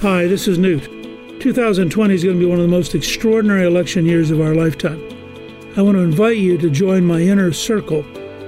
Hi, 0.00 0.28
this 0.28 0.46
is 0.46 0.58
Newt. 0.58 0.84
2020 1.40 2.14
is 2.14 2.22
going 2.22 2.36
to 2.36 2.40
be 2.40 2.48
one 2.48 2.60
of 2.60 2.64
the 2.64 2.70
most 2.70 2.94
extraordinary 2.94 3.66
election 3.66 4.06
years 4.06 4.30
of 4.30 4.40
our 4.40 4.54
lifetime. 4.54 5.02
I 5.76 5.82
want 5.82 5.96
to 5.96 6.04
invite 6.04 6.36
you 6.36 6.56
to 6.58 6.70
join 6.70 7.04
my 7.04 7.20
inner 7.20 7.52
circle 7.52 8.04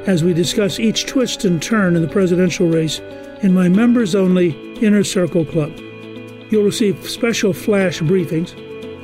as 0.08 0.22
we 0.22 0.32
discuss 0.32 0.78
each 0.78 1.06
twist 1.06 1.44
and 1.44 1.60
turn 1.60 1.96
in 1.96 2.02
the 2.02 2.08
presidential 2.08 2.68
race 2.68 3.00
in 3.42 3.52
my 3.52 3.68
members 3.68 4.14
only 4.14 4.50
Inner 4.76 5.02
Circle 5.02 5.44
Club. 5.44 5.76
You'll 6.50 6.62
receive 6.62 7.10
special 7.10 7.52
flash 7.52 7.98
briefings, 7.98 8.54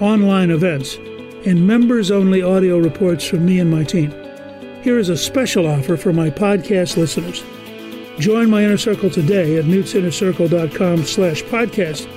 online 0.00 0.52
events, 0.52 0.98
and 1.46 1.66
members 1.66 2.12
only 2.12 2.42
audio 2.42 2.78
reports 2.78 3.24
from 3.24 3.44
me 3.44 3.58
and 3.58 3.72
my 3.72 3.82
team. 3.82 4.12
Here 4.82 5.00
is 5.00 5.08
a 5.08 5.16
special 5.16 5.66
offer 5.66 5.96
for 5.96 6.12
my 6.12 6.30
podcast 6.30 6.96
listeners. 6.96 7.42
Join 8.20 8.48
my 8.48 8.62
inner 8.62 8.78
circle 8.78 9.10
today 9.10 9.58
at 9.58 9.64
newtsinnercircle.com 9.64 11.06
slash 11.06 11.42
podcast. 11.42 12.08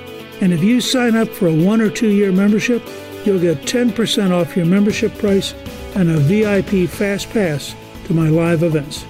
And 0.41 0.53
if 0.53 0.63
you 0.63 0.79
sign 0.81 1.15
up 1.15 1.27
for 1.29 1.47
a 1.47 1.53
one 1.53 1.81
or 1.81 1.89
two 1.89 2.09
year 2.09 2.31
membership, 2.31 2.87
you'll 3.25 3.39
get 3.39 3.61
10% 3.61 4.31
off 4.31 4.55
your 4.55 4.65
membership 4.65 5.17
price 5.17 5.53
and 5.95 6.09
a 6.09 6.17
VIP 6.17 6.89
Fast 6.89 7.29
Pass 7.31 7.75
to 8.05 8.13
my 8.13 8.29
live 8.29 8.63
events. 8.63 9.05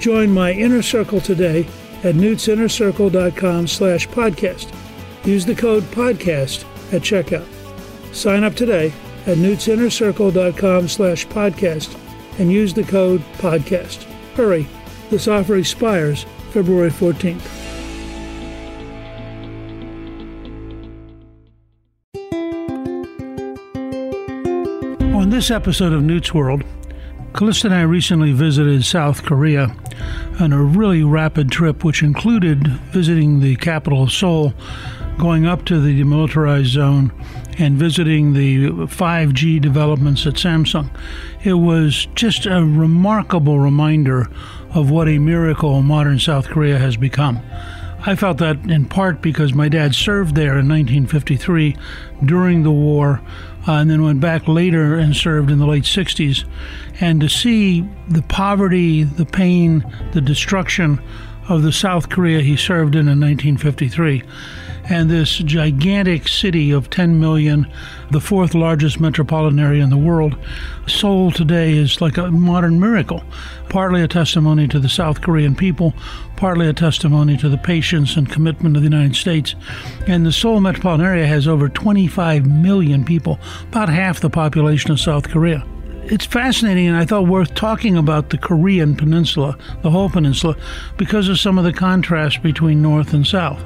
Join 0.00 0.30
my 0.30 0.52
inner 0.52 0.82
circle 0.82 1.20
today 1.20 1.66
at 2.02 2.14
newtsinnercircle.com 2.14 3.66
slash 3.66 4.08
podcast. 4.08 4.74
Use 5.26 5.44
the 5.44 5.54
code 5.54 5.82
podcast 5.84 6.64
at 6.92 7.02
checkout. 7.02 7.46
Sign 8.14 8.44
up 8.44 8.54
today 8.54 8.92
at 9.26 9.38
newtsinnercircle.com 9.38 10.88
slash 10.88 11.26
podcast 11.26 11.98
and 12.38 12.52
use 12.52 12.74
the 12.74 12.84
code 12.84 13.22
podcast. 13.38 14.04
Hurry, 14.34 14.68
this 15.10 15.28
offer 15.28 15.56
expires 15.56 16.24
February 16.50 16.90
14th. 16.90 17.65
On 25.26 25.30
this 25.30 25.50
episode 25.50 25.92
of 25.92 26.04
Newt's 26.04 26.32
World, 26.32 26.62
Callista 27.32 27.66
and 27.66 27.74
I 27.74 27.82
recently 27.82 28.30
visited 28.30 28.84
South 28.84 29.24
Korea 29.24 29.74
on 30.38 30.52
a 30.52 30.62
really 30.62 31.02
rapid 31.02 31.50
trip, 31.50 31.82
which 31.82 32.00
included 32.00 32.68
visiting 32.92 33.40
the 33.40 33.56
capital 33.56 34.04
of 34.04 34.12
Seoul, 34.12 34.54
going 35.18 35.44
up 35.44 35.64
to 35.64 35.80
the 35.80 36.00
demilitarized 36.00 36.66
zone, 36.66 37.12
and 37.58 37.76
visiting 37.76 38.34
the 38.34 38.68
5G 38.86 39.60
developments 39.60 40.28
at 40.28 40.34
Samsung. 40.34 40.96
It 41.42 41.54
was 41.54 42.06
just 42.14 42.46
a 42.46 42.64
remarkable 42.64 43.58
reminder 43.58 44.28
of 44.76 44.92
what 44.92 45.08
a 45.08 45.18
miracle 45.18 45.82
modern 45.82 46.20
South 46.20 46.46
Korea 46.46 46.78
has 46.78 46.96
become. 46.96 47.40
I 48.04 48.14
felt 48.14 48.38
that 48.38 48.58
in 48.70 48.86
part 48.86 49.22
because 49.22 49.54
my 49.54 49.68
dad 49.68 49.94
served 49.94 50.34
there 50.34 50.58
in 50.58 50.68
1953 50.68 51.76
during 52.24 52.62
the 52.62 52.70
war 52.70 53.20
uh, 53.66 53.72
and 53.72 53.90
then 53.90 54.02
went 54.02 54.20
back 54.20 54.46
later 54.46 54.96
and 54.96 55.16
served 55.16 55.50
in 55.50 55.58
the 55.58 55.66
late 55.66 55.84
60s. 55.84 56.44
And 57.00 57.20
to 57.20 57.28
see 57.28 57.88
the 58.08 58.22
poverty, 58.22 59.02
the 59.02 59.26
pain, 59.26 59.84
the 60.12 60.20
destruction 60.20 61.00
of 61.48 61.62
the 61.62 61.72
South 61.72 62.08
Korea 62.08 62.40
he 62.40 62.56
served 62.56 62.94
in 62.94 63.08
in 63.08 63.20
1953 63.20 64.22
and 64.88 65.10
this 65.10 65.38
gigantic 65.38 66.28
city 66.28 66.70
of 66.70 66.90
10 66.90 67.18
million, 67.18 67.66
the 68.10 68.20
fourth 68.20 68.54
largest 68.54 69.00
metropolitan 69.00 69.58
area 69.58 69.82
in 69.82 69.90
the 69.90 69.96
world. 69.96 70.36
Seoul 70.86 71.32
today 71.32 71.76
is 71.76 72.00
like 72.00 72.16
a 72.16 72.30
modern 72.30 72.78
miracle, 72.78 73.24
partly 73.68 74.02
a 74.02 74.08
testimony 74.08 74.68
to 74.68 74.78
the 74.78 74.88
South 74.88 75.22
Korean 75.22 75.56
people, 75.56 75.92
partly 76.36 76.68
a 76.68 76.72
testimony 76.72 77.36
to 77.38 77.48
the 77.48 77.58
patience 77.58 78.16
and 78.16 78.30
commitment 78.30 78.76
of 78.76 78.82
the 78.82 78.88
United 78.88 79.16
States. 79.16 79.56
And 80.06 80.24
the 80.24 80.32
Seoul 80.32 80.60
metropolitan 80.60 81.04
area 81.04 81.26
has 81.26 81.48
over 81.48 81.68
25 81.68 82.46
million 82.46 83.04
people, 83.04 83.40
about 83.64 83.88
half 83.88 84.20
the 84.20 84.30
population 84.30 84.92
of 84.92 85.00
South 85.00 85.28
Korea 85.28 85.66
it's 86.08 86.24
fascinating 86.24 86.86
and 86.86 86.96
I 86.96 87.04
thought 87.04 87.26
worth 87.26 87.54
talking 87.54 87.96
about 87.96 88.30
the 88.30 88.38
Korean 88.38 88.96
peninsula, 88.96 89.58
the 89.82 89.90
whole 89.90 90.08
peninsula, 90.08 90.56
because 90.96 91.28
of 91.28 91.38
some 91.38 91.58
of 91.58 91.64
the 91.64 91.72
contrast 91.72 92.42
between 92.42 92.80
North 92.80 93.12
and 93.12 93.26
South. 93.26 93.62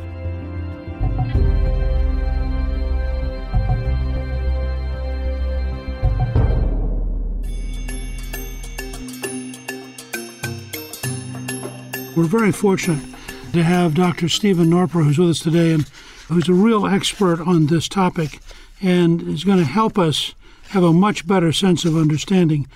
We're 12.16 12.24
very 12.24 12.52
fortunate 12.52 13.04
to 13.52 13.62
have 13.62 13.94
Dr. 13.94 14.28
Stephen 14.28 14.70
Noerper, 14.70 15.04
who's 15.04 15.18
with 15.18 15.30
us 15.30 15.40
today, 15.40 15.72
and 15.72 15.88
who's 16.28 16.48
a 16.48 16.54
real 16.54 16.86
expert 16.86 17.40
on 17.40 17.66
this 17.66 17.88
topic 17.88 18.40
and 18.80 19.22
is 19.22 19.44
going 19.44 19.58
to 19.58 19.64
help 19.64 19.98
us 19.98 20.34
have 20.70 20.84
a 20.84 20.92
much 20.92 21.26
better 21.26 21.52
sense 21.52 21.84
of 21.84 21.96
understanding. 21.96 22.68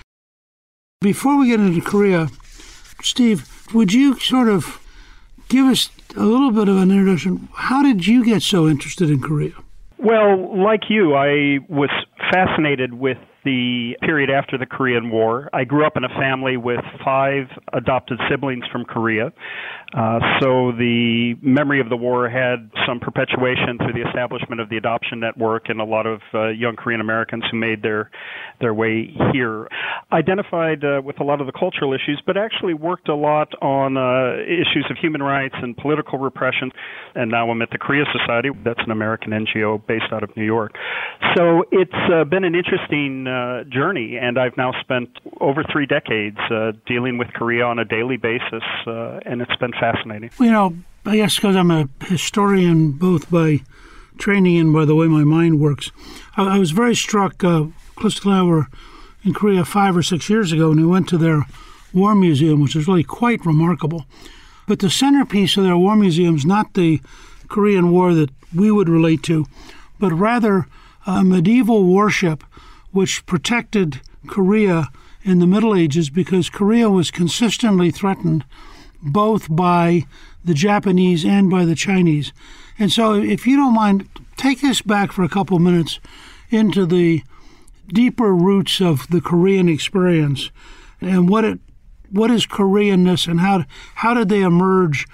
Before 1.01 1.39
we 1.39 1.47
get 1.47 1.59
into 1.59 1.81
Korea, 1.81 2.27
Steve, 3.01 3.49
would 3.73 3.93
you 3.93 4.19
sort 4.19 4.49
of 4.49 4.81
give 5.47 5.65
us 5.65 5.89
a 6.15 6.23
little 6.23 6.51
bit 6.51 6.67
of 6.67 6.77
an 6.77 6.91
introduction? 6.91 7.47
How 7.53 7.83
did 7.83 8.05
you 8.05 8.25
get 8.25 8.41
so 8.41 8.67
interested 8.67 9.09
in 9.09 9.21
Korea? 9.21 9.53
Well, 9.97 10.61
like 10.61 10.89
you, 10.89 11.15
I 11.15 11.59
was 11.69 11.89
fascinated 12.31 12.93
with 12.93 13.17
the 13.45 13.95
period 14.01 14.29
after 14.29 14.57
the 14.57 14.65
Korean 14.65 15.09
War. 15.09 15.49
I 15.53 15.63
grew 15.63 15.85
up 15.85 15.95
in 15.95 16.03
a 16.03 16.09
family 16.09 16.57
with 16.57 16.81
five 17.03 17.45
adopted 17.71 18.19
siblings 18.29 18.65
from 18.71 18.83
Korea. 18.83 19.31
Uh, 19.95 20.19
so 20.41 20.73
the 20.73 21.35
memory 21.41 21.79
of 21.79 21.89
the 21.89 21.95
war 21.95 22.27
had 22.27 22.69
some 22.85 22.99
perpetuation 22.99 23.77
through 23.77 23.93
the 23.93 24.05
establishment 24.05 24.59
of 24.59 24.67
the 24.69 24.75
adoption 24.75 25.21
network 25.21 25.69
and 25.69 25.79
a 25.79 25.85
lot 25.85 26.05
of 26.05 26.19
uh, 26.33 26.49
young 26.49 26.75
Korean 26.75 26.99
Americans 26.99 27.43
who 27.49 27.57
made 27.57 27.81
their 27.81 28.09
their 28.59 28.73
way 28.73 29.13
here. 29.31 29.67
Identified 30.11 30.83
uh, 30.83 31.01
with 31.03 31.19
a 31.21 31.23
lot 31.23 31.39
of 31.39 31.47
the 31.47 31.53
cultural 31.53 31.93
issues, 31.93 32.21
but 32.25 32.35
actually 32.35 32.73
worked 32.73 33.07
a 33.07 33.15
lot 33.15 33.53
on 33.61 33.95
uh, 33.95 34.41
issues 34.43 34.85
of 34.89 34.97
human 34.97 35.21
rights 35.21 35.55
and 35.61 35.77
political 35.77 36.19
repression. 36.19 36.71
And 37.13 37.31
now 37.31 37.49
I'm 37.49 37.61
at 37.61 37.69
the 37.69 37.77
Korea 37.77 38.03
Society. 38.11 38.49
That's 38.65 38.81
an 38.85 38.91
American 38.91 39.31
NGO 39.31 39.85
based 39.85 40.11
out 40.11 40.23
of 40.23 40.35
New 40.35 40.45
York. 40.45 40.73
So 41.37 41.63
it's 41.71 41.91
uh, 42.11 42.23
been 42.25 42.43
an 42.43 42.55
interesting 42.55 43.27
uh, 43.35 43.63
journey, 43.65 44.17
and 44.17 44.39
I've 44.39 44.55
now 44.55 44.71
spent 44.81 45.09
over 45.41 45.63
three 45.63 45.85
decades 45.85 46.37
dealing 46.85 47.17
with 47.17 47.27
Korea 47.33 47.65
on 47.65 47.79
a 47.79 47.85
daily 47.85 48.17
basis, 48.17 48.63
and 48.85 49.41
it's 49.41 49.55
been 49.57 49.73
fascinating. 49.73 50.29
You 50.39 50.51
know, 50.51 50.75
I 51.05 51.17
guess 51.17 51.35
because 51.35 51.55
I'm 51.55 51.71
a 51.71 51.89
historian 52.05 52.91
both 52.93 53.29
by 53.29 53.61
training 54.17 54.57
and 54.59 54.73
by 54.73 54.85
the 54.85 54.95
way 54.95 55.07
my 55.07 55.23
mind 55.23 55.59
works, 55.59 55.91
I, 56.37 56.55
I 56.55 56.57
was 56.57 56.71
very 56.71 56.95
struck. 56.95 57.43
Uh, 57.43 57.65
and 57.97 58.33
I 58.33 58.43
were 58.43 58.67
in 59.23 59.33
Korea 59.33 59.65
five 59.65 59.95
or 59.95 60.03
six 60.03 60.29
years 60.29 60.51
ago, 60.51 60.71
and 60.71 60.79
we 60.79 60.85
went 60.85 61.07
to 61.09 61.17
their 61.17 61.45
war 61.93 62.15
museum, 62.15 62.61
which 62.61 62.75
is 62.75 62.87
really 62.87 63.03
quite 63.03 63.45
remarkable. 63.45 64.05
But 64.67 64.79
the 64.79 64.89
centerpiece 64.89 65.57
of 65.57 65.63
their 65.63 65.77
war 65.77 65.95
museum 65.95 66.35
is 66.35 66.45
not 66.45 66.73
the 66.73 67.01
Korean 67.47 67.91
War 67.91 68.13
that 68.13 68.31
we 68.53 68.71
would 68.71 68.89
relate 68.89 69.23
to, 69.23 69.45
but 69.99 70.11
rather 70.11 70.67
a 71.05 71.23
medieval 71.23 71.83
warship 71.83 72.43
which 72.95 73.25
protected 73.25 73.99
Korea 74.25 74.89
in 75.21 75.39
the 75.39 75.47
Middle 75.47 75.75
Ages 75.75 76.09
because 76.09 76.49
Korea 76.49 76.89
was 76.89 77.11
consistently 77.11 77.91
threatened 77.91 78.45
both 79.01 79.53
by 79.53 80.05
the 80.45 80.53
Japanese 80.53 81.25
and 81.25 81.49
by 81.49 81.65
the 81.65 81.75
Chinese. 81.75 82.31
And 82.79 82.93
so, 82.93 83.15
if 83.15 83.45
you 83.45 83.57
don't 83.57 83.75
mind, 83.75 84.07
take 84.37 84.63
us 84.63 84.81
back 84.81 85.11
for 85.11 85.23
a 85.23 85.29
couple 85.29 85.59
minutes 85.59 85.99
into 86.49 86.85
the 86.85 87.21
deeper 87.89 88.33
roots 88.33 88.79
of 88.79 89.07
the 89.09 89.19
Korean 89.19 89.67
experience 89.67 90.49
and 91.01 91.27
what 91.27 91.43
it 91.43 91.59
what 92.09 92.31
is 92.31 92.47
Koreanness 92.47 93.27
and 93.27 93.41
how 93.41 93.65
how 93.95 94.13
did 94.13 94.29
they 94.29 94.41
emerge 94.41 95.05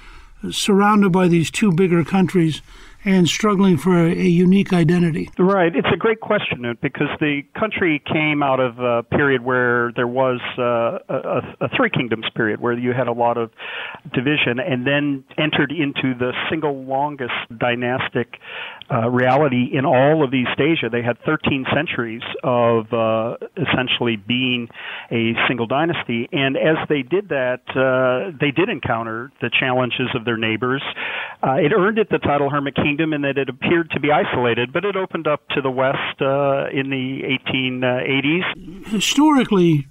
surrounded 0.52 1.12
by 1.12 1.28
these 1.28 1.50
two 1.50 1.72
bigger 1.72 2.04
countries 2.04 2.62
and 3.04 3.28
struggling 3.28 3.78
for 3.78 3.98
a, 3.98 4.12
a, 4.12 4.28
unique 4.32 4.74
identity? 4.74 5.30
Right. 5.38 5.76
It's 5.76 5.88
a 5.94 5.98
great 5.98 6.20
question 6.20 6.78
because 6.82 7.08
the 7.20 7.42
country 7.58 8.02
came 8.12 8.44
out 8.44 8.60
of 8.60 8.80
a 8.80 9.04
period 9.04 9.44
where 9.44 9.92
there 9.96 10.08
was 10.08 10.40
uh, 10.58 11.00
a, 11.10 11.42
a, 11.62 11.70
three 11.76 11.90
kingdoms 11.90 12.26
period 12.36 12.62
where 12.62 12.74
you 12.74 12.94
had 12.94 13.08
a 13.08 13.12
lot 13.14 13.38
of 13.38 13.52
division 14.14 14.60
and 14.60 14.86
then 14.86 15.24
entered 15.38 15.72
into 15.72 16.18
the 16.18 16.32
single 16.50 16.84
longest 16.84 17.34
dynastic 17.58 18.40
uh, 18.92 19.10
reality 19.10 19.70
in 19.72 19.86
all 19.86 20.24
of 20.24 20.34
East 20.34 20.60
Asia. 20.60 20.90
They 20.92 21.02
had 21.02 21.18
13 21.26 21.66
centuries 21.74 22.22
of 22.44 22.92
uh, 22.92 23.38
essentially 23.56 24.18
being 24.18 24.68
a 25.12 25.34
single 25.48 25.68
dynasty. 25.68 26.28
And 26.32 26.58
as 26.58 26.76
they 26.90 27.02
did 27.02 27.30
that, 27.30 27.62
uh, 27.70 28.36
they 28.40 28.52
did 28.52 28.70
encounter 28.70 29.32
the 29.40 29.50
challenges 29.58 30.10
of 30.14 30.26
their 30.26 30.38
neighbors. 30.38 30.84
Uh, 31.42 31.54
it 31.54 31.72
earned 31.74 32.00
it 32.00 32.10
the 32.10 32.20
title 32.20 32.50
Hermit 32.50 32.76
Kingdom 32.76 33.14
in 33.14 33.22
that 33.22 33.38
it 33.38 33.50
appeared 33.50 33.90
to 33.92 34.00
be 34.00 34.10
isolated, 34.12 34.74
but 34.74 34.84
it 34.84 34.96
opened 34.96 35.28
up 35.28 35.48
to 35.50 35.62
the 35.62 35.72
west 35.72 36.22
uh, 36.22 36.68
in 36.72 36.90
the 36.90 37.22
1880s. 37.48 38.88
Historically, 38.88 39.88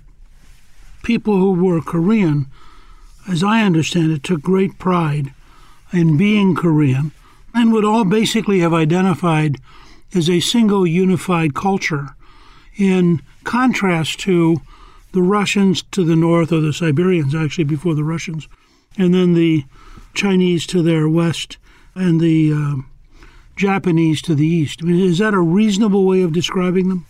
people 1.02 1.36
who 1.36 1.52
were 1.52 1.80
Korean, 1.80 2.46
as 3.30 3.42
I 3.42 3.62
understand 3.62 4.12
it, 4.12 4.22
took 4.22 4.42
great 4.42 4.78
pride 4.78 5.32
in 5.92 6.18
being 6.18 6.54
Korean 6.54 7.12
and 7.54 7.72
would 7.72 7.84
all 7.84 8.04
basically 8.04 8.60
have 8.60 8.74
identified 8.74 9.56
as 10.14 10.28
a 10.28 10.40
single 10.40 10.86
unified 10.86 11.54
culture 11.54 12.08
in 12.76 13.22
contrast 13.44 14.18
to 14.20 14.60
the 15.12 15.22
Russians 15.22 15.82
to 15.90 16.04
the 16.04 16.16
north, 16.16 16.52
or 16.52 16.60
the 16.60 16.72
Siberians 16.72 17.34
actually 17.34 17.64
before 17.64 17.94
the 17.94 18.04
Russians, 18.04 18.48
and 18.96 19.12
then 19.12 19.34
the 19.34 19.64
Chinese 20.14 20.66
to 20.66 20.82
their 20.82 21.08
west, 21.08 21.58
and 21.94 22.20
the 22.20 22.52
uh, 22.52 22.76
Japanese 23.56 24.22
to 24.22 24.34
the 24.34 24.46
east. 24.46 24.80
I 24.82 24.86
mean, 24.86 25.00
is 25.00 25.18
that 25.18 25.34
a 25.34 25.40
reasonable 25.40 26.04
way 26.04 26.22
of 26.22 26.32
describing 26.32 26.88
them? 26.88 27.06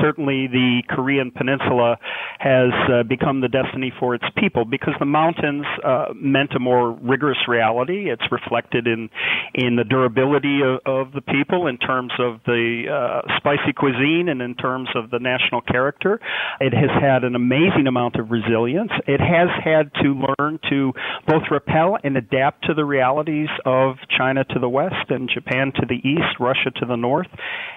Certainly 0.00 0.46
the 0.46 0.82
Korean 0.88 1.30
peninsula 1.30 1.96
has 2.38 2.72
uh, 2.90 3.02
become 3.02 3.40
the 3.40 3.48
destiny 3.48 3.92
for 3.98 4.14
its 4.14 4.24
people 4.36 4.64
because 4.64 4.94
the 4.98 5.06
mountains 5.06 5.66
uh, 5.84 6.06
meant 6.14 6.52
a 6.54 6.58
more 6.58 6.92
rigorous 6.92 7.38
reality. 7.48 8.10
It's 8.10 8.24
reflected 8.30 8.86
in 8.86 9.10
in 9.54 9.76
the 9.76 9.84
durability 9.84 10.60
of, 10.62 10.80
of 10.86 11.12
the 11.12 11.20
people 11.20 11.66
in 11.66 11.78
terms 11.78 12.12
of 12.18 12.40
the 12.46 12.84
uh, 12.90 13.36
spicy 13.36 13.72
cuisine 13.76 14.28
and 14.28 14.40
in 14.42 14.54
terms 14.54 14.88
of 14.94 15.10
the 15.10 15.18
national 15.18 15.60
character. 15.60 16.20
It 16.60 16.72
has 16.72 16.90
had 17.00 17.24
an 17.24 17.34
amazing 17.34 17.86
amount 17.86 18.16
of 18.16 18.30
resilience. 18.30 18.92
It 19.06 19.20
has 19.20 19.48
had 19.62 19.92
to 20.02 20.24
learn 20.38 20.58
to 20.70 20.92
both 21.26 21.42
repel 21.50 21.98
and 22.02 22.16
adapt 22.16 22.64
to 22.66 22.74
the 22.74 22.84
realities 22.84 23.48
of 23.64 23.96
China 24.16 24.44
to 24.44 24.58
the 24.58 24.68
west 24.68 25.10
and 25.10 25.28
Japan 25.32 25.72
to 25.76 25.86
the 25.86 25.96
east, 25.96 26.38
Russia 26.38 26.70
to 26.76 26.86
the 26.86 26.96
north, 26.96 27.28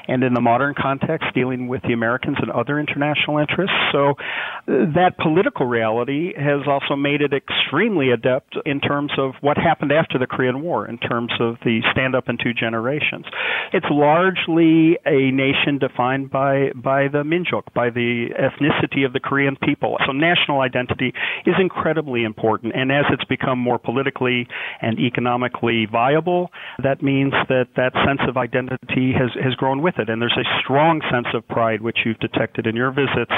and 0.07 0.23
in 0.23 0.33
the 0.33 0.41
modern 0.41 0.73
context, 0.79 1.27
dealing 1.33 1.67
with 1.67 1.81
the 1.83 1.93
Americans 2.03 2.37
and 2.41 2.51
other 2.51 2.79
international 2.79 3.37
interests. 3.37 3.75
So 3.91 4.01
uh, 4.11 4.91
that 4.99 5.13
political 5.21 5.65
reality 5.65 6.33
has 6.35 6.61
also 6.67 6.95
made 6.95 7.21
it 7.21 7.31
extremely 7.33 8.11
adept 8.11 8.57
in 8.65 8.79
terms 8.81 9.11
of 9.17 9.31
what 9.41 9.57
happened 9.57 9.91
after 9.91 10.19
the 10.19 10.27
Korean 10.27 10.61
War, 10.61 10.87
in 10.87 10.97
terms 10.97 11.31
of 11.39 11.55
the 11.63 11.79
stand 11.91 12.13
up 12.15 12.25
in 12.27 12.37
two 12.37 12.53
generations. 12.53 13.25
It's 13.71 13.85
largely 13.89 14.97
a 15.05 15.31
nation 15.31 15.79
defined 15.79 16.29
by, 16.29 16.71
by 16.75 17.07
the 17.07 17.23
Minjuk, 17.23 17.65
by 17.73 17.89
the 17.89 18.29
ethnicity 18.47 19.05
of 19.05 19.13
the 19.13 19.19
Korean 19.19 19.55
people. 19.55 19.97
So 20.05 20.11
national 20.11 20.59
identity 20.59 21.13
is 21.45 21.55
incredibly 21.59 22.23
important. 22.23 22.75
And 22.75 22.91
as 22.91 23.05
it's 23.13 23.23
become 23.25 23.59
more 23.59 23.79
politically 23.79 24.47
and 24.81 24.99
economically 24.99 25.87
viable, 25.89 26.49
that 26.81 27.01
means 27.01 27.33
that 27.47 27.67
that 27.75 27.93
sense 28.05 28.21
of 28.27 28.35
identity 28.37 29.13
has, 29.13 29.31
has 29.41 29.53
grown 29.55 29.81
with 29.81 29.95
it. 29.97 30.09
And 30.09 30.21
there's 30.21 30.37
a 30.37 30.47
strong 30.61 31.01
sense 31.11 31.27
of 31.33 31.47
pride, 31.47 31.81
which 31.83 31.99
you've 32.05 32.19
detected 32.19 32.65
in 32.65 32.75
your 32.75 32.91
visits. 32.91 33.31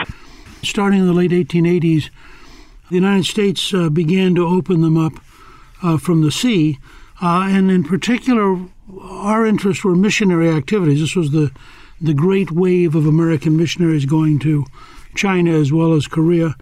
Starting 0.64 1.02
in 1.02 1.08
the 1.08 1.14
late 1.14 1.32
1880s, 1.32 2.10
the 2.90 2.96
United 2.96 3.26
States 3.26 3.74
uh, 3.74 3.90
began 3.90 4.36
to 4.36 4.48
open 4.48 4.82
them 4.82 4.98
up 4.98 5.14
uh, 5.82 5.98
from 5.98 6.22
the 6.22 6.32
sea. 6.32 6.80
Uh, 7.22 7.48
and 7.50 7.72
in 7.72 7.84
particular, 7.84 8.60
our 9.02 9.46
interests 9.46 9.84
were 9.84 9.96
missionary 9.96 10.50
activities. 10.50 11.00
This 11.00 11.16
was 11.16 11.32
the, 11.32 11.52
the 12.00 12.14
great 12.14 12.52
wave 12.52 12.96
of 12.96 13.06
American 13.06 13.58
missionaries 13.58 14.06
going 14.06 14.40
to 14.40 14.66
China 15.16 15.52
as 15.52 15.72
well 15.72 15.94
as 15.94 16.08
Korea. 16.08 16.56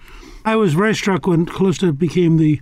I 0.45 0.55
was 0.55 0.73
very 0.73 0.95
struck 0.95 1.27
when 1.27 1.45
Callista 1.45 1.91
became 1.91 2.37
the 2.37 2.61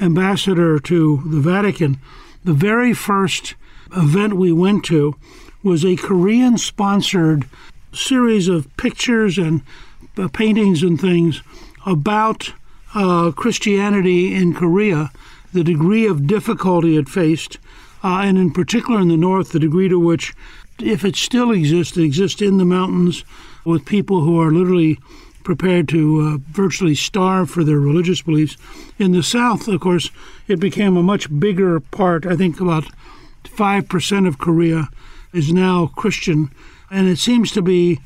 ambassador 0.00 0.78
to 0.80 1.22
the 1.26 1.40
Vatican. 1.40 1.98
The 2.44 2.52
very 2.52 2.92
first 2.92 3.54
event 3.96 4.34
we 4.34 4.52
went 4.52 4.84
to 4.86 5.16
was 5.62 5.84
a 5.84 5.96
Korean 5.96 6.58
sponsored 6.58 7.48
series 7.92 8.48
of 8.48 8.74
pictures 8.76 9.38
and 9.38 9.62
uh, 10.16 10.28
paintings 10.28 10.82
and 10.82 11.00
things 11.00 11.42
about 11.84 12.52
uh, 12.94 13.30
Christianity 13.32 14.34
in 14.34 14.54
Korea, 14.54 15.10
the 15.52 15.64
degree 15.64 16.06
of 16.06 16.26
difficulty 16.26 16.96
it 16.96 17.08
faced, 17.08 17.58
uh, 18.02 18.20
and 18.22 18.38
in 18.38 18.52
particular 18.52 19.00
in 19.00 19.08
the 19.08 19.16
north, 19.16 19.52
the 19.52 19.58
degree 19.58 19.88
to 19.88 19.98
which, 19.98 20.34
if 20.78 21.04
it 21.04 21.16
still 21.16 21.50
exists, 21.50 21.96
it 21.96 22.04
exists 22.04 22.42
in 22.42 22.58
the 22.58 22.64
mountains 22.64 23.24
with 23.64 23.84
people 23.84 24.20
who 24.20 24.40
are 24.40 24.52
literally 24.52 24.98
prepared 25.46 25.88
to 25.88 26.20
uh, 26.20 26.38
virtually 26.50 26.94
starve 26.94 27.48
for 27.48 27.62
their 27.62 27.78
religious 27.78 28.20
beliefs. 28.20 28.56
In 28.98 29.12
the 29.12 29.22
south, 29.22 29.68
of 29.68 29.80
course, 29.80 30.10
it 30.48 30.58
became 30.58 30.96
a 30.96 31.02
much 31.02 31.28
bigger 31.38 31.78
part. 31.78 32.26
I 32.26 32.34
think 32.36 32.60
about 32.60 32.84
5% 33.44 34.26
of 34.26 34.38
Korea 34.38 34.88
is 35.32 35.52
now 35.52 35.92
Christian, 35.96 36.50
and 36.90 37.08
it 37.08 37.18
seems 37.18 37.50
to 37.52 37.62
be 37.62 38.00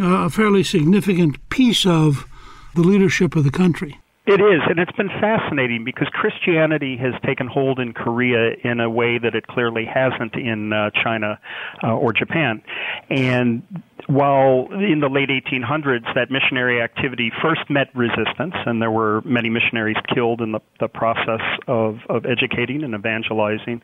a 0.00 0.30
fairly 0.30 0.62
significant 0.62 1.48
piece 1.48 1.86
of 1.86 2.26
the 2.74 2.82
leadership 2.82 3.36
of 3.36 3.44
the 3.44 3.50
country. 3.50 3.98
It 4.26 4.40
is, 4.40 4.60
and 4.68 4.80
it's 4.80 4.92
been 4.96 5.08
fascinating 5.08 5.84
because 5.84 6.08
Christianity 6.08 6.96
has 6.96 7.14
taken 7.24 7.46
hold 7.46 7.78
in 7.78 7.92
Korea 7.92 8.56
in 8.64 8.80
a 8.80 8.90
way 8.90 9.18
that 9.18 9.36
it 9.36 9.46
clearly 9.46 9.84
hasn't 9.84 10.34
in 10.34 10.72
uh, 10.72 10.90
China 10.90 11.38
uh, 11.84 11.94
or 11.94 12.12
Japan. 12.12 12.60
And 13.08 13.62
while 14.06 14.68
in 14.70 15.00
the 15.00 15.08
late 15.08 15.28
1800s 15.28 16.14
that 16.14 16.30
missionary 16.30 16.80
activity 16.80 17.32
first 17.42 17.68
met 17.68 17.88
resistance, 17.94 18.54
and 18.64 18.80
there 18.80 18.90
were 18.90 19.20
many 19.24 19.50
missionaries 19.50 19.96
killed 20.14 20.40
in 20.40 20.52
the, 20.52 20.60
the 20.80 20.88
process 20.88 21.40
of, 21.66 21.98
of 22.08 22.24
educating 22.24 22.84
and 22.84 22.94
evangelizing, 22.94 23.80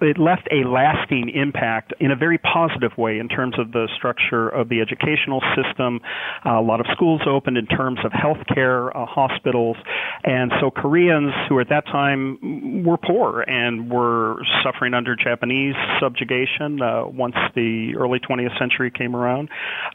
it 0.00 0.18
left 0.18 0.48
a 0.50 0.66
lasting 0.66 1.30
impact 1.30 1.92
in 2.00 2.10
a 2.10 2.16
very 2.16 2.38
positive 2.38 2.90
way 2.98 3.18
in 3.18 3.28
terms 3.28 3.58
of 3.58 3.72
the 3.72 3.88
structure 3.96 4.48
of 4.48 4.68
the 4.68 4.80
educational 4.80 5.40
system. 5.54 6.00
Uh, 6.44 6.58
a 6.58 6.62
lot 6.62 6.80
of 6.80 6.86
schools 6.92 7.20
opened 7.26 7.56
in 7.56 7.66
terms 7.66 8.00
of 8.04 8.10
healthcare, 8.10 8.90
uh, 8.96 9.06
hospitals, 9.06 9.76
and 10.24 10.52
so 10.60 10.70
Koreans 10.70 11.32
who 11.48 11.60
at 11.60 11.68
that 11.68 11.86
time 11.86 12.82
were 12.84 12.96
poor 12.96 13.42
and 13.42 13.90
were 13.90 14.36
suffering 14.64 14.94
under 14.94 15.14
Japanese 15.14 15.74
subjugation 16.00 16.82
uh, 16.82 17.06
once 17.06 17.36
the 17.54 17.94
early 17.96 18.18
20th 18.18 18.58
century 18.58 18.90
came 18.90 19.14
around, 19.14 19.48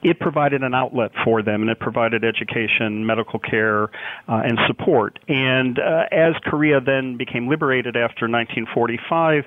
it 0.03 0.19
provided 0.19 0.63
an 0.63 0.73
outlet 0.73 1.11
for 1.23 1.41
them 1.41 1.61
and 1.61 1.69
it 1.69 1.79
provided 1.79 2.23
education, 2.23 3.05
medical 3.05 3.39
care, 3.39 3.85
uh, 4.27 4.41
and 4.43 4.59
support. 4.67 5.19
And 5.27 5.79
uh, 5.79 6.05
as 6.11 6.33
Korea 6.43 6.79
then 6.79 7.17
became 7.17 7.47
liberated 7.47 7.95
after 7.95 8.27
1945, 8.27 9.45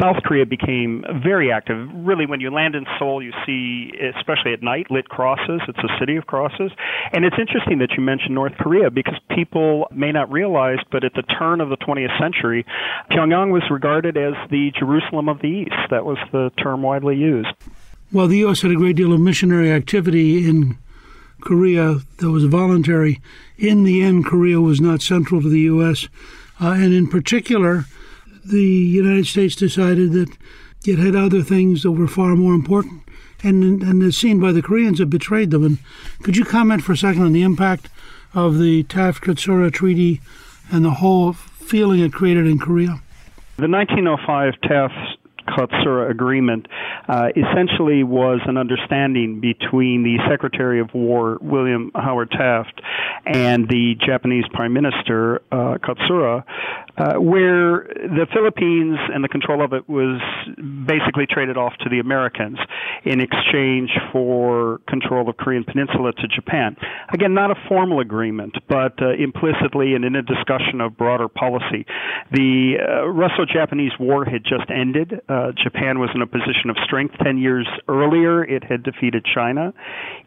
South 0.00 0.22
Korea 0.24 0.46
became 0.46 1.04
very 1.22 1.52
active. 1.52 1.88
Really, 1.94 2.26
when 2.26 2.40
you 2.40 2.50
land 2.50 2.74
in 2.74 2.86
Seoul, 2.98 3.22
you 3.22 3.32
see, 3.46 3.92
especially 4.16 4.52
at 4.52 4.62
night, 4.62 4.90
lit 4.90 5.08
crosses. 5.08 5.60
It's 5.68 5.78
a 5.78 5.98
city 5.98 6.16
of 6.16 6.26
crosses. 6.26 6.72
And 7.12 7.24
it's 7.24 7.36
interesting 7.38 7.78
that 7.78 7.92
you 7.96 8.02
mentioned 8.02 8.34
North 8.34 8.54
Korea 8.58 8.90
because 8.90 9.14
people 9.30 9.88
may 9.92 10.12
not 10.12 10.30
realize, 10.30 10.78
but 10.90 11.04
at 11.04 11.14
the 11.14 11.22
turn 11.22 11.60
of 11.60 11.68
the 11.68 11.76
20th 11.76 12.18
century, 12.18 12.64
Pyongyang 13.10 13.52
was 13.52 13.62
regarded 13.70 14.16
as 14.16 14.34
the 14.50 14.70
Jerusalem 14.78 15.28
of 15.28 15.40
the 15.40 15.48
East. 15.48 15.90
That 15.90 16.04
was 16.04 16.18
the 16.32 16.50
term 16.62 16.82
widely 16.82 17.16
used. 17.16 17.48
Well, 18.12 18.26
the 18.28 18.38
U.S. 18.38 18.60
had 18.60 18.70
a 18.70 18.76
great 18.76 18.96
deal 18.96 19.14
of 19.14 19.20
missionary 19.20 19.72
activity 19.72 20.46
in 20.46 20.76
Korea 21.40 22.00
that 22.18 22.30
was 22.30 22.44
voluntary. 22.44 23.22
In 23.56 23.84
the 23.84 24.02
end, 24.02 24.26
Korea 24.26 24.60
was 24.60 24.82
not 24.82 25.00
central 25.00 25.40
to 25.40 25.48
the 25.48 25.60
U.S., 25.60 26.08
uh, 26.60 26.72
and 26.72 26.92
in 26.92 27.08
particular, 27.08 27.86
the 28.44 28.62
United 28.62 29.26
States 29.26 29.56
decided 29.56 30.12
that 30.12 30.36
it 30.84 30.98
had 30.98 31.16
other 31.16 31.42
things 31.42 31.82
that 31.84 31.92
were 31.92 32.06
far 32.06 32.36
more 32.36 32.52
important, 32.52 33.02
and 33.42 33.82
and 33.82 34.02
as 34.02 34.18
seen 34.18 34.38
by 34.38 34.52
the 34.52 34.62
Koreans, 34.62 35.00
it 35.00 35.08
betrayed 35.08 35.50
them. 35.50 35.64
And 35.64 35.78
could 36.22 36.36
you 36.36 36.44
comment 36.44 36.82
for 36.82 36.92
a 36.92 36.96
second 36.96 37.22
on 37.22 37.32
the 37.32 37.42
impact 37.42 37.88
of 38.34 38.58
the 38.58 38.82
Taft-Katsura 38.84 39.72
Treaty 39.72 40.20
and 40.70 40.84
the 40.84 40.90
whole 40.90 41.32
feeling 41.32 42.00
it 42.00 42.12
created 42.12 42.46
in 42.46 42.58
Korea? 42.58 43.00
The 43.56 43.68
1905 43.68 44.60
Taft 44.62 45.21
Katsura 45.56 46.10
Agreement 46.10 46.66
uh, 47.08 47.28
essentially 47.36 48.02
was 48.02 48.40
an 48.46 48.56
understanding 48.56 49.40
between 49.40 50.02
the 50.02 50.18
Secretary 50.28 50.80
of 50.80 50.92
War, 50.94 51.38
William 51.40 51.90
Howard 51.94 52.30
Taft, 52.30 52.80
and 53.26 53.68
the 53.68 53.94
Japanese 54.04 54.44
Prime 54.52 54.72
Minister, 54.72 55.42
uh, 55.52 55.78
Katsura, 55.78 56.44
uh, 56.96 57.14
where 57.14 57.88
the 57.94 58.26
Philippines 58.32 58.98
and 59.12 59.24
the 59.24 59.28
control 59.28 59.64
of 59.64 59.72
it 59.72 59.88
was 59.88 60.20
basically 60.86 61.26
traded 61.26 61.56
off 61.56 61.72
to 61.80 61.88
the 61.88 61.98
Americans 61.98 62.58
in 63.04 63.20
exchange 63.20 63.90
for 64.12 64.80
control 64.88 65.28
of 65.28 65.36
Korean 65.36 65.64
Peninsula 65.64 66.12
to 66.12 66.28
Japan. 66.28 66.76
Again, 67.12 67.34
not 67.34 67.50
a 67.50 67.54
formal 67.68 68.00
agreement, 68.00 68.54
but 68.68 69.00
uh, 69.00 69.10
implicitly 69.18 69.94
and 69.94 70.04
in 70.04 70.16
a 70.16 70.22
discussion 70.22 70.80
of 70.80 70.96
broader 70.96 71.28
policy. 71.28 71.86
The 72.30 72.74
uh, 72.78 73.08
Russo-Japanese 73.08 73.92
War 73.98 74.24
had 74.24 74.44
just 74.44 74.70
ended. 74.70 75.20
Uh, 75.28 75.52
Japan 75.62 75.98
was 75.98 76.10
in 76.14 76.22
a 76.22 76.26
position 76.26 76.68
of 76.68 76.76
strength. 76.84 77.14
Ten 77.22 77.38
years 77.38 77.66
earlier, 77.88 78.44
it 78.44 78.64
had 78.64 78.82
defeated 78.82 79.24
China 79.34 79.72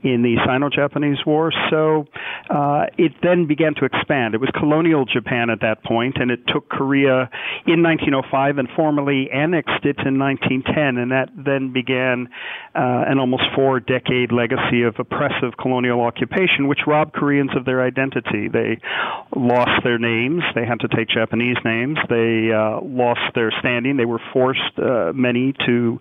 in 0.03 0.23
the 0.23 0.37
Sino-Japanese 0.45 1.19
War. 1.25 1.51
So 1.69 2.05
uh, 2.49 2.85
it 2.97 3.13
then 3.21 3.47
began 3.47 3.75
to 3.75 3.85
expand. 3.85 4.33
It 4.33 4.41
was 4.41 4.49
colonial 4.57 5.05
Japan 5.05 5.49
at 5.49 5.61
that 5.61 5.83
point, 5.83 6.17
and 6.19 6.31
it 6.31 6.45
took 6.55 6.69
Korea 6.69 7.29
in 7.67 7.83
1905 7.83 8.57
and 8.57 8.69
formally 8.75 9.29
annexed 9.29 9.83
it 9.83 9.97
in 10.05 10.17
1910, 10.17 10.97
and 10.97 11.11
that 11.11 11.29
then 11.35 11.73
began 11.73 12.29
uh, 12.75 13.05
an 13.07 13.19
almost 13.19 13.43
four-decade 13.55 14.31
legacy 14.31 14.83
of 14.83 14.95
oppressive 14.99 15.55
colonial 15.59 16.01
occupation, 16.01 16.67
which 16.67 16.79
robbed 16.85 17.13
Koreans 17.13 17.51
of 17.55 17.63
their 17.65 17.81
identity. 17.81 18.49
They 18.51 18.79
lost 19.35 19.83
their 19.83 19.97
names. 19.97 20.43
They 20.53 20.65
had 20.65 20.81
to 20.81 20.89
take 20.89 21.07
Japanese 21.07 21.57
names. 21.63 21.97
They 22.09 22.51
uh, 22.51 22.81
lost 22.83 23.21
their 23.33 23.51
standing. 23.59 23.97
They 23.97 24.05
were 24.05 24.19
forced 24.33 24.77
uh, 24.77 25.13
many 25.13 25.53
to 25.65 25.99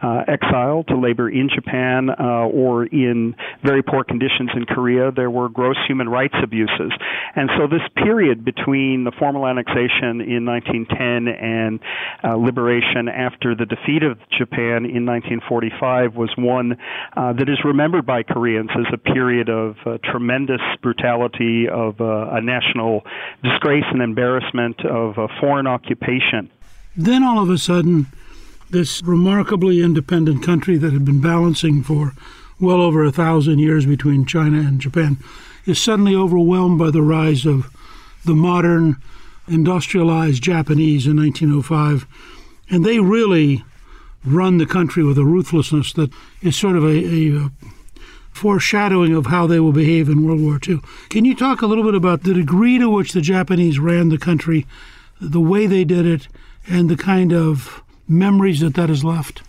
uh, 0.00 0.22
exile 0.28 0.84
to 0.88 0.96
labor 0.96 1.28
in 1.28 1.48
Japan 1.52 2.10
uh, 2.10 2.46
or 2.46 2.86
in 2.86 3.34
very 3.64 3.82
poor 3.82 4.04
conditions 4.04 4.50
in 4.54 4.64
Korea. 4.66 5.10
There 5.10 5.30
were 5.30 5.48
gross 5.48 5.76
human 5.88 6.08
rights 6.08 6.34
abuses. 6.42 6.92
And 7.34 7.50
so 7.58 7.66
this 7.66 7.82
period 7.96 8.44
between 8.44 9.04
the 9.04 9.12
formal 9.18 9.46
annexation 9.46 10.20
in 10.20 10.44
1910 10.44 11.28
and 11.28 11.80
uh, 12.22 12.36
liberation 12.36 13.08
after 13.08 13.54
the 13.54 13.66
defeat 13.66 14.02
of 14.02 14.18
Japan 14.30 14.86
in 14.86 15.06
1945 15.06 16.11
was 16.14 16.30
one 16.36 16.76
uh, 17.16 17.32
that 17.32 17.48
is 17.48 17.58
remembered 17.64 18.06
by 18.06 18.22
Koreans 18.22 18.70
as 18.74 18.86
a 18.92 18.98
period 18.98 19.48
of 19.48 19.76
uh, 19.84 19.98
tremendous 20.04 20.60
brutality, 20.82 21.68
of 21.68 22.00
uh, 22.00 22.30
a 22.30 22.40
national 22.40 23.04
disgrace 23.42 23.84
and 23.90 24.02
embarrassment, 24.02 24.84
of 24.84 25.18
a 25.18 25.28
foreign 25.40 25.66
occupation. 25.66 26.50
Then 26.96 27.22
all 27.22 27.42
of 27.42 27.50
a 27.50 27.58
sudden, 27.58 28.06
this 28.70 29.02
remarkably 29.02 29.82
independent 29.82 30.42
country 30.44 30.78
that 30.78 30.92
had 30.92 31.04
been 31.04 31.20
balancing 31.20 31.82
for 31.82 32.12
well 32.60 32.80
over 32.80 33.04
a 33.04 33.12
thousand 33.12 33.58
years 33.58 33.86
between 33.86 34.24
China 34.24 34.58
and 34.58 34.80
Japan 34.80 35.18
is 35.66 35.80
suddenly 35.80 36.14
overwhelmed 36.14 36.78
by 36.78 36.90
the 36.90 37.02
rise 37.02 37.44
of 37.46 37.70
the 38.24 38.34
modern 38.34 38.96
industrialized 39.48 40.42
Japanese 40.42 41.06
in 41.06 41.16
1905. 41.16 42.06
And 42.70 42.84
they 42.84 43.00
really 43.00 43.64
run 44.24 44.58
the 44.58 44.66
country 44.66 45.02
with 45.02 45.18
a 45.18 45.24
ruthlessness 45.24 45.92
that 45.94 46.12
is 46.40 46.56
sort 46.56 46.76
of 46.76 46.84
a, 46.84 46.88
a 46.88 47.50
foreshadowing 48.32 49.14
of 49.14 49.26
how 49.26 49.46
they 49.46 49.60
will 49.60 49.72
behave 49.72 50.08
in 50.08 50.24
World 50.24 50.40
War 50.40 50.58
II. 50.66 50.80
Can 51.10 51.24
you 51.24 51.34
talk 51.34 51.62
a 51.62 51.66
little 51.66 51.84
bit 51.84 51.94
about 51.94 52.22
the 52.22 52.34
degree 52.34 52.78
to 52.78 52.88
which 52.88 53.12
the 53.12 53.20
Japanese 53.20 53.78
ran 53.78 54.08
the 54.08 54.18
country, 54.18 54.66
the 55.20 55.40
way 55.40 55.66
they 55.66 55.84
did 55.84 56.06
it, 56.06 56.28
and 56.66 56.88
the 56.88 56.96
kind 56.96 57.32
of 57.32 57.82
memories 58.08 58.60
that 58.60 58.74
that 58.74 58.88
has 58.88 59.04
left? 59.04 59.42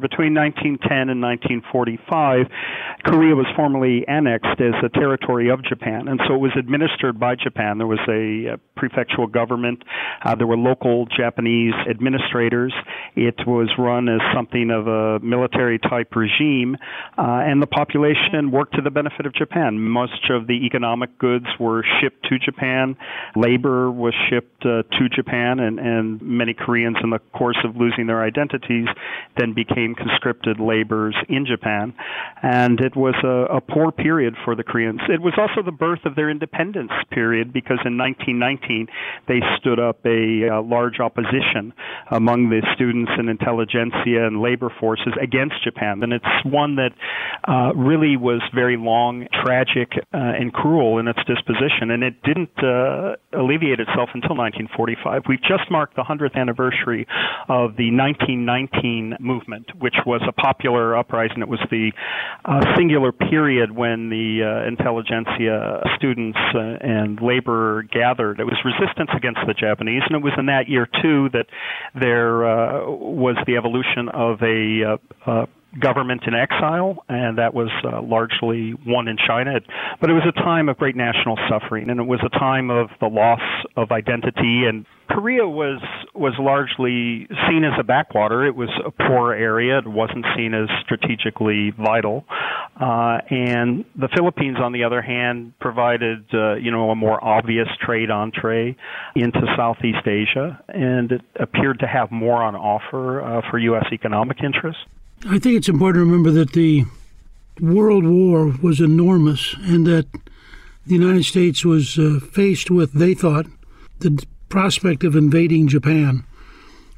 Between 0.00 0.34
1910 0.34 1.08
and 1.08 1.22
1945, 1.22 2.46
Korea 3.04 3.34
was 3.36 3.46
formally 3.54 4.04
annexed 4.08 4.60
as 4.60 4.74
a 4.82 4.88
territory 4.88 5.50
of 5.50 5.62
Japan, 5.62 6.08
and 6.08 6.20
so 6.26 6.34
it 6.34 6.40
was 6.40 6.50
administered 6.58 7.20
by 7.20 7.36
Japan. 7.36 7.78
There 7.78 7.86
was 7.86 8.02
a, 8.08 8.54
a 8.54 8.60
prefectural 8.74 9.30
government, 9.30 9.84
uh, 10.24 10.34
there 10.34 10.46
were 10.46 10.56
local 10.56 11.06
Japanese 11.06 11.74
administrators. 11.88 12.72
It 13.14 13.36
was 13.46 13.70
run 13.78 14.08
as 14.08 14.20
something 14.34 14.70
of 14.70 14.88
a 14.88 15.20
military 15.20 15.78
type 15.78 16.16
regime, 16.16 16.76
uh, 17.16 17.46
and 17.46 17.62
the 17.62 17.68
population 17.68 18.50
worked 18.50 18.74
to 18.74 18.82
the 18.82 18.90
benefit 18.90 19.26
of 19.26 19.34
Japan. 19.34 19.78
Most 19.78 20.30
of 20.30 20.48
the 20.48 20.64
economic 20.66 21.18
goods 21.18 21.46
were 21.60 21.84
shipped 22.00 22.24
to 22.30 22.38
Japan, 22.38 22.96
labor 23.36 23.90
was 23.90 24.14
shipped 24.28 24.66
uh, 24.66 24.82
to 24.98 25.08
Japan, 25.14 25.60
and, 25.60 25.78
and 25.78 26.20
many 26.22 26.54
Koreans, 26.54 26.96
in 27.02 27.10
the 27.10 27.20
course 27.32 27.58
of 27.64 27.76
losing 27.76 28.06
their 28.06 28.22
identities, 28.22 28.86
then 29.36 29.52
became 29.54 29.83
became 29.84 29.94
conscripted 29.94 30.58
laborers 30.60 31.16
in 31.28 31.46
Japan, 31.46 31.94
and 32.42 32.80
it 32.80 32.96
was 32.96 33.14
a, 33.24 33.56
a 33.56 33.60
poor 33.60 33.92
period 33.92 34.34
for 34.44 34.54
the 34.54 34.62
Koreans. 34.62 35.00
It 35.08 35.20
was 35.20 35.34
also 35.36 35.64
the 35.64 35.76
birth 35.76 36.04
of 36.04 36.14
their 36.14 36.30
independence 36.30 36.92
period 37.10 37.52
because 37.52 37.78
in 37.84 37.98
1919 37.98 38.86
they 39.28 39.40
stood 39.58 39.78
up 39.78 40.04
a, 40.04 40.48
a 40.48 40.60
large 40.60 41.00
opposition 41.00 41.72
among 42.10 42.50
the 42.50 42.62
students 42.74 43.12
and 43.16 43.28
intelligentsia 43.28 44.26
and 44.26 44.40
labor 44.40 44.72
forces 44.80 45.12
against 45.20 45.62
Japan, 45.64 46.02
and 46.02 46.12
it's 46.12 46.24
one 46.44 46.76
that 46.76 46.92
uh, 47.48 47.74
really 47.74 48.16
was 48.16 48.40
very 48.54 48.76
long, 48.76 49.26
tragic, 49.44 49.92
uh, 50.12 50.16
and 50.40 50.52
cruel 50.52 50.98
in 50.98 51.08
its 51.08 51.20
disposition, 51.26 51.90
and 51.90 52.02
it 52.02 52.22
didn't 52.22 52.56
uh, 52.62 53.16
alleviate 53.32 53.80
itself 53.80 54.10
until 54.14 54.36
1945. 54.36 55.22
We've 55.28 55.42
just 55.42 55.70
marked 55.70 55.96
the 55.96 56.02
100th 56.02 56.34
anniversary 56.34 57.06
of 57.48 57.76
the 57.76 57.90
1919 57.90 59.16
movement, 59.20 59.66
which 59.78 59.94
was 60.06 60.22
a 60.28 60.32
popular 60.32 60.96
uprising. 60.96 61.42
It 61.42 61.48
was 61.48 61.60
the 61.70 61.92
uh, 62.44 62.76
singular 62.76 63.12
period 63.12 63.72
when 63.72 64.10
the 64.10 64.42
uh, 64.42 64.68
intelligentsia, 64.68 65.82
students, 65.96 66.38
uh, 66.54 66.58
and 66.80 67.20
labor 67.20 67.82
gathered. 67.82 68.40
It 68.40 68.44
was 68.44 68.56
resistance 68.64 69.10
against 69.16 69.40
the 69.46 69.54
Japanese, 69.54 70.02
and 70.06 70.16
it 70.16 70.22
was 70.22 70.32
in 70.38 70.46
that 70.46 70.68
year 70.68 70.88
too 71.02 71.28
that 71.32 71.46
there 71.98 72.44
uh, 72.46 72.90
was 72.90 73.36
the 73.46 73.56
evolution 73.56 74.08
of 74.08 74.42
a 74.42 74.98
uh, 75.26 75.30
uh, 75.30 75.46
government 75.80 76.22
in 76.26 76.34
exile, 76.34 77.04
and 77.08 77.38
that 77.38 77.54
was 77.54 77.70
uh, 77.84 78.02
largely 78.02 78.74
won 78.86 79.08
in 79.08 79.16
China. 79.16 79.60
But 80.00 80.10
it 80.10 80.14
was 80.14 80.24
a 80.26 80.32
time 80.32 80.68
of 80.68 80.76
great 80.78 80.96
national 80.96 81.38
suffering, 81.48 81.90
and 81.90 82.00
it 82.00 82.06
was 82.06 82.20
a 82.24 82.38
time 82.38 82.70
of 82.70 82.88
the 83.00 83.08
loss 83.08 83.40
of 83.76 83.90
identity 83.90 84.64
and 84.68 84.86
Korea 85.08 85.46
was 85.46 85.82
was 86.14 86.32
largely 86.38 87.28
seen 87.48 87.64
as 87.64 87.72
a 87.78 87.84
backwater. 87.84 88.46
It 88.46 88.56
was 88.56 88.70
a 88.84 88.90
poor 88.90 89.32
area. 89.32 89.78
It 89.78 89.86
wasn't 89.86 90.24
seen 90.36 90.54
as 90.54 90.68
strategically 90.82 91.72
vital. 91.76 92.24
Uh, 92.80 93.18
and 93.30 93.84
the 93.96 94.08
Philippines, 94.14 94.56
on 94.60 94.72
the 94.72 94.84
other 94.84 95.02
hand, 95.02 95.52
provided 95.60 96.24
uh, 96.32 96.54
you 96.54 96.70
know 96.70 96.90
a 96.90 96.96
more 96.96 97.22
obvious 97.22 97.68
trade 97.84 98.10
entree 98.10 98.76
into 99.14 99.40
Southeast 99.56 100.06
Asia, 100.06 100.62
and 100.68 101.12
it 101.12 101.22
appeared 101.38 101.80
to 101.80 101.86
have 101.86 102.10
more 102.10 102.42
on 102.42 102.56
offer 102.56 103.20
uh, 103.20 103.42
for 103.50 103.58
U.S. 103.58 103.86
economic 103.92 104.38
interests. 104.42 104.82
I 105.26 105.38
think 105.38 105.56
it's 105.56 105.70
important 105.70 106.02
to 106.02 106.04
remember 106.04 106.30
that 106.32 106.52
the 106.52 106.84
World 107.58 108.04
War 108.04 108.54
was 108.60 108.80
enormous, 108.80 109.54
and 109.60 109.86
that 109.86 110.06
the 110.86 110.94
United 110.94 111.24
States 111.24 111.64
was 111.64 111.98
uh, 111.98 112.20
faced 112.32 112.70
with, 112.70 112.92
they 112.92 113.14
thought, 113.14 113.46
the 114.00 114.22
prospect 114.50 115.02
of 115.02 115.16
invading 115.16 115.68
Japan, 115.68 116.24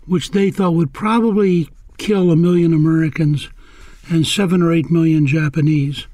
which 0.06 0.32
they 0.32 0.50
thought 0.50 0.74
would 0.74 0.92
probably 0.92 1.68
kill 1.98 2.32
a 2.32 2.36
million 2.36 2.74
Americans 2.74 3.48
and 4.08 4.26
seven 4.26 4.60
or 4.60 4.72
eight 4.72 4.90
million 4.90 5.26
Japanese. 5.26 6.08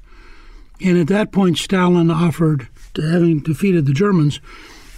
And 0.81 0.99
at 0.99 1.07
that 1.07 1.31
point, 1.31 1.57
Stalin 1.57 2.11
offered, 2.11 2.67
having 2.95 3.39
defeated 3.39 3.87
the 3.87 3.93
Germans, 3.93 4.39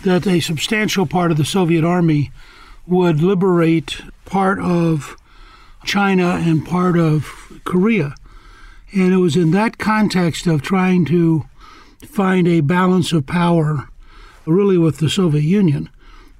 that 0.03 0.27
a 0.27 0.41
substantial 0.41 1.05
part 1.05 1.31
of 1.31 1.37
the 1.37 1.45
Soviet 1.45 1.85
army 1.85 2.31
would 2.85 3.21
liberate 3.21 4.01
part 4.25 4.59
of 4.59 5.15
China 5.85 6.41
and 6.41 6.65
part 6.65 6.97
of 6.97 7.61
Korea. 7.63 8.15
And 8.93 9.13
it 9.13 9.17
was 9.17 9.35
in 9.35 9.51
that 9.51 9.77
context 9.77 10.47
of 10.47 10.61
trying 10.61 11.05
to 11.05 11.45
find 12.05 12.47
a 12.47 12.61
balance 12.61 13.11
of 13.11 13.25
power, 13.25 13.87
really 14.45 14.77
with 14.77 14.97
the 14.97 15.09
Soviet 15.09 15.43
Union, 15.43 15.89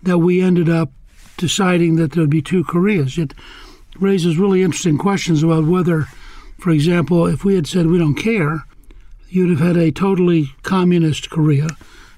that 0.03 0.19
we 0.19 0.41
ended 0.41 0.69
up 0.69 0.91
deciding 1.37 1.95
that 1.95 2.11
there 2.11 2.23
would 2.23 2.29
be 2.29 2.41
two 2.41 2.63
Koreas. 2.63 3.17
It 3.17 3.33
raises 3.99 4.37
really 4.37 4.63
interesting 4.63 4.97
questions 4.97 5.43
about 5.43 5.65
whether 5.65 6.07
for 6.59 6.71
example, 6.71 7.27
if 7.27 7.43
we 7.43 7.55
had 7.55 7.67
said 7.67 7.87
we 7.87 7.97
don't 7.97 8.15
care, 8.15 8.65
you'd 9.29 9.49
have 9.49 9.59
had 9.59 9.77
a 9.77 9.91
totally 9.91 10.51
communist 10.63 11.29
Korea, 11.29 11.67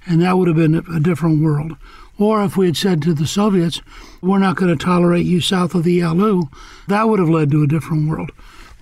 and 0.05 0.21
that 0.21 0.37
would 0.37 0.47
have 0.47 0.57
been 0.57 0.75
a 0.75 0.99
different 0.99 1.43
world. 1.43 1.75
Or 2.19 2.43
if 2.43 2.57
we 2.57 2.65
had 2.65 2.77
said 2.77 3.01
to 3.03 3.13
the 3.13 3.27
Soviets, 3.27 3.81
we're 4.21 4.39
not 4.39 4.55
going 4.55 4.75
to 4.75 4.83
tolerate 4.83 5.25
you 5.25 5.39
south 5.39 5.75
of 5.75 5.83
the 5.83 5.93
Yalu, 5.93 6.43
that 6.87 7.07
would 7.07 7.19
have 7.19 7.29
led 7.29 7.51
to 7.51 7.63
a 7.63 7.67
different 7.67 8.09
world. 8.09 8.31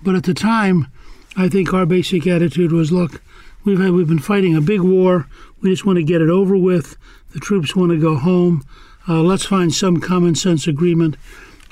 But 0.02 0.14
at 0.14 0.24
the 0.24 0.34
time, 0.34 0.88
I 1.36 1.48
think 1.48 1.74
our 1.74 1.84
basic 1.84 2.26
attitude 2.26 2.72
was 2.72 2.92
look, 2.92 3.20
we've, 3.64 3.78
had, 3.78 3.92
we've 3.92 4.08
been 4.08 4.18
fighting 4.18 4.56
a 4.56 4.60
big 4.60 4.80
war. 4.80 5.28
We 5.60 5.70
just 5.70 5.84
want 5.84 5.98
to 5.98 6.02
get 6.02 6.22
it 6.22 6.30
over 6.30 6.56
with. 6.56 6.96
The 7.32 7.40
troops 7.40 7.76
want 7.76 7.92
to 7.92 8.00
go 8.00 8.16
home. 8.16 8.64
Uh, 9.08 9.20
let's 9.20 9.44
find 9.44 9.72
some 9.72 10.00
common 10.00 10.34
sense 10.34 10.66
agreement. 10.66 11.16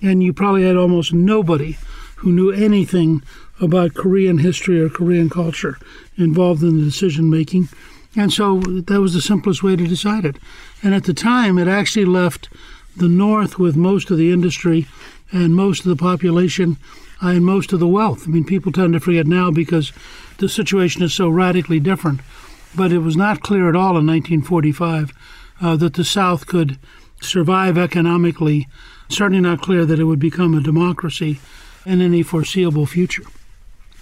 And 0.02 0.23
you 0.23 0.33
probably 0.33 0.64
had 0.64 0.76
almost 0.76 1.14
nobody 1.14 1.78
who 2.16 2.33
knew 2.33 2.50
anything 2.50 3.23
about 3.61 3.94
Korean 3.94 4.38
history 4.38 4.80
or 4.80 4.88
Korean 4.88 5.30
culture 5.30 5.78
involved 6.16 6.62
in 6.62 6.76
the 6.76 6.85
decision 6.85 7.30
making. 7.30 7.68
And 8.16 8.33
so 8.33 8.61
that 8.61 9.00
was 9.00 9.14
the 9.14 9.21
simplest 9.21 9.62
way 9.62 9.76
to 9.76 9.87
decide 9.87 10.25
it. 10.25 10.37
And 10.85 10.95
at 10.95 11.05
the 11.05 11.14
time, 11.14 11.59
it 11.59 11.67
actually 11.67 12.05
left 12.05 12.50
the 12.95 13.09
North 13.09 13.59
with 13.59 13.75
most 13.75 14.11
of 14.11 14.19
the 14.19 14.31
industry 14.31 14.87
and 15.33 15.55
most 15.55 15.81
of 15.81 15.87
the 15.87 15.97
population 15.97 16.76
uh, 17.23 17.29
and 17.29 17.45
most 17.45 17.73
of 17.73 17.81
the 17.81 17.88
wealth. 17.88 18.25
I 18.26 18.31
mean, 18.31 18.45
people 18.45 18.71
tend 18.71 18.93
to 18.93 19.00
forget 19.00 19.26
now 19.26 19.50
because 19.50 19.93
the 20.38 20.49
situation 20.49 21.03
is 21.03 21.14
so 21.14 21.29
radically 21.29 21.81
different. 21.81 22.21
But 22.76 22.93
it 22.93 22.99
was 22.99 23.17
not 23.17 23.41
clear 23.41 23.69
at 23.69 23.76
all 23.76 23.97
in 23.97 24.07
1945 24.07 25.12
uh, 25.61 25.76
that 25.76 25.95
the 25.95 26.05
South 26.05 26.47
could 26.47 26.79
survive 27.23 27.79
economically. 27.79 28.69
Certainly 29.09 29.41
not 29.41 29.62
clear 29.62 29.87
that 29.87 29.99
it 29.99 30.05
would 30.05 30.19
become 30.19 30.55
a 30.55 30.61
democracy 30.61 31.41
in 31.87 32.03
any 32.03 32.23
foreseeable 32.23 32.85
future. 32.85 33.25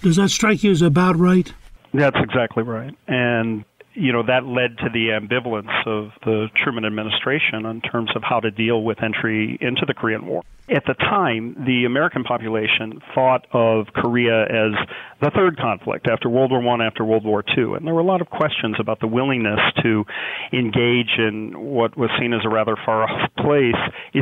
Does 0.01 0.17
that 0.17 0.29
strike 0.29 0.63
you 0.63 0.71
as 0.71 0.81
about 0.81 1.17
right? 1.17 1.53
That's 1.93 2.17
exactly 2.19 2.63
right. 2.63 2.93
And 3.07 3.63
you 3.95 4.11
know 4.11 4.23
that 4.23 4.45
led 4.45 4.77
to 4.79 4.89
the 4.91 5.09
ambivalence 5.09 5.85
of 5.85 6.11
the 6.23 6.47
Truman 6.63 6.85
administration 6.85 7.65
in 7.65 7.81
terms 7.81 8.11
of 8.15 8.23
how 8.23 8.39
to 8.39 8.51
deal 8.51 8.83
with 8.83 9.01
entry 9.03 9.57
into 9.61 9.85
the 9.85 9.93
Korean 9.93 10.25
War. 10.25 10.43
At 10.69 10.83
the 10.87 10.93
time, 10.93 11.55
the 11.65 11.83
American 11.85 12.23
population 12.23 13.01
thought 13.13 13.45
of 13.51 13.87
Korea 13.93 14.43
as 14.43 14.73
the 15.21 15.29
third 15.35 15.57
conflict 15.57 16.07
after 16.07 16.29
World 16.29 16.51
War 16.51 16.61
One, 16.61 16.81
after 16.81 17.03
World 17.03 17.25
War 17.25 17.43
Two, 17.43 17.75
and 17.75 17.85
there 17.85 17.93
were 17.93 17.99
a 17.99 18.05
lot 18.05 18.21
of 18.21 18.29
questions 18.29 18.77
about 18.79 18.99
the 18.99 19.07
willingness 19.07 19.59
to 19.83 20.05
engage 20.53 21.17
in 21.17 21.53
what 21.55 21.97
was 21.97 22.09
seen 22.19 22.33
as 22.33 22.41
a 22.45 22.49
rather 22.49 22.75
far 22.85 23.03
off 23.03 23.29
place, 23.37 23.75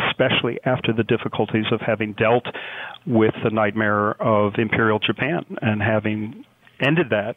especially 0.09 0.59
after 0.65 0.93
the 0.93 1.03
difficulties 1.03 1.65
of 1.71 1.79
having 1.81 2.13
dealt 2.13 2.45
with 3.05 3.33
the 3.43 3.49
nightmare 3.51 4.11
of 4.21 4.53
Imperial 4.57 4.99
Japan 4.99 5.45
and 5.61 5.81
having 5.81 6.43
ended 6.79 7.11
that 7.11 7.35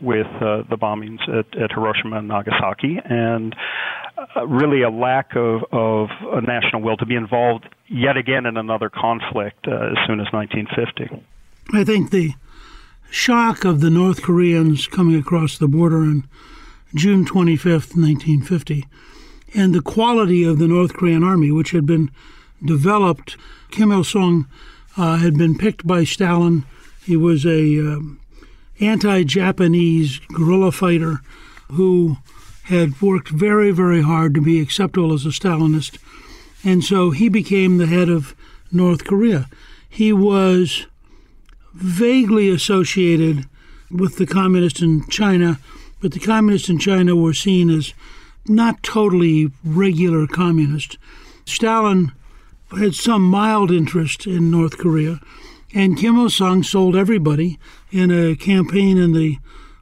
with 0.00 0.26
uh, 0.40 0.62
the 0.68 0.76
bombings 0.76 1.20
at, 1.28 1.46
at, 1.58 1.72
Hiroshima 1.72 2.18
and 2.18 2.28
Nagasaki, 2.28 2.98
and 3.04 3.54
uh, 4.36 4.46
really 4.46 4.82
a 4.82 4.90
lack 4.90 5.34
of, 5.36 5.64
of 5.72 6.08
a 6.32 6.40
national 6.40 6.82
will 6.82 6.96
to 6.96 7.06
be 7.06 7.14
involved 7.14 7.68
yet 7.88 8.16
again 8.16 8.46
in 8.46 8.56
another 8.56 8.88
conflict 8.88 9.66
uh, 9.66 9.72
as 9.72 9.96
soon 10.06 10.20
as 10.20 10.26
1950. 10.32 11.24
I 11.72 11.84
think 11.84 12.10
the 12.10 12.34
shock 13.10 13.64
of 13.64 13.80
the 13.80 13.90
North 13.90 14.22
Koreans 14.22 14.86
coming 14.86 15.18
across 15.18 15.58
the 15.58 15.68
border 15.68 15.98
on 15.98 16.28
June 16.94 17.24
25th, 17.24 17.96
1950, 17.96 18.86
and 19.54 19.74
the 19.74 19.82
quality 19.82 20.44
of 20.44 20.58
the 20.58 20.68
North 20.68 20.94
Korean 20.94 21.24
army, 21.24 21.50
which 21.50 21.70
had 21.72 21.86
been 21.86 22.10
developed, 22.64 23.36
Kim 23.70 23.92
Il 23.92 24.04
sung 24.04 24.46
uh, 24.96 25.16
had 25.16 25.36
been 25.36 25.56
picked 25.56 25.86
by 25.86 26.04
Stalin. 26.04 26.64
He 27.04 27.16
was 27.16 27.44
a 27.44 27.78
um, 27.80 28.20
anti-Japanese 28.80 30.20
guerrilla 30.34 30.72
fighter 30.72 31.20
who 31.72 32.16
had 32.64 33.00
worked 33.00 33.28
very, 33.28 33.70
very 33.70 34.02
hard 34.02 34.34
to 34.34 34.40
be 34.40 34.60
acceptable 34.60 35.12
as 35.12 35.26
a 35.26 35.30
Stalinist, 35.30 35.98
and 36.64 36.82
so 36.82 37.10
he 37.10 37.28
became 37.28 37.76
the 37.76 37.86
head 37.86 38.08
of 38.08 38.34
North 38.72 39.04
Korea. 39.04 39.48
He 39.88 40.12
was 40.12 40.86
vaguely 41.74 42.48
associated 42.48 43.46
with 43.90 44.16
the 44.16 44.26
communists 44.26 44.80
in 44.80 45.06
China, 45.08 45.58
but 46.00 46.12
the 46.12 46.20
communists 46.20 46.68
in 46.68 46.78
China 46.78 47.14
were 47.14 47.34
seen 47.34 47.70
as 47.70 47.92
not 48.46 48.82
totally 48.82 49.50
regular 49.62 50.26
communists. 50.26 50.96
Stalin 51.44 52.12
had 52.78 52.94
some 52.94 53.22
mild 53.22 53.70
interest 53.70 54.26
in 54.26 54.50
North 54.50 54.78
Korea, 54.78 55.20
and 55.74 55.98
Kim 55.98 56.16
Il 56.16 56.30
sung 56.30 56.62
sold 56.62 56.94
everybody 56.94 57.58
in 57.90 58.10
a 58.10 58.36
campaign 58.36 58.96
in 58.96 59.12
the 59.12 59.38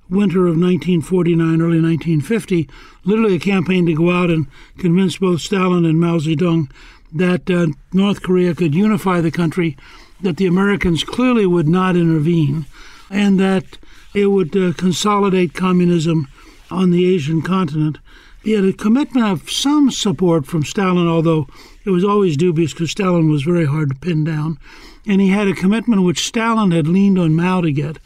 winter 0.09 0.47
of 0.47 0.57
1949, 0.57 1.61
early 1.61 1.81
1950, 1.81 2.69
literally 3.05 3.37
a 3.37 3.41
campaign 3.41 3.87
to 3.87 3.95
go 3.95 4.11
out 4.11 4.31
and 4.31 4.47
convince 4.79 5.19
both 5.19 5.43
Stalin 5.43 5.85
and 5.85 6.01
Mao 6.01 6.19
Zedong 6.19 6.71
that 7.13 7.51
uh, 7.51 7.67
North 7.93 8.23
Korea 8.23 8.55
could 8.55 8.75
unify 8.75 9.21
the 9.21 9.31
country, 9.31 9.77
that 10.23 10.39
the 10.39 10.47
Americans 10.47 11.05
clearly 11.05 11.47
would 11.47 11.69
not 11.69 11.95
intervene, 11.95 12.65
and 13.11 13.39
that 13.39 13.79
it 14.15 14.27
would 14.27 14.57
uh, 14.57 14.73
consolidate 14.75 15.55
communism 15.55 16.27
on 16.71 16.91
the 16.91 17.15
Asian 17.15 17.43
continent. 17.43 17.99
He 18.43 18.53
had 18.53 18.65
a 18.65 18.73
commitment 18.73 19.27
of 19.27 19.51
some 19.51 19.91
support 19.91 20.47
from 20.47 20.65
Stalin, 20.65 21.07
although 21.07 21.47
it 21.85 21.91
was 21.91 22.05
always 22.05 22.37
dubious 22.37 22.73
because 22.73 22.91
Stalin 22.91 23.31
was 23.31 23.43
very 23.43 23.67
hard 23.67 23.91
to 23.91 23.95
pin 23.97 24.25
down. 24.25 24.59
And 25.07 25.21
he 25.21 25.29
had 25.29 25.49
a 25.49 25.55
commitment 25.55 26.03
which 26.03 26.27
Stalin 26.27 26.71
had 26.71 26.87
leaned 26.87 27.19
on 27.19 27.35
Mao 27.35 27.61
to 27.61 27.73
get 27.73 27.99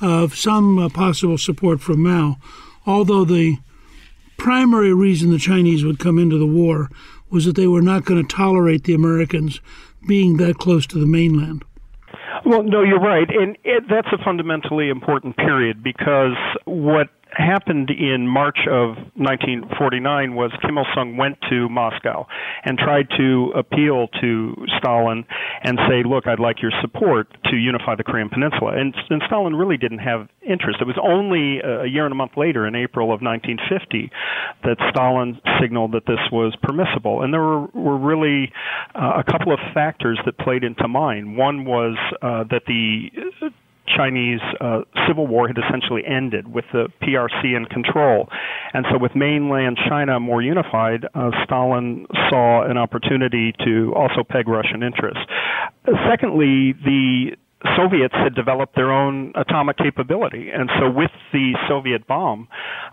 of 0.00 0.36
some 0.36 0.78
uh, 0.78 0.88
possible 0.88 1.38
support 1.38 1.80
from 1.80 2.02
Mao, 2.02 2.36
although 2.86 3.24
the 3.24 3.58
primary 4.36 4.92
reason 4.92 5.30
the 5.30 5.38
Chinese 5.38 5.84
would 5.84 5.98
come 5.98 6.18
into 6.18 6.36
the 6.36 6.46
war 6.46 6.90
was 7.30 7.44
that 7.44 7.56
they 7.56 7.68
were 7.68 7.80
not 7.80 8.04
going 8.04 8.20
to 8.20 8.36
tolerate 8.36 8.84
the 8.84 8.94
Americans 8.94 9.60
being 10.06 10.36
that 10.36 10.58
close 10.58 10.86
to 10.88 10.98
the 10.98 11.06
mainland. 11.06 11.64
Well, 12.44 12.62
no, 12.64 12.82
you're 12.82 13.00
right. 13.00 13.28
And 13.30 13.56
it, 13.62 13.84
that's 13.88 14.08
a 14.12 14.22
fundamentally 14.22 14.88
important 14.88 15.36
period 15.36 15.82
because 15.82 16.36
what 16.64 17.08
happened 17.36 17.90
in 17.90 18.26
March 18.26 18.58
of 18.68 18.96
1949 19.16 20.34
was 20.34 20.50
Kim 20.60 20.78
Il 20.78 20.84
sung 20.94 21.16
went 21.16 21.38
to 21.50 21.68
Moscow 21.68 22.26
and 22.64 22.78
tried 22.78 23.08
to 23.16 23.52
appeal 23.56 24.08
to 24.20 24.54
Stalin 24.78 25.24
and 25.62 25.78
say, 25.88 26.02
Look, 26.04 26.26
I'd 26.26 26.40
like 26.40 26.60
your 26.62 26.72
support 26.80 27.28
to 27.44 27.56
unify 27.56 27.94
the 27.96 28.04
Korean 28.04 28.28
Peninsula. 28.28 28.72
And, 28.78 28.94
and 29.10 29.22
Stalin 29.26 29.54
really 29.54 29.76
didn't 29.76 30.00
have 30.00 30.28
interest. 30.42 30.78
It 30.80 30.86
was 30.86 30.98
only 31.02 31.60
a 31.60 31.86
year 31.86 32.04
and 32.04 32.12
a 32.12 32.16
month 32.16 32.32
later, 32.36 32.66
in 32.66 32.74
April 32.74 33.12
of 33.12 33.20
1950, 33.22 34.10
that 34.64 34.76
Stalin 34.90 35.40
signaled 35.60 35.92
that 35.92 36.06
this 36.06 36.20
was 36.30 36.54
permissible. 36.62 37.22
And 37.22 37.32
there 37.32 37.40
were, 37.40 37.66
were 37.68 37.98
really 37.98 38.52
uh, 38.94 39.22
a 39.24 39.24
couple 39.24 39.52
of 39.52 39.58
factors 39.74 40.18
that 40.26 40.38
played 40.38 40.64
into 40.64 40.86
mind. 40.88 41.36
One 41.36 41.64
was 41.64 41.96
uh, 42.20 42.44
that 42.50 42.62
the 42.66 43.10
Chinese 43.96 44.40
uh, 44.60 44.80
civil 45.06 45.26
war 45.26 45.48
had 45.48 45.56
essentially 45.58 46.02
ended 46.06 46.52
with 46.52 46.64
the 46.72 46.88
PRC 47.02 47.56
in 47.56 47.66
control. 47.66 48.28
And 48.72 48.86
so, 48.90 48.98
with 48.98 49.14
mainland 49.14 49.78
China 49.88 50.18
more 50.20 50.42
unified, 50.42 51.06
uh, 51.14 51.30
Stalin 51.44 52.06
saw 52.30 52.62
an 52.68 52.78
opportunity 52.78 53.52
to 53.64 53.92
also 53.94 54.22
peg 54.28 54.48
Russian 54.48 54.82
interests. 54.82 55.22
secondly, 56.08 56.74
the 56.84 57.36
Soviets 57.76 58.14
had 58.14 58.34
developed 58.34 58.74
their 58.74 58.90
own 58.90 59.32
atomic 59.36 59.78
capability. 59.78 60.50
And 60.50 60.70
so 60.78 60.90
with 60.90 61.10
the 61.32 61.52
Soviet 61.68 62.06
bomb, 62.06 62.48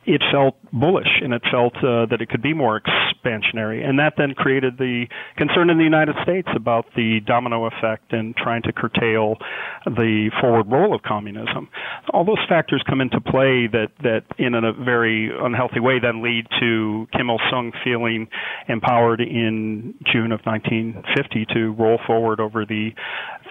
it 0.06 0.22
felt 0.32 0.56
bullish 0.72 1.22
and 1.22 1.34
it 1.34 1.42
felt 1.52 1.76
uh, 1.78 2.06
that 2.10 2.18
it 2.22 2.30
could 2.30 2.42
be 2.42 2.54
more 2.54 2.80
expansionary. 2.80 3.88
And 3.88 4.00
that 4.00 4.14
then 4.18 4.34
created 4.34 4.78
the 4.78 5.06
concern 5.38 5.70
in 5.70 5.78
the 5.78 5.84
United 5.84 6.16
States 6.24 6.48
about 6.56 6.86
the 6.96 7.20
domino 7.26 7.66
effect 7.66 8.14
and 8.14 8.36
trying 8.36 8.62
to 8.64 8.74
curtail 8.74 9.38
the 9.86 10.32
forward 10.40 10.72
role 10.72 10.94
of 10.94 11.02
communism. 11.02 11.70
All 12.14 12.26
those 12.26 12.44
factors 12.48 12.84
come 12.88 13.02
into 13.02 13.20
play 13.22 13.68
that, 13.68 13.90
that 14.04 14.24
in 14.38 14.54
a 14.54 14.74
very 14.74 15.32
unhealthy 15.36 15.80
way 15.80 16.00
then 16.00 16.24
lead 16.24 16.46
to 16.60 17.08
Kim 17.12 17.30
Il 17.30 17.40
sung 17.52 17.72
feeling 17.84 18.28
empowered 18.68 19.22
in 19.22 19.96
June 20.12 20.32
of 20.32 20.42
1950 20.44 21.46
to 21.54 21.72
roll 21.74 22.00
forward 22.06 22.40
over 22.40 22.66
the 22.66 22.92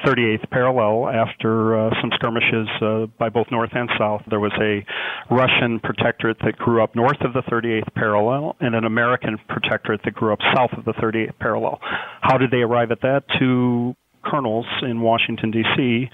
38th 0.04 0.48
parallel 0.50 1.08
after 1.08 1.78
uh, 1.78 1.90
some 2.00 2.10
skirmishes 2.14 2.68
uh, 2.80 3.06
by 3.18 3.28
both 3.28 3.46
north 3.50 3.70
and 3.72 3.88
south. 3.98 4.22
There 4.28 4.40
was 4.40 4.52
a 4.60 4.84
Russian 5.32 5.80
protectorate 5.80 6.38
that 6.44 6.56
grew 6.56 6.82
up 6.82 6.94
north 6.94 7.20
of 7.22 7.32
the 7.32 7.42
38th 7.42 7.94
parallel 7.94 8.56
and 8.60 8.74
an 8.74 8.84
American 8.84 9.38
protectorate 9.48 10.00
that 10.04 10.14
grew 10.14 10.32
up 10.32 10.40
south 10.54 10.70
of 10.76 10.84
the 10.84 10.92
38th 10.92 11.38
parallel. 11.38 11.80
How 12.20 12.38
did 12.38 12.50
they 12.50 12.58
arrive 12.58 12.90
at 12.90 13.00
that? 13.02 13.24
Two 13.38 13.94
colonels 14.24 14.66
in 14.82 15.00
Washington, 15.00 15.50
D.C 15.50 16.10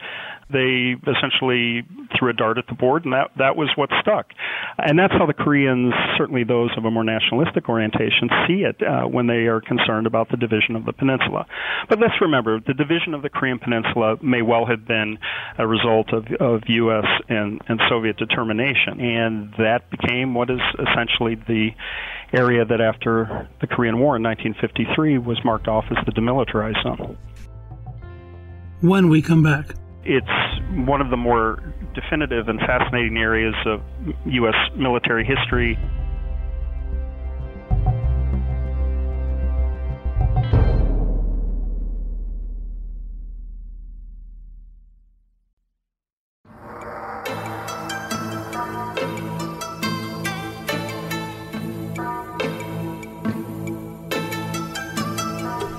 they 0.54 0.94
essentially 1.10 1.82
threw 2.16 2.30
a 2.30 2.32
dart 2.32 2.58
at 2.58 2.66
the 2.68 2.74
board, 2.74 3.04
and 3.04 3.12
that 3.12 3.32
that 3.36 3.56
was 3.56 3.68
what 3.74 3.90
stuck. 4.00 4.30
And 4.78 4.98
that's 4.98 5.12
how 5.12 5.26
the 5.26 5.34
Koreans, 5.34 5.92
certainly 6.16 6.44
those 6.44 6.70
of 6.78 6.84
a 6.84 6.90
more 6.90 7.02
nationalistic 7.02 7.68
orientation, 7.68 8.30
see 8.46 8.62
it 8.62 8.80
uh, 8.80 9.02
when 9.06 9.26
they 9.26 9.50
are 9.50 9.60
concerned 9.60 10.06
about 10.06 10.30
the 10.30 10.36
division 10.36 10.76
of 10.76 10.84
the 10.84 10.92
peninsula. 10.92 11.46
But 11.88 11.98
let's 11.98 12.14
remember, 12.20 12.60
the 12.60 12.74
division 12.74 13.14
of 13.14 13.22
the 13.22 13.28
Korean 13.28 13.58
peninsula 13.58 14.16
may 14.22 14.42
well 14.42 14.64
have 14.66 14.86
been 14.86 15.18
a 15.58 15.66
result 15.66 16.12
of, 16.12 16.26
of 16.40 16.62
U.S. 16.68 17.06
and, 17.28 17.60
and 17.68 17.80
Soviet 17.88 18.16
determination, 18.16 19.00
and 19.00 19.52
that 19.58 19.90
became 19.90 20.34
what 20.34 20.50
is 20.50 20.60
essentially 20.78 21.34
the 21.34 21.70
area 22.32 22.64
that 22.64 22.80
after 22.80 23.48
the 23.60 23.66
Korean 23.66 23.98
War 23.98 24.16
in 24.16 24.22
1953 24.22 25.18
was 25.18 25.38
marked 25.44 25.68
off 25.68 25.84
as 25.90 26.04
the 26.06 26.12
demilitarized 26.12 26.82
zone. 26.82 27.18
When 28.80 29.08
we 29.08 29.22
come 29.22 29.42
back 29.42 29.74
it's 30.06 30.26
one 30.86 31.00
of 31.00 31.10
the 31.10 31.16
more 31.16 31.58
definitive 31.94 32.48
and 32.48 32.58
fascinating 32.60 33.16
areas 33.16 33.54
of 33.66 33.80
U.S. 34.26 34.54
military 34.76 35.24
history. 35.24 35.78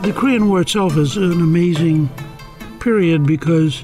The 0.02 0.14
Korean 0.14 0.50
War 0.50 0.62
itself 0.62 0.98
is 0.98 1.18
an 1.18 1.32
amazing 1.42 2.10
period 2.80 3.26
because 3.26 3.84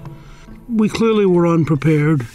we 0.71 0.89
clearly 0.89 1.25
were 1.25 1.47
unprepared. 1.47 2.25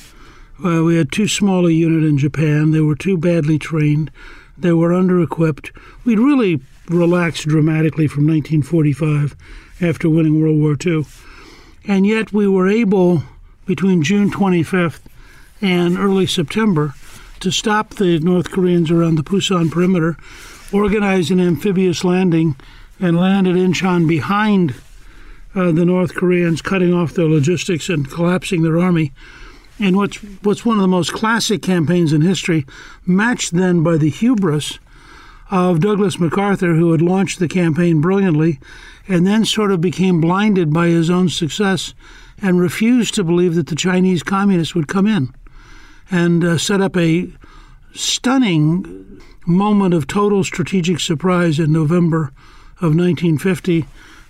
Uh, 0.65 0.83
we 0.83 0.97
had 0.97 1.11
too 1.11 1.29
small 1.29 1.67
a 1.67 1.71
unit 1.71 2.05
in 2.05 2.19
Japan. 2.19 2.71
They 2.71 2.81
were 2.81 2.95
too 2.95 3.17
badly 3.17 3.59
trained. 3.59 4.11
They 4.59 4.73
were 4.73 4.93
under 4.93 5.23
equipped. 5.23 5.73
We'd 6.05 6.19
really 6.19 6.61
relaxed 6.89 7.47
dramatically 7.47 8.07
from 8.07 8.27
1945 8.27 9.37
after 9.81 10.09
winning 10.09 10.41
World 10.41 10.59
War 10.59 10.77
II. 10.85 11.05
And 11.87 12.07
yet 12.07 12.33
we 12.33 12.49
were 12.49 12.69
able, 12.69 13.23
between 13.65 14.03
June 14.03 14.31
25th 14.31 15.01
and 15.61 15.99
early 15.99 16.27
September, 16.27 16.95
to 17.41 17.51
stop 17.51 17.95
the 17.95 18.19
North 18.21 18.51
Koreans 18.51 18.91
around 18.91 19.17
the 19.17 19.23
Pusan 19.23 19.71
perimeter, 19.71 20.17
organize 20.73 21.31
an 21.31 21.41
amphibious 21.41 22.03
landing, 22.03 22.57
and 22.99 23.19
land 23.19 23.47
at 23.47 23.57
Incheon 23.57 24.09
behind 24.09 24.75
uh, 25.57 25.73
the 25.73 25.87
North 25.87 26.15
Koreans 26.15 26.61
cutting 26.61 26.93
off 26.93 27.15
their 27.15 27.29
logistics 27.29 27.89
and 27.89 28.09
collapsing 28.09 28.63
their 28.63 28.79
army. 28.79 29.13
And 29.79 29.97
what's 29.97 30.17
what's 30.43 30.65
one 30.65 30.77
of 30.77 30.83
the 30.83 30.89
most 30.89 31.13
classic 31.13 31.63
campaigns 31.63 32.13
in 32.13 32.21
history, 32.21 32.67
matched 33.05 33.55
then 33.55 33.83
by 33.83 33.97
the 33.97 34.11
hubris 34.11 34.79
of 35.51 35.81
Douglas 35.81 36.19
MacArthur, 36.19 36.75
who 36.75 36.93
had 36.93 37.03
launched 37.03 37.39
the 37.39 37.49
campaign 37.49 38.01
brilliantly, 38.01 38.59
and 39.09 39.27
then 39.27 39.45
sort 39.45 39.71
of 39.71 39.81
became 39.81 40.21
blinded 40.21 40.73
by 40.73 40.89
his 40.89 41.09
own 41.09 41.29
success 41.29 41.95
and 42.43 42.61
refused 42.61 43.15
to 43.15 43.25
believe 43.25 43.55
that 43.55 43.69
the 43.69 43.75
Chinese 43.75 44.23
communists 44.23 44.75
would 44.75 44.89
come 44.89 45.07
in, 45.07 45.33
and 46.11 46.45
uh, 46.45 46.59
set 46.59 46.81
up 46.81 46.97
a 46.97 47.31
stunning 47.95 49.23
moment 49.47 49.95
of 49.95 50.07
total 50.07 50.45
strategic 50.45 51.01
surprise 51.01 51.59
in 51.59 51.73
November 51.73 52.33
of 52.79 52.95
1950 52.95 53.87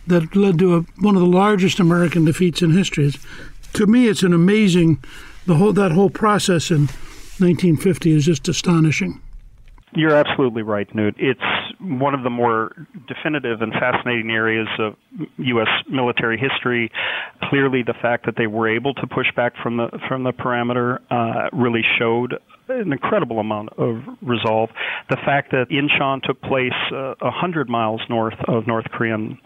that 0.07 0.37
led 0.37 0.59
to 0.59 0.77
a, 0.77 0.81
one 1.01 1.17
of 1.17 1.21
the 1.21 1.27
largest 1.27 1.81
American 1.81 2.25
defeats 2.25 2.63
in 2.63 2.73
history. 2.73 3.13
To 3.75 3.87
me, 3.87 4.09
it's 4.09 4.23
an 4.23 4.33
amazing 4.33 5.03
the 5.47 5.55
whole 5.55 5.73
that 5.73 5.93
whole 5.93 6.11
process 6.11 6.71
in 6.71 6.89
1950 7.39 8.13
is 8.13 8.27
just 8.27 8.49
astonishing. 8.49 9.21
You're 9.95 10.15
absolutely 10.15 10.63
right, 10.63 10.93
Newt. 10.95 11.15
It's 11.17 11.41
one 11.81 12.13
of 12.13 12.23
the 12.23 12.29
more 12.31 12.73
definitive 13.07 13.63
and 13.63 13.73
fascinating 13.73 14.31
areas 14.31 14.69
of 14.79 14.95
U.S. 15.39 15.69
military 15.89 16.37
history. 16.37 16.91
Clearly, 17.45 17.83
the 17.83 17.95
fact 18.03 18.27
that 18.27 18.35
they 18.37 18.47
were 18.47 18.69
able 18.69 18.93
to 18.95 19.07
push 19.07 19.29
back 19.37 19.55
from 19.63 19.79
the 19.79 19.89
from 20.09 20.25
the 20.25 20.33
parameter 20.33 20.99
uh, 21.11 21.49
really 21.53 21.83
showed 21.99 22.35
an 22.69 22.93
incredible 22.93 23.39
amount 23.39 23.71
of 23.79 24.03
resolve. 24.21 24.71
The 25.09 25.17
fact 25.25 25.53
that 25.53 25.67
Incheon 25.71 26.21
took 26.23 26.43
place 26.43 26.73
uh, 26.93 27.15
100 27.21 27.71
miles 27.71 28.01
north 28.11 28.39
of 28.49 28.67
North 28.67 28.87
Korean 28.91 29.39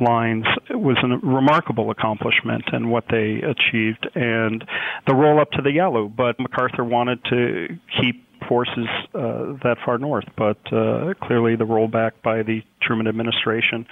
lines 0.00 0.44
was 0.70 0.96
a 1.02 1.26
remarkable 1.26 1.90
accomplishment 1.90 2.64
and 2.72 2.90
what 2.90 3.04
they 3.10 3.40
achieved 3.42 4.08
and 4.14 4.64
the 5.06 5.14
roll 5.14 5.40
up 5.40 5.50
to 5.52 5.62
the 5.62 5.72
Yalu. 5.72 6.08
but 6.08 6.38
MacArthur 6.38 6.84
wanted 6.84 7.22
to 7.24 7.68
keep 8.00 8.27
forces 8.48 8.88
uh, 9.14 9.54
that 9.62 9.76
far 9.84 9.98
north, 9.98 10.24
but 10.36 10.58
uh, 10.72 11.14
clearly 11.22 11.56
the 11.56 11.64
rollback 11.64 12.12
by 12.22 12.42
the 12.42 12.62
Truman 12.80 13.06
administration 13.06 13.86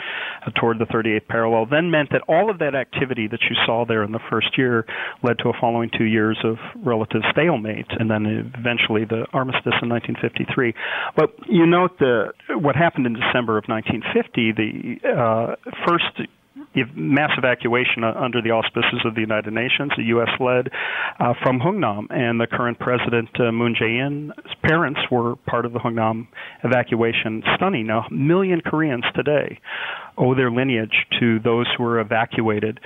uh, 0.46 0.50
toward 0.58 0.78
the 0.78 0.84
38th 0.86 1.26
parallel 1.28 1.66
then 1.66 1.90
meant 1.90 2.10
that 2.10 2.22
all 2.28 2.50
of 2.50 2.58
that 2.58 2.74
activity 2.74 3.26
that 3.28 3.40
you 3.50 3.56
saw 3.66 3.84
there 3.84 4.02
in 4.02 4.12
the 4.12 4.20
first 4.30 4.56
year 4.56 4.86
led 5.22 5.38
to 5.38 5.48
a 5.48 5.52
following 5.60 5.90
two 5.96 6.04
years 6.04 6.38
of 6.44 6.56
relative 6.84 7.22
stalemate, 7.30 7.86
and 7.98 8.10
then 8.10 8.26
eventually 8.56 9.04
the 9.04 9.26
armistice 9.32 9.74
in 9.82 9.88
1953. 9.88 10.74
But 11.14 11.30
you 11.48 11.66
note 11.66 11.98
the 11.98 12.32
what 12.50 12.76
happened 12.76 13.06
in 13.06 13.14
December 13.14 13.58
of 13.58 13.64
1950. 13.66 14.52
The 14.52 15.08
uh, 15.08 15.56
first 15.86 16.28
mass 16.94 17.30
evacuation 17.38 18.04
under 18.04 18.42
the 18.42 18.50
auspices 18.50 19.00
of 19.04 19.14
the 19.14 19.20
United 19.20 19.52
Nations, 19.52 19.92
the 19.96 20.04
U.S. 20.16 20.28
led, 20.40 20.68
uh, 21.18 21.34
from 21.42 21.60
Hungnam. 21.60 22.06
And 22.10 22.40
the 22.40 22.46
current 22.46 22.78
president, 22.78 23.28
uh, 23.40 23.52
Moon 23.52 23.74
Jae-in's 23.80 24.32
parents 24.62 25.00
were 25.10 25.36
part 25.36 25.64
of 25.64 25.72
the 25.72 25.78
Hungnam 25.78 26.28
evacuation. 26.64 27.42
Stunning. 27.56 27.88
A 27.90 28.02
million 28.10 28.60
Koreans 28.60 29.04
today 29.14 29.60
owe 30.18 30.34
their 30.34 30.50
lineage 30.50 31.06
to 31.20 31.38
those 31.40 31.66
who 31.76 31.84
were 31.84 32.00
evacuated 32.00 32.80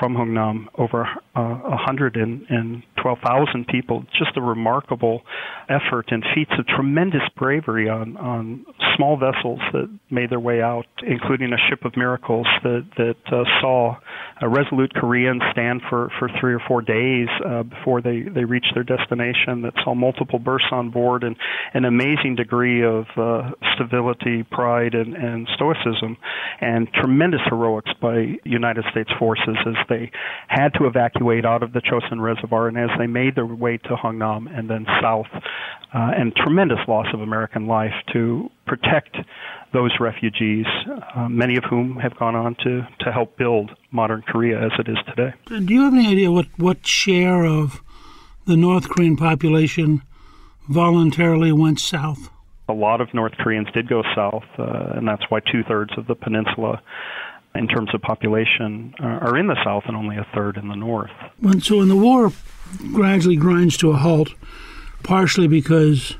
from 0.00 0.14
Hungnam, 0.14 0.66
over 0.78 1.06
uh, 1.34 1.58
112,000 1.62 3.66
people. 3.66 4.04
Just 4.18 4.36
a 4.36 4.40
remarkable 4.40 5.22
effort 5.68 6.06
and 6.08 6.24
feats 6.34 6.52
of 6.58 6.66
tremendous 6.66 7.22
bravery 7.36 7.88
on, 7.88 8.16
on 8.16 8.64
small 8.96 9.16
vessels 9.16 9.60
that 9.72 9.88
made 10.10 10.30
their 10.30 10.40
way 10.40 10.60
out, 10.60 10.86
including 11.06 11.52
a 11.52 11.56
ship 11.68 11.84
of 11.84 11.96
miracles 11.96 12.46
that, 12.62 12.86
that 12.96 13.16
uh, 13.32 13.44
saw 13.60 13.96
a 14.40 14.48
resolute 14.48 14.92
Korean 14.94 15.40
stand 15.52 15.80
for, 15.88 16.10
for 16.18 16.28
three 16.40 16.54
or 16.54 16.60
four 16.66 16.82
days 16.82 17.28
uh, 17.46 17.62
before 17.62 18.00
they, 18.00 18.22
they 18.22 18.44
reached 18.44 18.72
their 18.74 18.84
destination, 18.84 19.62
that 19.62 19.72
saw 19.84 19.94
multiple 19.94 20.38
bursts 20.38 20.68
on 20.72 20.90
board 20.90 21.24
and 21.24 21.36
an 21.72 21.84
amazing 21.84 22.34
degree 22.36 22.84
of 22.84 23.06
uh, 23.16 23.50
stability, 23.74 24.42
pride, 24.50 24.94
and, 24.94 25.14
and 25.14 25.48
stoicism, 25.54 26.16
and 26.60 26.88
tremendous 26.94 27.40
heroics 27.48 27.90
by 28.00 28.34
United 28.44 28.84
States 28.90 29.10
forces 29.18 29.56
as 29.66 29.74
they 29.88 30.10
had 30.48 30.68
to 30.74 30.86
evacuate 30.86 31.44
out 31.44 31.62
of 31.62 31.72
the 31.72 31.80
Chosin 31.80 32.20
Reservoir 32.20 32.68
and 32.68 32.78
as 32.78 32.90
they 32.98 33.06
made 33.06 33.34
their 33.36 33.46
way 33.46 33.76
to 33.78 33.96
Hungnam 33.96 34.46
and 34.56 34.68
then 34.68 34.86
south, 35.00 35.26
uh, 35.94 36.10
and 36.16 36.34
tremendous 36.34 36.78
loss 36.88 37.06
of 37.14 37.20
American 37.20 37.66
life 37.66 37.94
to 38.12 38.50
protect 38.66 39.16
those 39.72 39.92
refugees, 40.00 40.66
uh, 41.14 41.28
many 41.28 41.56
of 41.56 41.64
whom 41.64 41.96
have 41.96 42.16
gone 42.16 42.34
on 42.36 42.54
to, 42.62 42.86
to 43.00 43.12
help 43.12 43.36
build 43.36 43.72
modern 43.90 44.22
Korea 44.22 44.64
as 44.64 44.72
it 44.78 44.88
is 44.88 44.98
today. 45.08 45.34
Do 45.46 45.74
you 45.74 45.82
have 45.82 45.94
any 45.94 46.08
idea 46.08 46.30
what, 46.30 46.46
what 46.56 46.86
share 46.86 47.44
of 47.44 47.82
the 48.46 48.56
North 48.56 48.88
Korean 48.88 49.16
population 49.16 50.02
voluntarily 50.68 51.52
went 51.52 51.80
south? 51.80 52.30
A 52.68 52.72
lot 52.72 53.00
of 53.00 53.12
North 53.12 53.32
Koreans 53.38 53.68
did 53.74 53.88
go 53.88 54.02
south, 54.14 54.44
uh, 54.58 54.92
and 54.94 55.06
that's 55.06 55.24
why 55.28 55.40
two 55.40 55.62
thirds 55.64 55.92
of 55.98 56.06
the 56.06 56.14
peninsula 56.14 56.80
in 57.54 57.68
terms 57.68 57.94
of 57.94 58.00
population 58.00 58.94
uh, 59.00 59.06
are 59.06 59.36
in 59.36 59.46
the 59.46 59.56
south 59.64 59.84
and 59.86 59.96
only 59.96 60.16
a 60.16 60.26
third 60.34 60.56
in 60.56 60.68
the 60.68 60.74
north. 60.74 61.10
When, 61.38 61.60
so 61.60 61.78
when 61.78 61.88
the 61.88 61.96
war 61.96 62.32
gradually 62.92 63.36
grinds 63.36 63.76
to 63.78 63.90
a 63.90 63.96
halt, 63.96 64.30
partially 65.02 65.46
because 65.46 66.16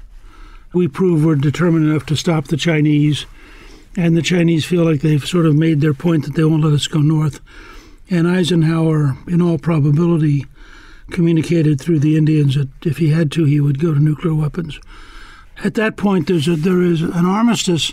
we 0.75 0.89
prove 0.89 1.25
we're 1.25 1.37
determined 1.37 1.89
enough 1.89 2.07
to 2.07 2.17
stop 2.17 2.47
the 2.47 2.57
Chinese, 2.57 3.27
and 3.97 4.17
the 4.17 4.23
Chinese 4.23 4.65
feel 4.65 4.85
like 4.85 5.01
they've 5.01 5.25
sort 5.25 5.47
of 5.47 5.55
made 5.55 5.81
their 5.81 5.95
point 5.95 6.25
that 6.25 6.35
they 6.35 6.45
won't 6.45 6.65
let 6.65 6.73
us 6.73 6.89
go 6.89 7.01
north. 7.01 7.41
And 8.11 8.27
Eisenhower, 8.29 9.17
in 9.29 9.41
all 9.41 9.59
probability, 9.59 10.47
communicated 11.11 11.81
through 11.81 12.01
the 12.01 12.17
Indians 12.17 12.57
that 12.57 12.69
if 12.85 12.99
he 12.99 13.11
had 13.11 13.31
to, 13.33 13.45
he 13.45 13.61
would 13.61 13.79
go 13.79 13.95
to 13.95 14.01
nuclear 14.01 14.35
weapons. 14.35 14.81
At 15.63 15.75
that 15.75 15.97
point, 15.97 16.27
there's 16.27 16.49
a, 16.49 16.57
there 16.57 16.83
is 16.83 17.03
an 17.03 17.25
armistice, 17.25 17.93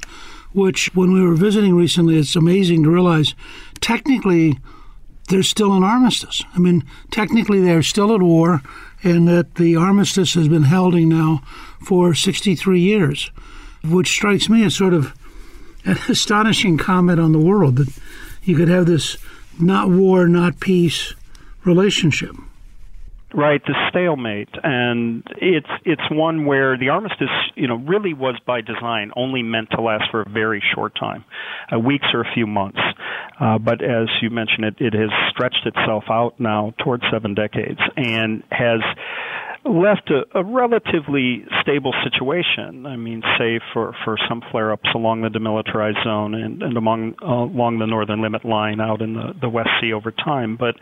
which 0.54 0.94
when 0.96 1.14
we 1.14 1.22
were 1.22 1.36
visiting 1.36 1.76
recently, 1.76 2.18
it's 2.18 2.36
amazing 2.36 2.84
to 2.84 2.90
realize 2.90 3.36
technically 3.80 4.58
there's 5.30 5.50
still 5.50 5.74
an 5.74 5.84
armistice. 5.84 6.44
I 6.54 6.60
mean, 6.60 6.84
technically 7.10 7.62
they're 7.62 7.84
still 7.84 8.14
at 8.14 8.22
war, 8.22 8.62
and 9.04 9.28
that 9.28 9.56
the 9.56 9.76
armistice 9.76 10.34
has 10.34 10.48
been 10.48 10.64
holding 10.64 11.10
now 11.10 11.44
for 11.84 12.14
63 12.14 12.80
years, 12.80 13.32
which 13.84 14.10
strikes 14.10 14.50
me 14.50 14.64
as 14.64 14.76
sort 14.76 14.94
of 14.94 15.14
an 15.86 15.98
astonishing 16.10 16.78
comment 16.78 17.20
on 17.20 17.32
the 17.32 17.40
world 17.40 17.78
that 17.78 17.98
you 18.44 18.56
could 18.56 18.68
have 18.68 18.86
this 18.86 19.18
not 19.60 19.90
war, 19.90 20.28
not 20.28 20.60
peace 20.60 21.14
relationship. 21.64 22.36
Right, 23.34 23.62
the 23.66 23.76
stalemate, 23.90 24.50
and 24.62 25.24
it's 25.38 25.70
it's 25.86 26.02
one 26.12 26.46
where 26.46 26.78
the 26.78 26.90
armistice, 26.90 27.30
you 27.56 27.66
know, 27.66 27.76
really 27.76 28.14
was 28.14 28.36
by 28.46 28.60
design 28.60 29.12
only 29.16 29.42
meant 29.42 29.70
to 29.72 29.82
last 29.82 30.12
for 30.12 30.22
a 30.22 30.30
very 30.30 30.62
short 30.76 30.96
time, 31.00 31.24
uh, 31.74 31.80
weeks 31.80 32.08
or 32.14 32.22
a 32.22 32.34
few 32.34 32.46
months. 32.46 32.80
Uh, 33.40 33.58
but 33.58 33.82
as 33.82 34.10
you 34.22 34.30
mentioned, 34.30 34.66
it, 34.66 34.76
it 34.80 34.94
has 34.94 35.10
stretched 35.30 35.66
itself 35.66 36.04
out 36.10 36.42
now 36.42 36.74
towards 36.84 37.04
seven 37.10 37.34
decades 37.34 37.80
and 37.96 38.44
has 38.52 38.82
left 39.64 40.10
a, 40.10 40.26
a 40.38 40.44
relatively 40.44 41.46
stable 41.62 41.94
situation. 42.04 42.86
I 42.86 42.96
mean, 42.96 43.22
save 43.38 43.62
for, 43.74 43.94
for 44.04 44.18
some 44.28 44.42
flare-ups 44.52 44.90
along 44.96 45.22
the 45.22 45.30
demilitarized 45.30 46.04
zone 46.04 46.34
and, 46.34 46.64
and 46.64 46.78
among 46.78 47.16
uh, 47.22 47.46
along 47.46 47.80
the 47.80 47.86
northern 47.86 48.22
limit 48.22 48.44
line 48.44 48.82
out 48.82 49.02
in 49.02 49.14
the, 49.14 49.34
the 49.40 49.50
West 49.50 49.70
Sea 49.80 49.94
over 49.94 50.12
time. 50.12 50.58
But 50.58 50.76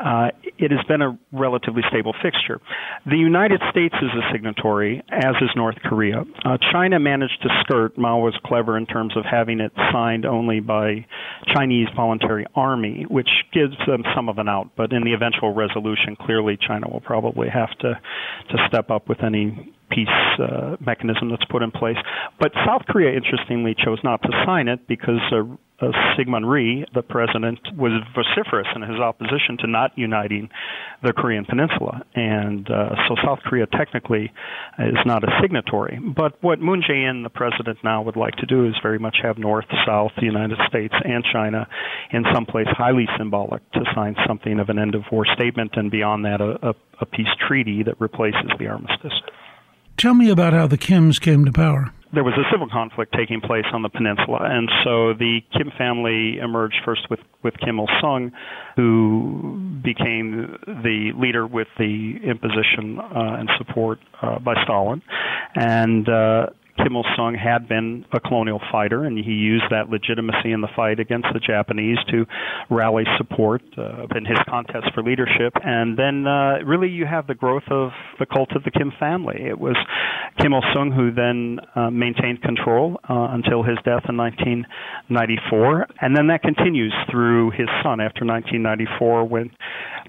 uh, 0.00 0.28
it 0.58 0.70
has 0.70 0.84
been 0.86 1.02
a 1.02 1.18
relatively 1.32 1.82
stable 1.88 2.14
fixture. 2.22 2.60
The 3.06 3.16
United 3.16 3.60
States 3.70 3.94
is 4.00 4.10
a 4.10 4.32
signatory, 4.32 5.02
as 5.10 5.34
is 5.40 5.50
North 5.54 5.76
Korea. 5.84 6.24
Uh, 6.44 6.56
China 6.72 6.98
managed 6.98 7.42
to 7.42 7.48
skirt. 7.60 7.98
Mao 7.98 8.18
was 8.18 8.34
clever 8.44 8.76
in 8.78 8.86
terms 8.86 9.16
of 9.16 9.24
having 9.30 9.60
it 9.60 9.72
signed 9.92 10.24
only 10.24 10.60
by 10.60 11.06
Chinese 11.52 11.88
voluntary 11.94 12.46
army, 12.54 13.04
which 13.08 13.28
gives 13.52 13.76
them 13.86 14.02
some 14.16 14.28
of 14.28 14.38
an 14.38 14.48
out. 14.48 14.70
But 14.76 14.92
in 14.92 15.04
the 15.04 15.12
eventual 15.12 15.52
resolution, 15.52 16.16
clearly 16.18 16.56
China 16.56 16.88
will 16.88 17.00
probably 17.00 17.48
have 17.48 17.70
to 17.80 18.00
to 18.50 18.56
step 18.68 18.90
up 18.90 19.08
with 19.08 19.22
any 19.22 19.72
peace 19.90 20.08
uh, 20.40 20.76
mechanism 20.80 21.30
that's 21.30 21.44
put 21.50 21.62
in 21.62 21.70
place. 21.70 21.96
But 22.40 22.52
South 22.66 22.82
Korea, 22.88 23.14
interestingly, 23.14 23.74
chose 23.74 23.98
not 24.02 24.22
to 24.22 24.28
sign 24.44 24.68
it 24.68 24.86
because 24.88 25.20
uh, 25.32 25.44
Syngman 26.16 26.48
Rhee, 26.48 26.84
the 26.94 27.02
president, 27.02 27.58
was 27.76 27.92
vociferous 28.14 28.66
in 28.74 28.82
his 28.82 28.98
opposition 29.00 29.56
to 29.58 29.66
not 29.66 29.96
uniting 29.96 30.48
the 31.02 31.12
Korean 31.12 31.44
Peninsula, 31.44 32.02
and 32.14 32.70
uh, 32.70 32.94
so 33.08 33.16
South 33.24 33.40
Korea 33.44 33.66
technically 33.66 34.32
is 34.78 34.98
not 35.04 35.24
a 35.24 35.28
signatory. 35.40 35.98
But 36.00 36.42
what 36.42 36.60
Moon 36.60 36.82
Jae-in, 36.82 37.22
the 37.22 37.30
president 37.30 37.78
now, 37.84 38.02
would 38.02 38.16
like 38.16 38.36
to 38.36 38.46
do 38.46 38.66
is 38.66 38.74
very 38.82 38.98
much 38.98 39.16
have 39.22 39.38
North, 39.38 39.66
South, 39.86 40.12
the 40.16 40.26
United 40.26 40.58
States, 40.68 40.94
and 41.04 41.24
China 41.32 41.66
in 42.10 42.24
some 42.32 42.46
place 42.46 42.68
highly 42.70 43.06
symbolic 43.18 43.68
to 43.72 43.80
sign 43.94 44.16
something 44.26 44.58
of 44.60 44.68
an 44.68 44.78
end 44.78 44.94
of 44.94 45.02
war 45.10 45.26
statement, 45.34 45.72
and 45.74 45.90
beyond 45.90 46.24
that, 46.24 46.40
a, 46.40 46.68
a, 46.68 46.74
a 47.00 47.06
peace 47.06 47.34
treaty 47.46 47.82
that 47.82 48.00
replaces 48.00 48.50
the 48.58 48.66
armistice. 48.66 49.12
Tell 49.96 50.14
me 50.14 50.30
about 50.30 50.52
how 50.52 50.66
the 50.66 50.78
Kims 50.78 51.20
came 51.20 51.44
to 51.44 51.52
power 51.52 51.92
there 52.14 52.24
was 52.24 52.34
a 52.34 52.50
civil 52.50 52.68
conflict 52.68 53.14
taking 53.16 53.40
place 53.40 53.64
on 53.72 53.82
the 53.82 53.88
peninsula, 53.88 54.38
and 54.42 54.68
so 54.84 55.12
the 55.14 55.40
Kim 55.52 55.70
family 55.76 56.38
emerged 56.38 56.76
first 56.84 57.08
with 57.10 57.20
with 57.42 57.54
Kim 57.58 57.78
Il 57.78 57.88
Sung, 58.00 58.32
who 58.76 59.80
became 59.82 60.56
the 60.66 61.12
leader 61.16 61.46
with 61.46 61.68
the 61.78 62.14
imposition 62.24 62.98
uh, 62.98 63.36
and 63.38 63.50
support 63.58 63.98
uh, 64.22 64.38
by 64.38 64.54
Stalin, 64.64 65.02
and 65.54 66.08
uh, 66.08 66.46
Kim 66.76 66.94
had 67.36 67.68
been 67.68 68.04
a 68.12 68.20
colonial 68.20 68.60
fighter, 68.70 69.04
and 69.04 69.16
he 69.16 69.32
used 69.32 69.64
that 69.70 69.88
legitimacy 69.88 70.52
in 70.52 70.60
the 70.60 70.68
fight 70.74 71.00
against 71.00 71.28
the 71.32 71.40
Japanese 71.40 71.98
to 72.10 72.26
rally 72.70 73.04
support 73.16 73.62
uh, 73.78 74.06
in 74.16 74.24
his 74.24 74.38
contest 74.48 74.86
for 74.94 75.02
leadership. 75.02 75.52
And 75.62 75.98
then, 75.98 76.26
uh, 76.26 76.58
really, 76.64 76.88
you 76.88 77.06
have 77.06 77.26
the 77.26 77.34
growth 77.34 77.64
of 77.70 77.90
the 78.18 78.26
cult 78.26 78.52
of 78.56 78.64
the 78.64 78.70
Kim 78.70 78.92
family. 78.98 79.36
It 79.40 79.58
was 79.58 79.76
Kim 80.40 80.52
Il 80.52 80.62
sung 80.74 80.90
who 80.90 81.12
then 81.12 81.60
uh, 81.74 81.90
maintained 81.90 82.42
control 82.42 83.00
uh, 83.08 83.28
until 83.30 83.62
his 83.62 83.78
death 83.84 84.04
in 84.08 84.16
1994, 84.16 85.86
and 86.00 86.16
then 86.16 86.26
that 86.28 86.42
continues 86.42 86.94
through 87.10 87.50
his 87.50 87.68
son 87.82 88.00
after 88.00 88.24
1994 88.24 89.24
when 89.24 89.50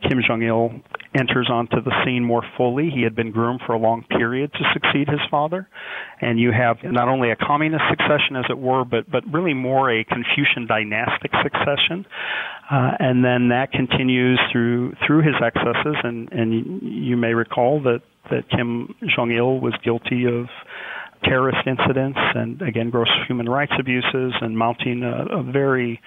Kim 0.02 0.20
Jong 0.26 0.42
Il 0.42 0.82
enters 1.18 1.50
onto 1.50 1.82
the 1.82 1.92
scene 2.04 2.24
more 2.24 2.44
fully. 2.58 2.90
He 2.94 3.04
had 3.04 3.16
been 3.16 3.32
groomed 3.32 3.62
for 3.66 3.74
a 3.74 3.78
long 3.80 4.04
period 4.04 4.52
to 4.54 4.60
succeed 4.74 5.08
his 5.08 5.22
father, 5.32 5.68
and 6.22 6.40
you 6.40 6.52
have 6.56 6.78
not 6.84 7.08
only 7.08 7.32
a 7.32 7.36
communist 7.36 7.84
succession, 7.90 8.36
as 8.36 8.46
it 8.50 8.58
were, 8.58 8.86
but 8.86 9.10
but 9.10 9.24
really 9.32 9.54
more 9.54 9.92
a 9.92 10.04
Confucian 10.04 10.68
dynastic 10.68 11.32
succession. 11.44 12.06
Uh, 12.72 12.92
and 13.00 13.24
then 13.24 13.50
that 13.50 13.72
continues 13.72 14.40
through 14.52 14.94
through 15.06 15.22
his 15.22 15.36
excesses, 15.42 15.96
and 16.04 16.32
and 16.32 16.82
you 16.82 17.18
may 17.18 17.34
recall 17.34 17.82
that 17.84 18.02
that 18.32 18.50
Kim 18.50 18.96
Jong 19.16 19.32
Il 19.32 19.60
was 19.60 19.74
guilty 19.84 20.26
of 20.26 20.48
terrorist 21.24 21.66
incidents 21.66 22.20
and 22.36 22.62
again 22.62 22.90
gross 22.90 23.08
human 23.28 23.48
rights 23.48 23.72
abuses 23.80 24.34
and 24.42 24.58
mounting 24.58 25.02
a, 25.04 25.40
a 25.40 25.44
very 25.44 26.00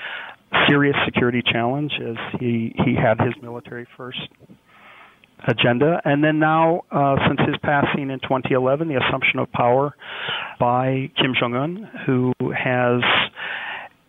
serious 0.69 0.97
security 1.05 1.43
challenge 1.43 1.93
as 2.01 2.17
he 2.41 2.75
he 2.85 2.95
had 2.95 3.21
his 3.21 3.35
military 3.43 3.87
first 3.97 4.21
agenda. 5.47 6.01
And 6.05 6.23
then 6.23 6.39
now, 6.39 6.83
uh, 6.91 7.17
since 7.29 7.41
his 7.47 7.57
passing 7.63 8.11
in 8.11 8.21
2011, 8.21 8.89
the 8.89 8.97
assumption 8.97 9.39
of 9.39 9.51
power 9.53 9.95
by 10.59 11.11
Kim 11.17 11.35
Jong 11.39 11.55
Un, 11.55 11.91
who 12.07 12.33
has 12.53 13.03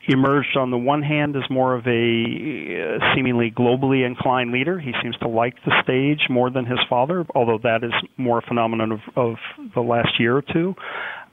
emerged 0.07 0.57
on 0.57 0.71
the 0.71 0.77
one 0.77 1.03
hand 1.03 1.35
as 1.35 1.43
more 1.51 1.75
of 1.75 1.85
a 1.85 2.97
uh, 2.99 3.15
seemingly 3.15 3.51
globally 3.51 4.05
inclined 4.05 4.51
leader. 4.51 4.79
He 4.79 4.91
seems 5.03 5.15
to 5.17 5.27
like 5.27 5.53
the 5.65 5.71
stage 5.83 6.27
more 6.29 6.49
than 6.49 6.65
his 6.65 6.79
father, 6.89 7.25
although 7.35 7.59
that 7.61 7.83
is 7.83 7.93
more 8.17 8.39
a 8.39 8.41
phenomenon 8.41 8.91
of, 8.91 8.99
of 9.15 9.35
the 9.75 9.81
last 9.81 10.19
year 10.19 10.35
or 10.35 10.41
two. 10.41 10.73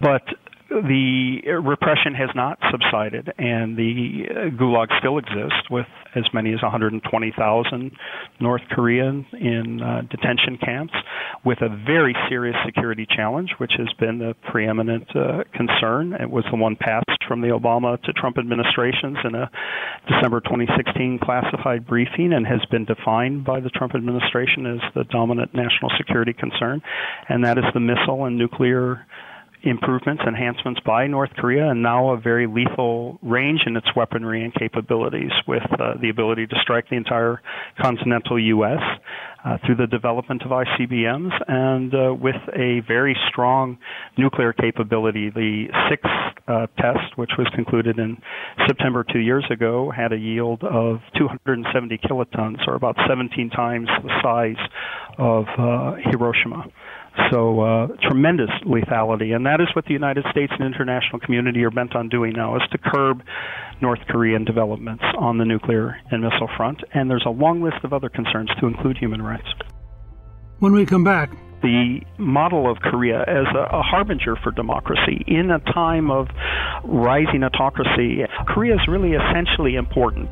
But 0.00 0.22
the 0.68 1.40
repression 1.62 2.14
has 2.14 2.30
not 2.34 2.58
subsided, 2.70 3.32
and 3.38 3.76
the 3.76 4.50
gulag 4.58 4.88
still 4.98 5.18
exists 5.18 5.70
with 5.70 5.86
as 6.16 6.24
many 6.34 6.52
as 6.52 6.62
120,000 6.62 7.92
North 8.40 8.62
Koreans 8.70 9.26
in 9.32 9.80
uh, 9.80 10.02
detention 10.10 10.58
camps, 10.58 10.94
with 11.44 11.58
a 11.62 11.68
very 11.68 12.16
serious 12.28 12.56
security 12.64 13.06
challenge, 13.08 13.50
which 13.58 13.72
has 13.78 13.88
been 14.00 14.18
the 14.18 14.34
preeminent 14.50 15.06
uh, 15.14 15.44
concern. 15.54 16.14
It 16.14 16.30
was 16.30 16.44
the 16.50 16.56
one 16.56 16.74
passed 16.74 17.22
from 17.28 17.42
the 17.42 17.48
Obama 17.48 18.00
to 18.02 18.12
Trump 18.12 18.36
administrations 18.38 19.18
in 19.24 19.34
a 19.34 19.50
December 20.08 20.40
2016 20.40 21.20
classified 21.22 21.86
briefing, 21.86 22.32
and 22.32 22.46
has 22.46 22.64
been 22.70 22.84
defined 22.84 23.44
by 23.44 23.60
the 23.60 23.70
Trump 23.70 23.94
administration 23.94 24.66
as 24.66 24.80
the 24.94 25.04
dominant 25.04 25.54
national 25.54 25.90
security 25.96 26.32
concern, 26.32 26.82
and 27.28 27.44
that 27.44 27.56
is 27.56 27.64
the 27.72 27.80
missile 27.80 28.24
and 28.24 28.36
nuclear 28.36 29.06
improvements, 29.68 30.22
enhancements 30.26 30.80
by 30.84 31.06
North 31.06 31.30
Korea, 31.36 31.70
and 31.70 31.82
now 31.82 32.10
a 32.10 32.16
very 32.16 32.46
lethal 32.46 33.18
range 33.22 33.60
in 33.66 33.76
its 33.76 33.86
weaponry 33.96 34.44
and 34.44 34.54
capabilities, 34.54 35.32
with 35.46 35.62
uh, 35.78 35.94
the 36.00 36.08
ability 36.08 36.46
to 36.46 36.56
strike 36.62 36.88
the 36.88 36.96
entire 36.96 37.40
continental 37.80 38.38
U.S. 38.38 38.80
Uh, 39.46 39.58
through 39.64 39.76
the 39.76 39.86
development 39.86 40.42
of 40.42 40.50
ICBMs, 40.50 41.30
and 41.46 41.94
uh, 41.94 42.12
with 42.12 42.34
a 42.54 42.80
very 42.88 43.16
strong 43.28 43.78
nuclear 44.18 44.52
capability. 44.52 45.30
The 45.30 45.66
sixth 45.88 46.10
uh, 46.48 46.66
test, 46.78 47.16
which 47.16 47.30
was 47.38 47.46
concluded 47.54 47.98
in 47.98 48.16
September 48.66 49.04
two 49.04 49.20
years 49.20 49.44
ago, 49.50 49.92
had 49.94 50.12
a 50.12 50.16
yield 50.16 50.64
of 50.64 50.98
270 51.16 51.98
kilotons, 51.98 52.66
or 52.66 52.74
about 52.74 52.96
17 53.08 53.50
times 53.50 53.88
the 54.02 54.10
size 54.20 54.68
of 55.18 55.44
uh, 55.58 55.94
Hiroshima. 56.10 56.64
So 57.30 57.60
uh, 57.60 57.86
tremendous 58.02 58.50
lethality, 58.64 59.34
and 59.34 59.46
that 59.46 59.60
is 59.60 59.68
what 59.74 59.84
the 59.86 59.92
United 59.92 60.24
States 60.30 60.52
and 60.58 60.66
international 60.66 61.18
community 61.20 61.64
are 61.64 61.70
bent 61.70 61.96
on 61.96 62.08
doing 62.08 62.34
now: 62.34 62.56
is 62.56 62.62
to 62.72 62.78
curb 62.78 63.22
North 63.80 64.00
Korean 64.08 64.44
developments 64.44 65.04
on 65.18 65.38
the 65.38 65.44
nuclear 65.44 65.96
and 66.10 66.22
missile 66.22 66.48
front. 66.56 66.82
And 66.92 67.10
there's 67.10 67.24
a 67.26 67.30
long 67.30 67.62
list 67.62 67.84
of 67.84 67.92
other 67.92 68.08
concerns 68.08 68.50
to 68.60 68.66
include 68.66 68.98
human 68.98 69.22
rights. 69.22 69.48
When 70.58 70.72
we 70.72 70.86
come 70.86 71.04
back, 71.04 71.30
the 71.62 72.00
model 72.18 72.70
of 72.70 72.78
Korea 72.78 73.20
as 73.22 73.46
a, 73.54 73.76
a, 73.76 73.82
harbinger 73.82 74.36
for 74.36 74.50
democracy 74.52 75.24
in 75.26 75.50
a 75.50 75.58
time 75.72 76.10
of 76.10 76.28
rising 76.84 77.42
autocracy. 77.42 78.22
Korea 78.46 78.74
is 78.74 78.80
really 78.88 79.12
essentially 79.12 79.74
important. 79.74 80.28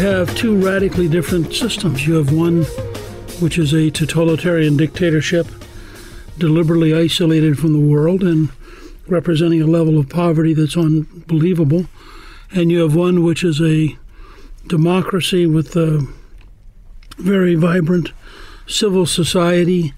Have 0.00 0.34
two 0.34 0.56
radically 0.56 1.08
different 1.08 1.52
systems. 1.52 2.06
You 2.06 2.14
have 2.14 2.32
one 2.32 2.64
which 3.38 3.58
is 3.58 3.74
a 3.74 3.90
totalitarian 3.90 4.78
dictatorship, 4.78 5.46
deliberately 6.38 6.94
isolated 6.94 7.58
from 7.58 7.74
the 7.74 7.86
world 7.86 8.22
and 8.22 8.48
representing 9.06 9.60
a 9.60 9.66
level 9.66 9.98
of 9.98 10.08
poverty 10.08 10.54
that's 10.54 10.76
unbelievable. 10.76 11.84
And 12.50 12.72
you 12.72 12.80
have 12.80 12.96
one 12.96 13.22
which 13.22 13.44
is 13.44 13.60
a 13.60 13.98
democracy 14.66 15.44
with 15.44 15.76
a 15.76 16.06
very 17.18 17.54
vibrant 17.54 18.12
civil 18.66 19.04
society 19.04 19.92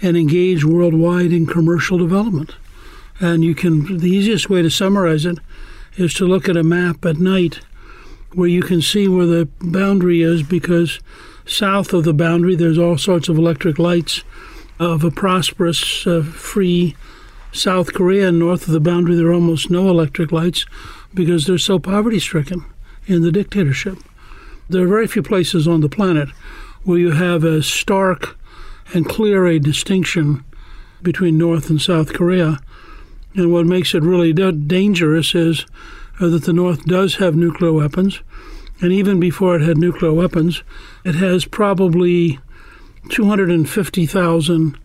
and 0.00 0.16
engaged 0.16 0.62
worldwide 0.62 1.32
in 1.32 1.46
commercial 1.46 1.98
development. 1.98 2.54
And 3.18 3.42
you 3.42 3.56
can, 3.56 3.98
the 3.98 4.10
easiest 4.10 4.48
way 4.48 4.62
to 4.62 4.70
summarize 4.70 5.24
it 5.24 5.38
is 5.96 6.14
to 6.14 6.24
look 6.24 6.48
at 6.48 6.56
a 6.56 6.62
map 6.62 7.04
at 7.04 7.16
night 7.16 7.60
where 8.34 8.48
you 8.48 8.62
can 8.62 8.80
see 8.80 9.08
where 9.08 9.26
the 9.26 9.48
boundary 9.60 10.22
is 10.22 10.42
because 10.42 11.00
south 11.46 11.92
of 11.92 12.04
the 12.04 12.14
boundary 12.14 12.54
there's 12.54 12.78
all 12.78 12.96
sorts 12.96 13.28
of 13.28 13.36
electric 13.36 13.78
lights 13.78 14.22
of 14.80 15.04
a 15.04 15.10
prosperous, 15.10 16.06
uh, 16.06 16.22
free 16.22 16.96
South 17.52 17.92
Korea, 17.92 18.28
and 18.28 18.38
north 18.38 18.66
of 18.66 18.72
the 18.72 18.80
boundary 18.80 19.14
there 19.14 19.26
are 19.26 19.34
almost 19.34 19.70
no 19.70 19.88
electric 19.90 20.32
lights 20.32 20.64
because 21.12 21.46
they're 21.46 21.58
so 21.58 21.78
poverty 21.78 22.18
stricken 22.18 22.64
in 23.06 23.22
the 23.22 23.32
dictatorship. 23.32 23.98
There 24.68 24.84
are 24.84 24.88
very 24.88 25.06
few 25.06 25.22
places 25.22 25.68
on 25.68 25.80
the 25.80 25.88
planet 25.88 26.30
where 26.84 26.98
you 26.98 27.10
have 27.10 27.44
as 27.44 27.66
stark 27.66 28.38
and 28.94 29.08
clear 29.08 29.46
a 29.46 29.58
distinction 29.58 30.44
between 31.02 31.36
North 31.36 31.68
and 31.68 31.80
South 31.80 32.14
Korea. 32.14 32.58
And 33.34 33.52
what 33.52 33.66
makes 33.66 33.94
it 33.94 34.02
really 34.02 34.32
dangerous 34.32 35.34
is 35.34 35.66
uh, 36.20 36.28
that 36.28 36.44
the 36.44 36.52
North 36.52 36.84
does 36.84 37.16
have 37.16 37.34
nuclear 37.34 37.72
weapons. 37.72 38.20
And 38.80 38.92
even 38.92 39.20
before 39.20 39.56
it 39.56 39.62
had 39.62 39.78
nuclear 39.78 40.12
weapons, 40.12 40.62
it 41.04 41.14
has 41.16 41.44
probably 41.44 42.38
250,000 43.10 44.78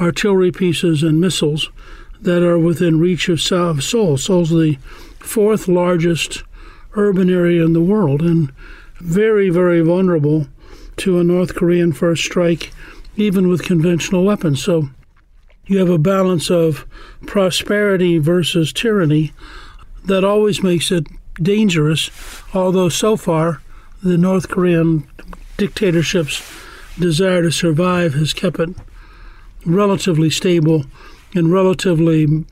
artillery 0.00 0.52
pieces 0.52 1.02
and 1.02 1.20
missiles 1.20 1.70
that 2.20 2.42
are 2.42 2.58
within 2.58 2.98
reach 2.98 3.28
of 3.28 3.40
Seoul. 3.40 4.16
Seoul's 4.16 4.50
the 4.50 4.78
fourth 5.18 5.68
largest 5.68 6.42
urban 6.94 7.30
area 7.30 7.64
in 7.64 7.72
the 7.72 7.80
world 7.80 8.22
and 8.22 8.52
very, 9.00 9.50
very 9.50 9.80
vulnerable 9.80 10.46
to 10.96 11.18
a 11.18 11.24
North 11.24 11.54
Korean 11.54 11.92
first 11.92 12.24
strike, 12.24 12.72
even 13.16 13.48
with 13.48 13.62
conventional 13.62 14.24
weapons. 14.24 14.62
So 14.62 14.90
you 15.66 15.78
have 15.78 15.90
a 15.90 15.98
balance 15.98 16.50
of 16.50 16.86
prosperity 17.26 18.18
versus 18.18 18.72
tyranny 18.72 19.32
that 20.04 20.24
always 20.24 20.62
makes 20.62 20.90
it 20.90 21.06
dangerous, 21.42 22.10
although 22.54 22.88
so 22.88 23.16
far 23.16 23.62
the 24.02 24.18
North 24.18 24.48
Korean 24.48 25.08
dictatorship's 25.56 26.42
desire 26.98 27.42
to 27.42 27.50
survive 27.50 28.14
has 28.14 28.32
kept 28.32 28.58
it 28.58 28.70
relatively 29.64 30.30
stable 30.30 30.84
and 31.34 31.52
relatively 31.52 32.44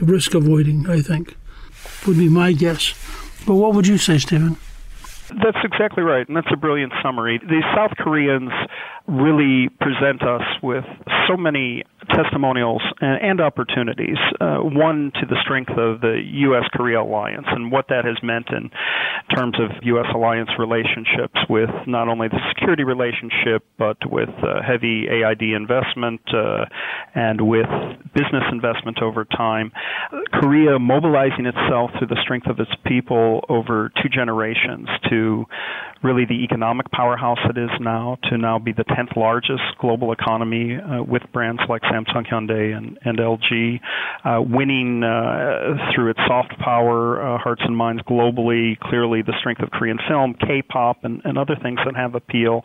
risk 0.00 0.34
avoiding, 0.34 0.88
I 0.88 1.00
think, 1.00 1.36
would 2.06 2.16
be 2.16 2.28
my 2.28 2.52
guess. 2.52 2.94
But 3.46 3.54
what 3.54 3.74
would 3.74 3.86
you 3.86 3.98
say, 3.98 4.18
Stephen? 4.18 4.56
That's 5.42 5.58
exactly 5.64 6.02
right, 6.02 6.26
and 6.28 6.36
that's 6.36 6.52
a 6.52 6.56
brilliant 6.56 6.92
summary. 7.02 7.38
The 7.38 7.62
South 7.74 7.92
Koreans 7.98 8.52
really 9.06 9.68
present 9.80 10.22
us 10.22 10.42
with 10.62 10.84
so 11.28 11.36
many 11.36 11.84
testimonials 12.10 12.82
and, 13.00 13.40
opportunities. 13.40 14.18
Uh, 14.40 14.58
one 14.58 15.10
to 15.14 15.26
the 15.26 15.36
strength 15.42 15.70
of 15.70 16.00
the 16.00 16.20
U.S. 16.46 16.64
Korea 16.72 17.02
alliance 17.02 17.46
and 17.48 17.72
what 17.72 17.86
that 17.88 18.04
has 18.04 18.16
meant 18.22 18.48
in 18.50 18.70
terms 19.34 19.56
of 19.58 19.70
U.S. 19.82 20.06
alliance 20.14 20.50
relationships 20.58 21.38
with 21.48 21.70
not 21.86 22.08
only 22.08 22.28
the 22.28 22.38
security 22.54 22.84
relationship 22.84 23.64
but 23.78 23.96
with 24.10 24.28
uh, 24.42 24.62
heavy 24.62 25.06
AID 25.08 25.42
investment 25.42 26.20
uh, 26.34 26.66
and 27.14 27.40
with 27.40 27.66
business 28.14 28.44
investment 28.52 29.02
over 29.02 29.24
time. 29.24 29.72
Korea 30.32 30.78
mobilizing 30.78 31.46
itself 31.46 31.90
through 31.98 32.08
the 32.08 32.20
strength 32.22 32.46
of 32.46 32.60
its 32.60 32.70
people 32.84 33.44
over 33.48 33.90
two 34.02 34.08
generations 34.08 34.88
to 35.10 35.46
really 36.02 36.24
the 36.24 36.44
economic 36.44 36.90
powerhouse 36.90 37.38
it 37.48 37.56
is 37.56 37.70
now 37.80 38.18
to 38.24 38.36
now 38.36 38.58
be 38.58 38.72
the 38.72 38.84
10th 38.84 39.16
largest 39.16 39.62
global 39.80 40.12
economy 40.12 40.76
uh, 40.76 41.02
with 41.02 41.22
brands 41.32 41.62
like 41.68 41.82
Samsung, 41.92 42.26
Hyundai, 42.26 42.76
and, 42.76 42.98
and 43.04 43.18
LG, 43.18 43.80
uh, 44.24 44.40
winning 44.40 45.02
uh, 45.02 45.92
through 45.94 46.10
its 46.10 46.20
soft 46.26 46.58
power 46.58 47.20
uh, 47.20 47.38
hearts 47.38 47.62
and 47.64 47.76
minds 47.76 48.02
globally. 48.02 48.78
Clearly, 48.80 49.22
the 49.22 49.34
strength 49.38 49.62
of 49.62 49.70
Korean 49.70 49.98
film, 50.08 50.34
K-pop, 50.40 51.04
and, 51.04 51.20
and 51.24 51.38
other 51.38 51.56
things 51.62 51.78
that 51.84 51.96
have 51.96 52.14
appeal. 52.14 52.62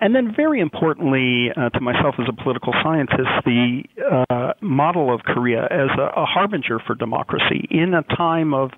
And 0.00 0.14
then, 0.14 0.32
very 0.34 0.60
importantly, 0.60 1.48
uh, 1.56 1.70
to 1.70 1.80
myself 1.80 2.14
as 2.18 2.26
a 2.28 2.42
political 2.42 2.72
scientist, 2.82 3.28
the 3.44 3.82
uh, 4.30 4.52
model 4.60 5.12
of 5.12 5.22
Korea 5.22 5.64
as 5.64 5.90
a, 5.98 6.20
a 6.20 6.24
harbinger 6.24 6.78
for 6.86 6.94
democracy 6.94 7.66
in 7.70 7.94
a 7.94 8.02
time 8.16 8.54
of 8.54 8.70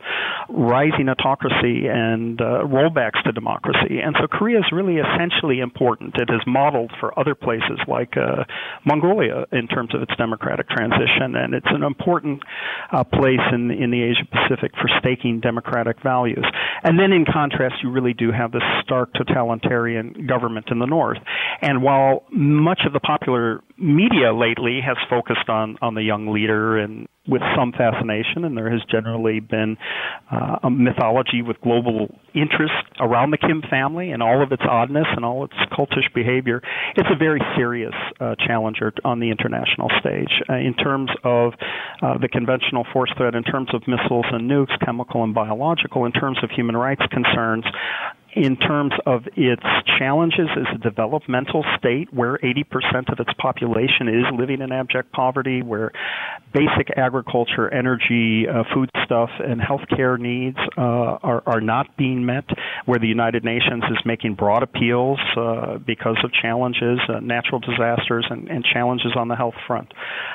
rising 0.48 1.08
autocracy 1.08 1.86
and 1.86 2.38
rollbacks 2.38 3.22
to 3.24 3.32
democracy. 3.32 4.00
And 4.02 4.14
so 4.20 4.26
Korea 4.26 4.58
is 4.58 4.66
really 4.72 4.96
essentially 4.96 5.60
important. 5.60 6.14
It 6.16 6.30
is 6.32 6.40
modeled 6.46 6.92
for 7.00 7.18
other 7.18 7.34
places 7.34 7.78
like 7.86 8.16
uh, 8.16 8.44
Mongolia 8.84 9.46
in 9.52 9.66
terms 9.66 9.89
of 9.94 10.02
its 10.02 10.14
democratic 10.16 10.68
transition, 10.68 11.34
and 11.36 11.54
it's 11.54 11.70
an 11.70 11.82
important 11.82 12.42
uh, 12.92 13.04
place 13.04 13.40
in 13.52 13.70
in 13.70 13.90
the 13.90 14.02
Asia 14.02 14.26
Pacific 14.30 14.72
for 14.80 14.88
staking 14.98 15.40
democratic 15.40 16.02
values. 16.02 16.44
And 16.82 16.98
then, 16.98 17.12
in 17.12 17.24
contrast, 17.24 17.76
you 17.82 17.90
really 17.90 18.14
do 18.14 18.32
have 18.32 18.52
this 18.52 18.62
stark 18.82 19.12
totalitarian 19.14 20.26
government 20.26 20.66
in 20.70 20.78
the 20.78 20.86
north. 20.86 21.18
And 21.62 21.82
while 21.82 22.24
much 22.30 22.80
of 22.86 22.92
the 22.92 23.00
popular 23.00 23.62
media 23.80 24.32
lately 24.34 24.80
has 24.84 24.96
focused 25.08 25.48
on 25.48 25.76
on 25.80 25.94
the 25.94 26.02
young 26.02 26.32
leader 26.32 26.78
and 26.78 27.08
with 27.28 27.42
some 27.56 27.72
fascination, 27.72 28.44
and 28.44 28.56
there 28.56 28.70
has 28.70 28.80
generally 28.90 29.40
been 29.40 29.76
uh, 30.32 30.56
a 30.64 30.70
mythology 30.70 31.42
with 31.42 31.60
global 31.60 32.08
interest 32.34 32.74
around 32.98 33.30
the 33.30 33.38
Kim 33.38 33.62
family 33.70 34.10
and 34.10 34.22
all 34.22 34.42
of 34.42 34.52
its 34.52 34.62
oddness 34.68 35.06
and 35.14 35.24
all 35.24 35.44
its 35.44 35.54
cultish 35.70 36.12
behavior. 36.14 36.62
It's 36.96 37.08
a 37.10 37.16
very 37.16 37.40
serious 37.56 37.94
uh, 38.20 38.34
challenger 38.46 38.92
on 39.04 39.20
the 39.20 39.30
international 39.30 39.88
stage 40.00 40.32
uh, 40.48 40.54
in 40.54 40.74
terms 40.74 41.10
of 41.22 41.52
uh, 42.02 42.18
the 42.18 42.28
conventional 42.28 42.84
force 42.92 43.12
threat, 43.16 43.34
in 43.34 43.44
terms 43.44 43.68
of 43.74 43.82
missiles 43.86 44.26
and 44.32 44.50
nukes, 44.50 44.72
chemical 44.84 45.22
and 45.22 45.34
biological, 45.34 46.06
in 46.06 46.12
terms 46.12 46.38
of 46.42 46.50
human 46.50 46.76
rights 46.76 47.02
concerns 47.12 47.64
in 48.34 48.56
terms 48.56 48.92
of 49.06 49.22
its 49.36 49.62
challenges 49.98 50.48
as 50.56 50.66
a 50.74 50.78
developmental 50.78 51.64
state 51.78 52.12
where 52.12 52.38
80% 52.38 53.12
of 53.12 53.18
its 53.18 53.30
population 53.38 54.08
is 54.08 54.24
living 54.38 54.60
in 54.60 54.70
abject 54.72 55.12
poverty, 55.12 55.62
where 55.62 55.92
basic 56.52 56.96
agriculture, 56.96 57.72
energy, 57.72 58.46
uh, 58.48 58.64
foodstuff, 58.74 59.30
and 59.40 59.60
healthcare 59.60 60.18
needs 60.18 60.58
uh, 60.76 61.18
are, 61.22 61.42
are 61.46 61.60
not 61.60 61.96
being 61.96 62.24
met, 62.24 62.44
where 62.86 62.98
the 62.98 63.06
United 63.06 63.44
Nations 63.44 63.84
is 63.90 63.98
making 64.04 64.34
broad 64.34 64.62
appeals 64.62 65.18
uh, 65.36 65.78
because 65.78 66.16
of 66.24 66.32
challenges, 66.32 66.98
uh, 67.08 67.20
natural 67.20 67.60
disasters, 67.60 68.26
and, 68.30 68.48
and 68.48 68.64
challenges 68.64 69.12
on 69.16 69.28
the 69.28 69.36
health 69.36 69.54
front, 69.66 69.92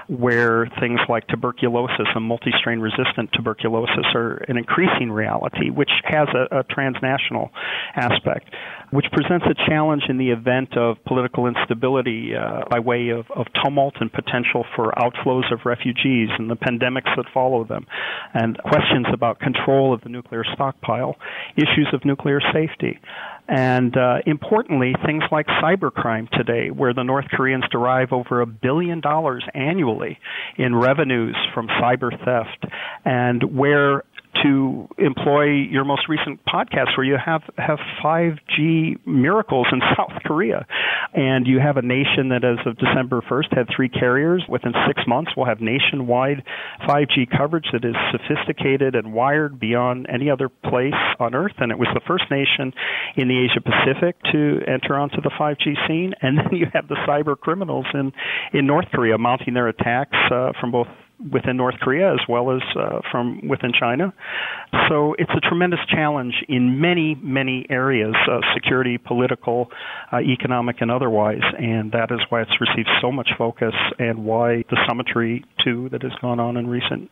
where 0.07 0.67
things 0.79 0.99
like 1.07 1.27
tuberculosis 1.27 2.07
and 2.13 2.25
multi-strain 2.25 2.79
resistant 2.79 3.29
tuberculosis 3.33 4.05
are 4.13 4.37
an 4.47 4.57
increasing 4.57 5.11
reality, 5.11 5.69
which 5.69 5.91
has 6.03 6.27
a, 6.33 6.59
a 6.59 6.63
transnational 6.63 7.51
aspect, 7.95 8.49
which 8.91 9.05
presents 9.11 9.45
a 9.45 9.69
challenge 9.69 10.03
in 10.09 10.17
the 10.17 10.29
event 10.29 10.77
of 10.77 10.97
political 11.05 11.47
instability 11.47 12.33
uh, 12.35 12.61
by 12.69 12.79
way 12.79 13.09
of, 13.09 13.25
of 13.35 13.45
tumult 13.63 13.95
and 13.99 14.11
potential 14.11 14.65
for 14.75 14.91
outflows 14.97 15.51
of 15.51 15.59
refugees 15.65 16.29
and 16.37 16.49
the 16.49 16.55
pandemics 16.55 17.13
that 17.15 17.25
follow 17.33 17.63
them, 17.63 17.85
and 18.33 18.57
questions 18.63 19.07
about 19.13 19.39
control 19.39 19.93
of 19.93 20.01
the 20.01 20.09
nuclear 20.09 20.43
stockpile, 20.53 21.15
issues 21.55 21.87
of 21.93 22.03
nuclear 22.05 22.39
safety. 22.53 22.99
And 23.47 23.95
uh, 23.95 24.17
importantly, 24.25 24.95
things 25.05 25.23
like 25.31 25.45
cybercrime 25.61 26.29
today, 26.31 26.71
where 26.71 26.95
the 26.95 27.03
North 27.03 27.25
Koreans 27.31 27.65
derive 27.71 28.11
over 28.11 28.41
a 28.41 28.47
billion 28.47 29.01
dollars 29.01 29.45
annually 29.53 30.17
in 30.57 30.75
revenues 30.75 31.35
from 31.53 31.67
cyber 31.67 32.09
theft, 32.25 32.73
and 33.05 33.55
where 33.55 34.03
to 34.43 34.87
employ 34.97 35.45
your 35.69 35.85
most 35.85 36.07
recent 36.09 36.39
podcast 36.45 36.97
where 36.97 37.05
you 37.05 37.17
have 37.23 37.41
have 37.57 37.79
5G 38.03 39.05
miracles 39.05 39.67
in 39.71 39.79
South 39.97 40.21
Korea, 40.25 40.65
and 41.13 41.47
you 41.47 41.59
have 41.59 41.77
a 41.77 41.81
nation 41.81 42.29
that, 42.29 42.43
as 42.43 42.59
of 42.65 42.77
December 42.77 43.21
1st, 43.21 43.55
had 43.55 43.67
three 43.75 43.89
carriers. 43.89 44.43
Within 44.49 44.73
six 44.87 45.01
months, 45.07 45.31
will 45.35 45.45
have 45.45 45.61
nationwide 45.61 46.43
5G 46.87 47.29
coverage 47.35 47.67
that 47.73 47.85
is 47.85 47.95
sophisticated 48.11 48.95
and 48.95 49.13
wired 49.13 49.59
beyond 49.59 50.07
any 50.09 50.29
other 50.29 50.49
place 50.49 50.93
on 51.19 51.35
Earth, 51.35 51.55
and 51.57 51.71
it 51.71 51.77
was 51.77 51.89
the 51.93 52.01
first 52.07 52.25
nation 52.29 52.73
in 53.15 53.27
the 53.27 53.37
Asia 53.45 53.61
Pacific 53.61 54.15
to 54.31 54.61
enter 54.67 54.95
onto 54.97 55.21
the 55.21 55.31
5G 55.39 55.87
scene. 55.87 56.13
And 56.21 56.37
then 56.37 56.49
you 56.51 56.67
have 56.73 56.87
the 56.87 56.97
cyber 57.07 57.37
criminals 57.39 57.85
in 57.93 58.11
in 58.53 58.67
North 58.67 58.85
Korea 58.91 59.17
mounting 59.17 59.53
their 59.53 59.67
attacks 59.67 60.17
uh, 60.31 60.51
from 60.59 60.71
both 60.71 60.87
within 61.31 61.57
North 61.57 61.75
Korea 61.81 62.13
as 62.13 62.19
well 62.27 62.51
as 62.51 62.61
uh, 62.77 62.99
from 63.11 63.47
within 63.47 63.71
China. 63.77 64.13
So 64.89 65.15
it's 65.17 65.31
a 65.35 65.39
tremendous 65.39 65.79
challenge 65.89 66.33
in 66.47 66.79
many, 66.79 67.15
many 67.21 67.65
areas 67.69 68.15
uh, 68.29 68.39
security, 68.53 68.97
political, 68.97 69.69
uh, 70.11 70.19
economic, 70.19 70.77
and 70.81 70.91
otherwise. 70.91 71.43
And 71.57 71.91
that 71.91 72.11
is 72.11 72.19
why 72.29 72.41
it's 72.41 72.59
received 72.59 72.89
so 73.01 73.11
much 73.11 73.29
focus 73.37 73.73
and 73.99 74.25
why 74.25 74.63
the 74.69 74.77
summitry, 74.87 75.43
too, 75.63 75.89
that 75.89 76.03
has 76.03 76.11
gone 76.21 76.39
on 76.39 76.57
in 76.57 76.67
recent. 76.67 77.09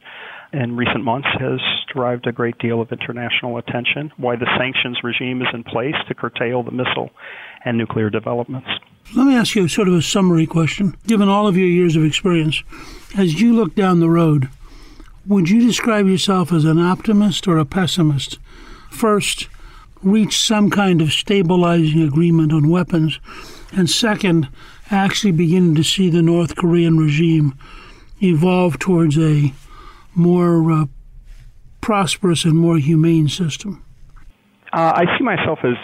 In 0.52 0.76
recent 0.76 1.04
months, 1.04 1.28
has 1.40 1.60
derived 1.92 2.28
a 2.28 2.32
great 2.32 2.60
deal 2.60 2.80
of 2.80 2.92
international 2.92 3.58
attention. 3.58 4.12
Why 4.18 4.36
the 4.36 4.46
sanctions 4.58 5.00
regime 5.04 5.42
is 5.42 5.48
in 5.52 5.64
place 5.64 5.96
to 6.08 6.14
curtail 6.14 6.62
the 6.62 6.72
missile 6.72 7.10
and 7.66 7.78
nuclear 7.78 8.12
developments. 8.12 8.68
Let 9.16 9.28
me 9.28 9.36
ask 9.36 9.56
you 9.56 9.68
sort 9.68 9.88
of 9.88 9.94
a 9.94 10.02
summary 10.02 10.48
question. 10.48 10.96
Given 11.06 11.30
all 11.30 11.48
of 11.48 11.58
your 11.58 11.68
years 11.68 11.96
of 11.96 12.04
experience, 12.04 12.64
as 13.18 13.40
you 13.40 13.54
look 13.54 13.76
down 13.76 14.00
the 14.00 14.10
road, 14.10 14.50
would 15.26 15.50
you 15.50 15.62
describe 15.66 16.08
yourself 16.08 16.52
as 16.52 16.66
an 16.66 16.80
optimist 16.80 17.48
or 17.48 17.58
a 17.58 17.66
pessimist? 17.66 18.40
First, 18.92 19.48
reach 20.02 20.40
some 20.40 20.70
kind 20.70 21.02
of 21.02 21.14
stabilizing 21.14 22.02
agreement 22.02 22.52
on 22.52 22.70
weapons, 22.70 23.20
and 23.72 23.90
second, 23.90 24.50
actually 24.90 25.32
beginning 25.32 25.76
to 25.76 25.84
see 25.84 26.10
the 26.10 26.22
North 26.22 26.56
Korean 26.56 26.98
regime 26.98 27.58
evolve 28.22 28.80
towards 28.80 29.18
a 29.18 29.54
more 30.16 30.72
uh, 30.72 30.86
prosperous 31.82 32.46
and 32.46 32.56
more 32.56 32.78
humane 32.78 33.28
system? 33.28 33.84
Uh, 34.72 34.94
I 34.96 35.18
see 35.18 35.24
myself 35.24 35.60
as 35.64 35.76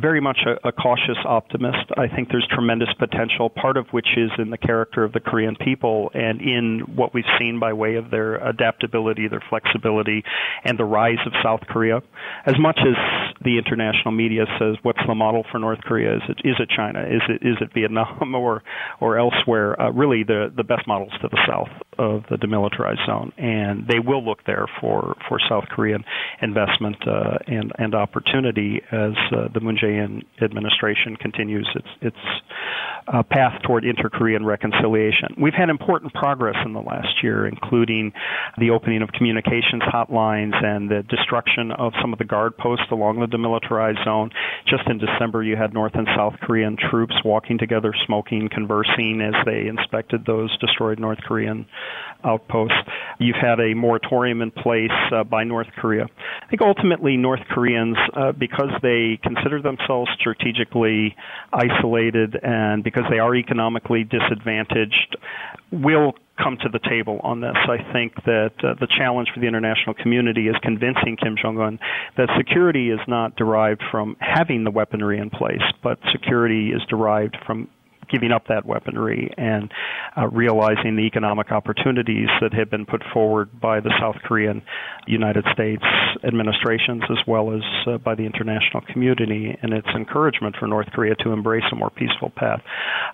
very 0.00 0.20
much 0.20 0.38
a, 0.46 0.68
a, 0.68 0.72
cautious 0.72 1.16
optimist. 1.24 1.90
I 1.96 2.08
think 2.08 2.28
there's 2.28 2.46
tremendous 2.50 2.88
potential, 2.98 3.48
part 3.48 3.76
of 3.76 3.86
which 3.90 4.08
is 4.16 4.30
in 4.38 4.50
the 4.50 4.58
character 4.58 5.04
of 5.04 5.12
the 5.12 5.20
Korean 5.20 5.56
people 5.56 6.10
and 6.14 6.40
in 6.40 6.82
what 6.94 7.14
we've 7.14 7.24
seen 7.38 7.58
by 7.58 7.72
way 7.72 7.96
of 7.96 8.10
their 8.10 8.36
adaptability, 8.36 9.28
their 9.28 9.42
flexibility, 9.48 10.22
and 10.64 10.78
the 10.78 10.84
rise 10.84 11.18
of 11.26 11.32
South 11.42 11.60
Korea. 11.68 12.02
As 12.46 12.54
much 12.58 12.78
as 12.80 12.96
the 13.42 13.58
international 13.58 14.12
media 14.12 14.44
says, 14.58 14.76
what's 14.82 15.00
the 15.06 15.14
model 15.14 15.44
for 15.50 15.58
North 15.58 15.80
Korea? 15.80 16.16
Is 16.16 16.22
it, 16.28 16.38
is 16.44 16.56
it 16.58 16.68
China? 16.74 17.00
Is 17.02 17.22
it, 17.28 17.46
is 17.46 17.56
it 17.60 17.72
Vietnam 17.72 18.34
or, 18.34 18.62
or 19.00 19.18
elsewhere? 19.18 19.80
Uh, 19.80 19.90
really, 19.90 20.22
the, 20.22 20.52
the 20.54 20.64
best 20.64 20.86
models 20.86 21.12
to 21.22 21.28
the 21.28 21.38
south 21.48 21.68
of 21.98 22.22
the 22.30 22.36
demilitarized 22.36 23.04
zone. 23.06 23.32
And 23.38 23.86
they 23.88 23.98
will 23.98 24.24
look 24.24 24.44
there 24.44 24.66
for, 24.80 25.16
for 25.28 25.38
South 25.48 25.64
Korean 25.70 26.04
investment 26.42 26.96
uh, 27.06 27.38
and, 27.46 27.72
and 27.78 27.94
opportunity 27.94 28.80
as 28.92 29.12
uh, 29.32 29.48
the 29.52 29.60
Moon 29.60 29.77
Jae-in 29.82 30.22
administration 30.42 31.16
continues 31.16 31.68
its 31.74 31.88
its 32.00 32.16
uh, 33.08 33.22
path 33.22 33.60
toward 33.62 33.84
inter-Korean 33.84 34.44
reconciliation. 34.44 35.28
We've 35.40 35.54
had 35.54 35.70
important 35.70 36.12
progress 36.12 36.56
in 36.64 36.72
the 36.74 36.80
last 36.80 37.22
year, 37.22 37.46
including 37.46 38.12
the 38.58 38.70
opening 38.70 39.02
of 39.02 39.08
communications 39.12 39.82
hotlines 39.82 40.62
and 40.62 40.90
the 40.90 41.02
destruction 41.08 41.72
of 41.72 41.92
some 42.00 42.12
of 42.12 42.18
the 42.18 42.24
guard 42.24 42.56
posts 42.56 42.86
along 42.90 43.20
the 43.20 43.26
demilitarized 43.26 44.04
zone. 44.04 44.30
Just 44.66 44.86
in 44.88 44.98
December, 44.98 45.42
you 45.42 45.56
had 45.56 45.72
North 45.72 45.94
and 45.94 46.06
South 46.16 46.34
Korean 46.42 46.76
troops 46.90 47.14
walking 47.24 47.58
together, 47.58 47.94
smoking, 48.06 48.48
conversing 48.52 49.20
as 49.22 49.34
they 49.46 49.66
inspected 49.66 50.26
those 50.26 50.56
destroyed 50.58 50.98
North 50.98 51.18
Korean 51.26 51.66
outposts. 52.24 52.76
You've 53.18 53.36
had 53.40 53.60
a 53.60 53.74
moratorium 53.74 54.42
in 54.42 54.50
place 54.50 54.90
uh, 55.12 55.24
by 55.24 55.44
North 55.44 55.68
Korea. 55.76 56.06
I 56.42 56.46
think 56.50 56.62
ultimately 56.62 57.16
North 57.16 57.42
Koreans, 57.50 57.96
uh, 58.14 58.32
because 58.32 58.70
they 58.82 59.18
consider 59.22 59.62
themselves 59.68 60.10
strategically 60.18 61.14
isolated 61.52 62.36
and 62.42 62.82
because 62.82 63.04
they 63.10 63.18
are 63.18 63.34
economically 63.34 64.04
disadvantaged, 64.04 65.16
will 65.70 66.14
come 66.42 66.56
to 66.62 66.68
the 66.68 66.78
table 66.78 67.20
on 67.22 67.40
this. 67.40 67.56
I 67.68 67.92
think 67.92 68.14
that 68.24 68.52
uh, 68.62 68.74
the 68.80 68.86
challenge 68.86 69.28
for 69.34 69.40
the 69.40 69.46
international 69.46 69.94
community 69.94 70.48
is 70.48 70.56
convincing 70.62 71.16
Kim 71.22 71.36
Jong 71.40 71.60
un 71.60 71.78
that 72.16 72.28
security 72.36 72.90
is 72.90 73.00
not 73.06 73.36
derived 73.36 73.82
from 73.90 74.16
having 74.20 74.64
the 74.64 74.70
weaponry 74.70 75.18
in 75.18 75.30
place, 75.30 75.64
but 75.82 75.98
security 76.12 76.70
is 76.70 76.82
derived 76.88 77.36
from 77.44 77.68
giving 78.10 78.32
up 78.32 78.46
that 78.48 78.66
weaponry 78.66 79.30
and 79.36 79.70
uh, 80.16 80.26
realizing 80.28 80.96
the 80.96 81.02
economic 81.02 81.52
opportunities 81.52 82.28
that 82.40 82.52
have 82.52 82.70
been 82.70 82.86
put 82.86 83.02
forward 83.12 83.60
by 83.60 83.80
the 83.80 83.92
South 84.00 84.16
Korean 84.24 84.62
United 85.06 85.44
States 85.52 85.84
administrations 86.24 87.02
as 87.10 87.18
well 87.26 87.54
as 87.54 87.62
uh, 87.86 87.98
by 87.98 88.14
the 88.14 88.24
international 88.24 88.82
community 88.92 89.56
and 89.62 89.72
its 89.72 89.88
encouragement 89.94 90.56
for 90.58 90.66
North 90.66 90.88
Korea 90.92 91.14
to 91.16 91.30
embrace 91.30 91.64
a 91.72 91.76
more 91.76 91.90
peaceful 91.90 92.30
path. 92.36 92.60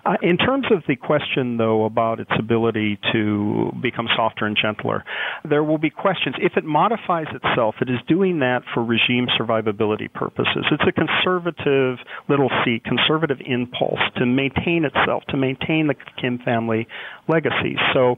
Uh, 0.05 0.15
in 0.21 0.37
terms 0.37 0.65
of 0.71 0.83
the 0.87 0.95
question, 0.95 1.57
though, 1.57 1.85
about 1.85 2.19
its 2.19 2.31
ability 2.37 2.99
to 3.11 3.71
become 3.81 4.07
softer 4.15 4.45
and 4.45 4.57
gentler, 4.59 5.03
there 5.47 5.63
will 5.63 5.77
be 5.77 5.89
questions. 5.89 6.35
If 6.39 6.57
it 6.57 6.63
modifies 6.63 7.27
itself, 7.33 7.75
it 7.81 7.89
is 7.89 7.99
doing 8.07 8.39
that 8.39 8.61
for 8.73 8.83
regime 8.83 9.27
survivability 9.39 10.11
purposes. 10.11 10.65
It's 10.71 10.83
a 10.87 10.91
conservative 10.91 11.97
little 12.29 12.49
c, 12.63 12.81
conservative 12.83 13.37
impulse 13.45 13.99
to 14.17 14.25
maintain 14.25 14.84
itself 14.85 15.23
to 15.29 15.37
maintain 15.37 15.87
the 15.87 15.95
Kim 16.21 16.39
family 16.39 16.87
legacy. 17.27 17.75
So 17.93 18.17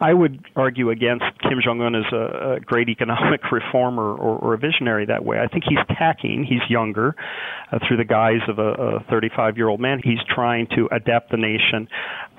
I 0.00 0.12
would 0.12 0.44
argue 0.56 0.90
against 0.90 1.24
Kim 1.42 1.60
Jong 1.62 1.80
un 1.82 1.94
as 1.94 2.10
a, 2.12 2.54
a 2.56 2.60
great 2.60 2.88
economic 2.88 3.40
reformer 3.52 4.14
or, 4.14 4.38
or, 4.38 4.54
a 4.54 4.58
visionary 4.58 5.06
that 5.06 5.24
way. 5.24 5.38
I 5.38 5.46
think 5.46 5.64
he's 5.68 5.78
tacking, 5.98 6.44
he's 6.44 6.62
younger, 6.70 7.14
uh, 7.70 7.78
through 7.86 7.98
the 7.98 8.04
guise 8.04 8.40
of 8.48 8.58
a 8.58 9.04
35 9.10 9.56
year 9.56 9.68
old 9.68 9.80
man. 9.80 10.00
He's 10.02 10.22
trying 10.34 10.68
to 10.74 10.88
adapt 10.90 11.30
the 11.30 11.36
nation 11.36 11.88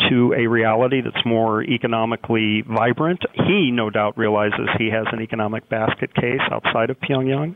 to 0.10 0.34
a 0.38 0.48
reality 0.48 1.02
that's 1.02 1.26
more 1.26 1.64
economically 1.64 2.64
vibrant. 2.68 3.22
He, 3.34 3.72
no 3.72 3.90
doubt, 3.90 4.18
realizes 4.18 4.70
he 4.78 4.90
has 4.90 5.06
an 5.12 5.22
economic 5.22 5.70
basket 5.70 6.14
case 6.16 6.42
outside 6.52 6.90
of 6.90 7.00
Pyongyang 7.00 7.56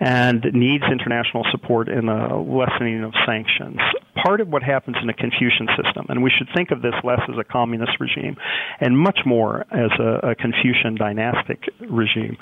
and 0.00 0.44
needs 0.52 0.84
international 0.90 1.44
support 1.50 1.88
in 1.88 2.06
the 2.06 2.34
lessening 2.36 3.04
of 3.04 3.12
sanctions. 3.26 3.78
Part 4.22 4.40
of 4.40 4.48
what 4.48 4.62
happens 4.62 4.96
in 5.02 5.08
a 5.08 5.14
Confucian 5.14 5.66
system, 5.76 6.06
and 6.08 6.22
we 6.22 6.30
should 6.30 6.48
think 6.54 6.70
of 6.70 6.82
this 6.82 6.94
less 7.02 7.20
as 7.28 7.36
a 7.38 7.44
communist 7.44 7.98
regime 8.00 8.36
and 8.80 8.96
much 8.96 9.20
more 9.26 9.66
as 9.72 9.90
a, 9.98 10.30
a 10.30 10.34
Confucian 10.34 10.94
dynastic 10.96 11.64
regime, 11.80 12.36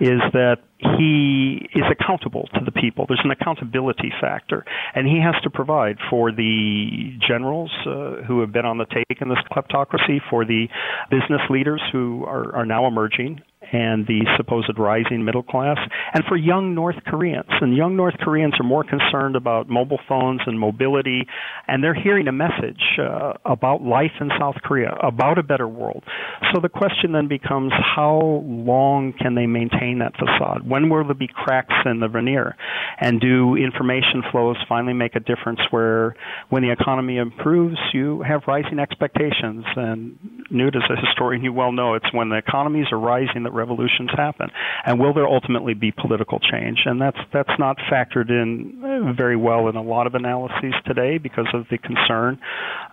is 0.00 0.20
that 0.32 0.58
he 0.96 1.68
is 1.74 1.84
accountable 1.90 2.48
to 2.54 2.64
the 2.64 2.72
people. 2.72 3.04
There's 3.06 3.20
an 3.24 3.30
accountability 3.30 4.12
factor, 4.20 4.64
and 4.94 5.06
he 5.06 5.20
has 5.20 5.34
to 5.42 5.50
provide 5.50 5.98
for 6.08 6.30
the 6.30 7.18
generals 7.26 7.70
uh, 7.84 8.22
who 8.26 8.40
have 8.40 8.52
been 8.52 8.64
on 8.64 8.78
the 8.78 8.86
take 8.86 9.20
in 9.20 9.28
this 9.28 9.38
kleptocracy, 9.52 10.20
for 10.30 10.44
the 10.44 10.68
business 11.10 11.40
leaders 11.50 11.82
who 11.92 12.24
are, 12.24 12.54
are 12.54 12.66
now 12.66 12.86
emerging, 12.86 13.40
and 13.72 14.06
the 14.06 14.20
supposed 14.36 14.78
rising 14.78 15.24
middle 15.24 15.42
class, 15.42 15.78
and 16.14 16.24
for 16.24 16.36
young 16.36 16.74
North 16.74 16.96
Koreans. 17.06 17.48
And 17.60 17.76
young 17.76 17.96
North 17.96 18.14
Koreans 18.20 18.54
are 18.60 18.64
more 18.64 18.84
concerned 18.84 19.36
about 19.36 19.68
mobile 19.68 20.00
phones 20.08 20.40
and 20.46 20.58
mobility, 20.58 21.26
and 21.66 21.82
they're 21.82 21.94
hearing 21.94 22.28
a 22.28 22.32
message 22.32 22.80
uh, 22.98 23.34
about 23.44 23.82
life 23.82 24.12
in 24.20 24.30
South 24.38 24.56
Korea, 24.62 24.96
about 25.02 25.38
a 25.38 25.42
better 25.42 25.68
world. 25.68 26.04
So 26.52 26.60
the 26.60 26.68
question 26.68 27.12
then 27.12 27.28
becomes 27.28 27.72
how 27.72 28.42
long 28.44 29.12
can 29.18 29.34
they 29.34 29.46
maintain 29.46 29.98
that 29.98 30.12
facade? 30.16 30.68
When 30.68 30.88
will 30.88 31.04
there 31.04 31.14
be 31.14 31.28
cracks 31.28 31.74
in 31.84 32.00
the 32.00 32.08
veneer? 32.08 32.56
And 33.00 33.20
do 33.20 33.56
information 33.56 34.22
flows 34.30 34.56
finally 34.68 34.94
make 34.94 35.14
a 35.14 35.20
difference 35.20 35.60
where 35.70 36.14
when 36.48 36.62
the 36.62 36.70
economy 36.70 37.16
improves, 37.18 37.76
you 37.92 38.22
have 38.22 38.42
rising 38.46 38.78
expectations? 38.78 39.64
And 39.76 40.18
Newt, 40.50 40.76
as 40.76 40.82
a 40.90 41.06
historian, 41.06 41.42
you 41.42 41.52
well 41.52 41.72
know 41.72 41.94
it's 41.94 42.12
when 42.12 42.28
the 42.28 42.36
economies 42.36 42.86
are 42.92 42.98
rising 42.98 43.44
that 43.44 43.52
revolutions 43.58 44.10
happen. 44.16 44.48
And 44.86 45.00
will 45.00 45.12
there 45.12 45.26
ultimately 45.26 45.74
be 45.74 45.90
political 45.90 46.38
change? 46.38 46.78
And 46.86 47.00
that's 47.00 47.18
that's 47.32 47.58
not 47.58 47.76
factored 47.90 48.30
in 48.30 48.80
uh, 48.82 49.12
very 49.12 49.36
well 49.36 49.68
in 49.68 49.76
a 49.76 49.82
lot 49.82 50.06
of 50.06 50.14
analyses 50.14 50.74
today 50.86 51.18
because 51.18 51.48
of 51.52 51.66
the 51.70 51.78
concern, 51.78 52.38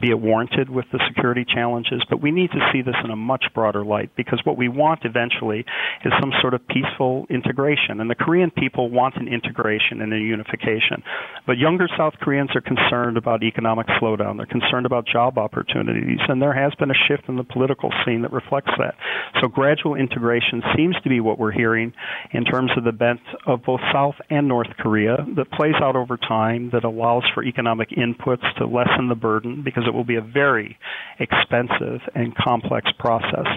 be 0.02 0.10
it 0.10 0.20
warranted 0.20 0.70
with 0.70 0.86
the 0.92 1.00
security 1.08 1.46
challenges. 1.46 2.02
But 2.10 2.22
we 2.22 2.32
need 2.32 2.52
to 2.52 2.70
see 2.74 2.82
this 2.82 2.96
in 3.04 3.12
a 3.12 3.16
much 3.16 3.46
broader 3.54 3.86
light 3.86 4.10
because 4.18 4.42
what 4.44 4.58
we 4.58 4.68
want 4.68 5.02
eventually 5.06 5.66
is 6.04 6.14
some 6.20 6.34
sort 6.42 6.54
of 6.54 6.68
peaceful 6.68 7.28
integration. 7.30 8.02
And 8.02 8.10
the 8.10 8.16
Korean 8.16 8.52
people 8.52 8.90
want 8.90 9.16
an 9.16 9.28
integration 9.28 10.02
and 10.02 10.12
a 10.14 10.18
unification. 10.18 11.04
But 11.46 11.58
younger 11.58 11.88
South 11.98 12.14
Koreans 12.22 12.50
are 12.56 12.62
concerned 12.62 13.18
about 13.18 13.44
economic 13.44 13.88
slowdown. 14.02 14.38
They're 14.38 14.46
concerned 14.46 14.86
about 14.86 15.06
job 15.06 15.38
opportunities. 15.38 16.20
And 16.28 16.42
there 16.42 16.54
has 16.54 16.74
been 16.76 16.92
a 16.92 17.00
shift 17.08 17.30
in 17.30 17.36
the 17.36 17.44
political 17.44 17.92
scene 18.06 18.22
that 18.24 18.32
reflects 18.32 18.72
that. 18.78 18.96
So 19.42 19.48
gradual 19.48 19.96
integration 19.96 20.55
seems 20.76 20.96
to 21.04 21.10
be 21.10 21.20
what 21.20 21.40
we're 21.40 21.52
hearing 21.52 21.94
in 22.32 22.46
terms 22.46 22.72
of 22.78 22.84
the 22.84 22.92
bent 22.92 23.22
of 23.48 23.64
both 23.64 23.80
South 23.94 24.16
and 24.30 24.48
North 24.48 24.70
Korea 24.80 25.18
that 25.36 25.52
plays 25.52 25.76
out 25.82 25.96
over 25.96 26.18
time 26.18 26.70
that 26.74 26.84
allows 26.84 27.24
for 27.34 27.44
economic 27.44 27.90
inputs 27.92 28.44
to 28.58 28.66
lessen 28.66 29.10
the 29.10 29.16
burden 29.16 29.64
because 29.64 29.84
it 29.88 29.94
will 29.94 30.04
be 30.04 30.16
a 30.16 30.22
very 30.22 30.78
expensive 31.20 32.02
and 32.14 32.36
complex 32.36 32.90
process. 33.00 33.48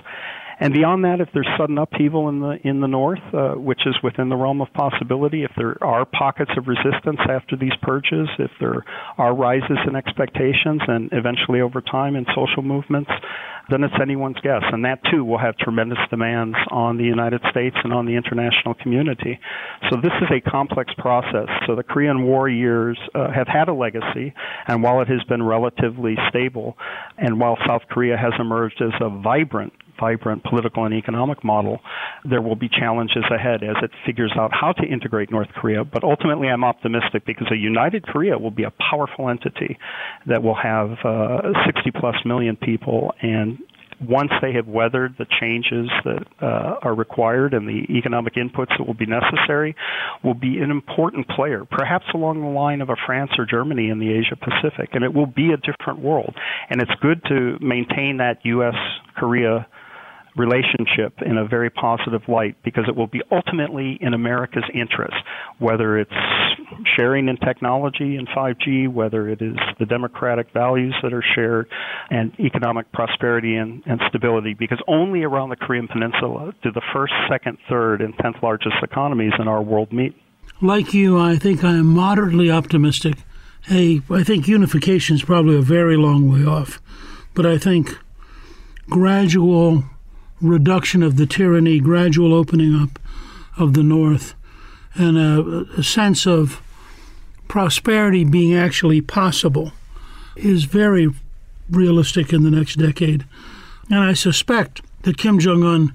And 0.61 0.75
beyond 0.75 1.05
that, 1.05 1.21
if 1.21 1.29
there's 1.33 1.49
sudden 1.57 1.79
upheaval 1.79 2.29
in 2.29 2.41
the 2.41 2.59
in 2.65 2.81
the 2.81 2.89
north, 2.89 3.23
uh, 3.33 3.55
which 3.55 3.87
is 3.87 3.95
within 4.03 4.29
the 4.29 4.37
realm 4.37 4.61
of 4.61 4.73
possibility, 4.73 5.45
if 5.45 5.53
there 5.57 5.77
are 5.83 6.05
pockets 6.05 6.51
of 6.57 6.67
resistance 6.67 7.21
after 7.31 7.57
these 7.57 7.75
purges, 7.81 8.29
if 8.39 8.51
there 8.61 8.85
are 9.19 9.35
rises 9.35 9.79
in 9.87 9.95
expectations, 9.95 10.83
and 10.89 11.11
eventually 11.13 11.61
over 11.61 11.81
time 11.81 12.17
in 12.17 12.27
social 12.35 12.63
movements, 12.63 13.11
then 13.71 13.85
it's 13.85 13.95
anyone's 14.03 14.39
guess. 14.43 14.63
And 14.73 14.85
that 14.85 14.99
too 15.11 15.25
will 15.25 15.39
have 15.39 15.57
tremendous 15.59 15.99
demands 16.11 16.57
on 16.71 16.97
the 16.97 17.05
United 17.05 17.41
States 17.51 17.77
and 17.85 17.93
on 17.93 18.07
the 18.07 18.17
international 18.17 18.75
community. 18.75 19.39
So 19.91 19.97
this 20.01 20.13
is 20.23 20.29
a 20.31 20.51
complex 20.51 20.93
process. 20.99 21.49
So 21.67 21.77
the 21.77 21.85
Korean 21.85 22.25
War 22.25 22.49
years 22.49 22.99
uh, 23.15 23.31
have 23.31 23.47
had 23.47 23.69
a 23.69 23.75
legacy, 23.75 24.35
and 24.67 24.83
while 24.83 25.01
it 25.03 25.09
has 25.09 25.23
been 25.29 25.43
relatively 25.43 26.17
stable, 26.31 26.77
and 27.17 27.39
while 27.39 27.57
South 27.67 27.83
Korea 27.89 28.17
has 28.17 28.33
emerged 28.41 28.83
as 28.83 28.93
a 29.01 29.09
vibrant 29.09 29.73
vibrant 29.99 30.45
political 30.45 30.85
and 30.85 30.95
economic 30.95 31.43
model, 31.45 31.81
there 32.29 32.43
will 32.43 32.57
be 32.57 32.69
challenges 32.69 33.25
ahead 33.31 33.63
as 33.63 33.77
it 33.83 33.91
figures 34.07 34.33
out 34.37 34.51
how 34.53 34.73
to 34.73 34.85
integrate 34.85 35.31
North 35.31 35.49
Korea. 35.55 35.85
But 35.85 36.05
ultimately, 36.05 36.49
I'm 36.49 36.65
optimistic 36.65 37.25
because 37.27 37.49
a 37.51 37.57
united 37.57 38.07
Korea 38.07 38.39
will 38.39 38.51
be 38.51 38.65
a 38.65 38.73
powerful 38.91 39.29
entity 39.29 39.79
that 40.27 40.43
will 40.43 40.57
have 40.57 40.91
uh, 41.05 41.53
60 41.67 41.91
plus 42.01 42.17
million 42.25 42.57
people 42.57 43.13
and 43.23 43.59
once 44.01 44.31
they 44.41 44.53
have 44.53 44.69
weathered 44.69 45.15
the 45.19 45.27
changes 45.41 45.91
that 46.05 46.25
uh, 46.41 46.77
are 46.83 46.95
required 46.95 47.53
and 47.53 47.67
the 47.67 47.85
economic 47.97 48.35
inputs 48.35 48.71
that 48.79 48.87
will 48.87 48.95
be 48.95 49.07
necessary, 49.07 49.75
will 50.23 50.35
be 50.35 50.59
an 50.59 50.71
important 50.71 51.27
player, 51.29 51.65
perhaps 51.71 52.05
along 52.15 52.41
the 52.41 52.49
line 52.49 52.81
of 52.81 52.91
a 52.91 52.97
France 53.07 53.31
or 53.39 53.45
Germany 53.45 53.89
in 53.89 53.99
the 53.99 54.13
Asia 54.13 54.37
Pacific. 54.37 54.91
And 54.93 55.03
it 55.03 55.13
will 55.13 55.27
be 55.27 55.51
a 55.53 55.57
different 55.57 56.01
world. 56.01 56.35
And 56.71 56.81
it's 56.81 56.95
good 57.03 57.23
to 57.29 57.59
maintain 57.61 58.19
that 58.19 58.39
U.S. 58.45 58.77
Korea 59.17 59.67
relationship 60.39 61.21
in 61.25 61.37
a 61.37 61.47
very 61.47 61.71
positive 61.71 62.23
light 62.29 62.57
because 62.63 62.85
it 62.89 62.97
will 62.97 63.07
be 63.07 63.21
ultimately 63.31 63.99
in 64.01 64.15
America's 64.15 64.65
interest, 64.73 65.17
whether 65.59 65.99
it's 65.99 66.11
sharing 66.97 67.29
in 67.29 67.37
technology 67.37 68.17
and 68.17 68.29
5G, 68.29 68.89
whether 68.89 69.29
it 69.29 69.43
is 69.43 69.57
the 69.79 69.87
democratic 69.87 70.53
values 70.53 70.95
that 71.03 71.13
are 71.13 71.25
shared 71.35 71.69
and 72.11 72.33
economic 72.39 72.91
prosperity 72.93 73.57
and, 73.57 73.83
and 73.87 74.01
stability, 74.09 74.55
because 74.55 74.81
only 74.87 75.25
around 75.25 75.51
the 75.51 75.57
Korean 75.57 75.89
Peninsula 75.89 76.55
do 76.63 76.71
the 76.73 76.83
first, 76.93 77.13
second, 77.29 77.59
third, 77.69 78.01
and 78.01 78.17
tenth 78.19 78.37
largest 78.43 78.77
economies 78.83 79.33
in 79.39 79.49
our 79.49 79.63
world 79.63 79.93
meet. 79.93 80.15
Like 80.61 80.95
you, 80.95 81.19
I 81.19 81.37
think 81.37 81.63
I 81.65 81.75
am 81.75 81.87
moderately 81.87 82.51
optimistic. 82.51 83.17
Hey, 83.63 84.01
I 84.11 84.25
think 84.25 84.49
unification 84.49 85.17
is 85.17 85.23
probably 85.23 85.57
a 85.57 85.63
very 85.63 85.97
long 85.97 86.31
way 86.31 86.45
off, 86.45 86.81
but 87.35 87.45
I 87.45 87.59
think 87.59 87.97
gradual 88.89 89.85
reduction 90.41 91.03
of 91.03 91.17
the 91.17 91.27
tyranny, 91.27 91.81
gradual 91.81 92.35
opening 92.35 92.75
up 92.75 92.99
of 93.57 93.75
the 93.75 93.83
North, 93.83 94.35
and 94.95 95.19
a, 95.19 95.67
a 95.79 95.83
sense 95.83 96.27
of 96.27 96.63
prosperity 97.49 98.25
being 98.25 98.55
actually 98.55 99.01
possible 99.01 99.73
is 100.37 100.65
very 100.65 101.09
realistic 101.71 102.33
in 102.33 102.45
the 102.45 102.51
next 102.51 102.77
decade. 102.77 103.25
And 103.91 104.01
I 104.01 104.13
suspect 104.13 104.83
that 105.03 105.19
Kim 105.19 105.39
Jong 105.39 105.65
un 105.65 105.93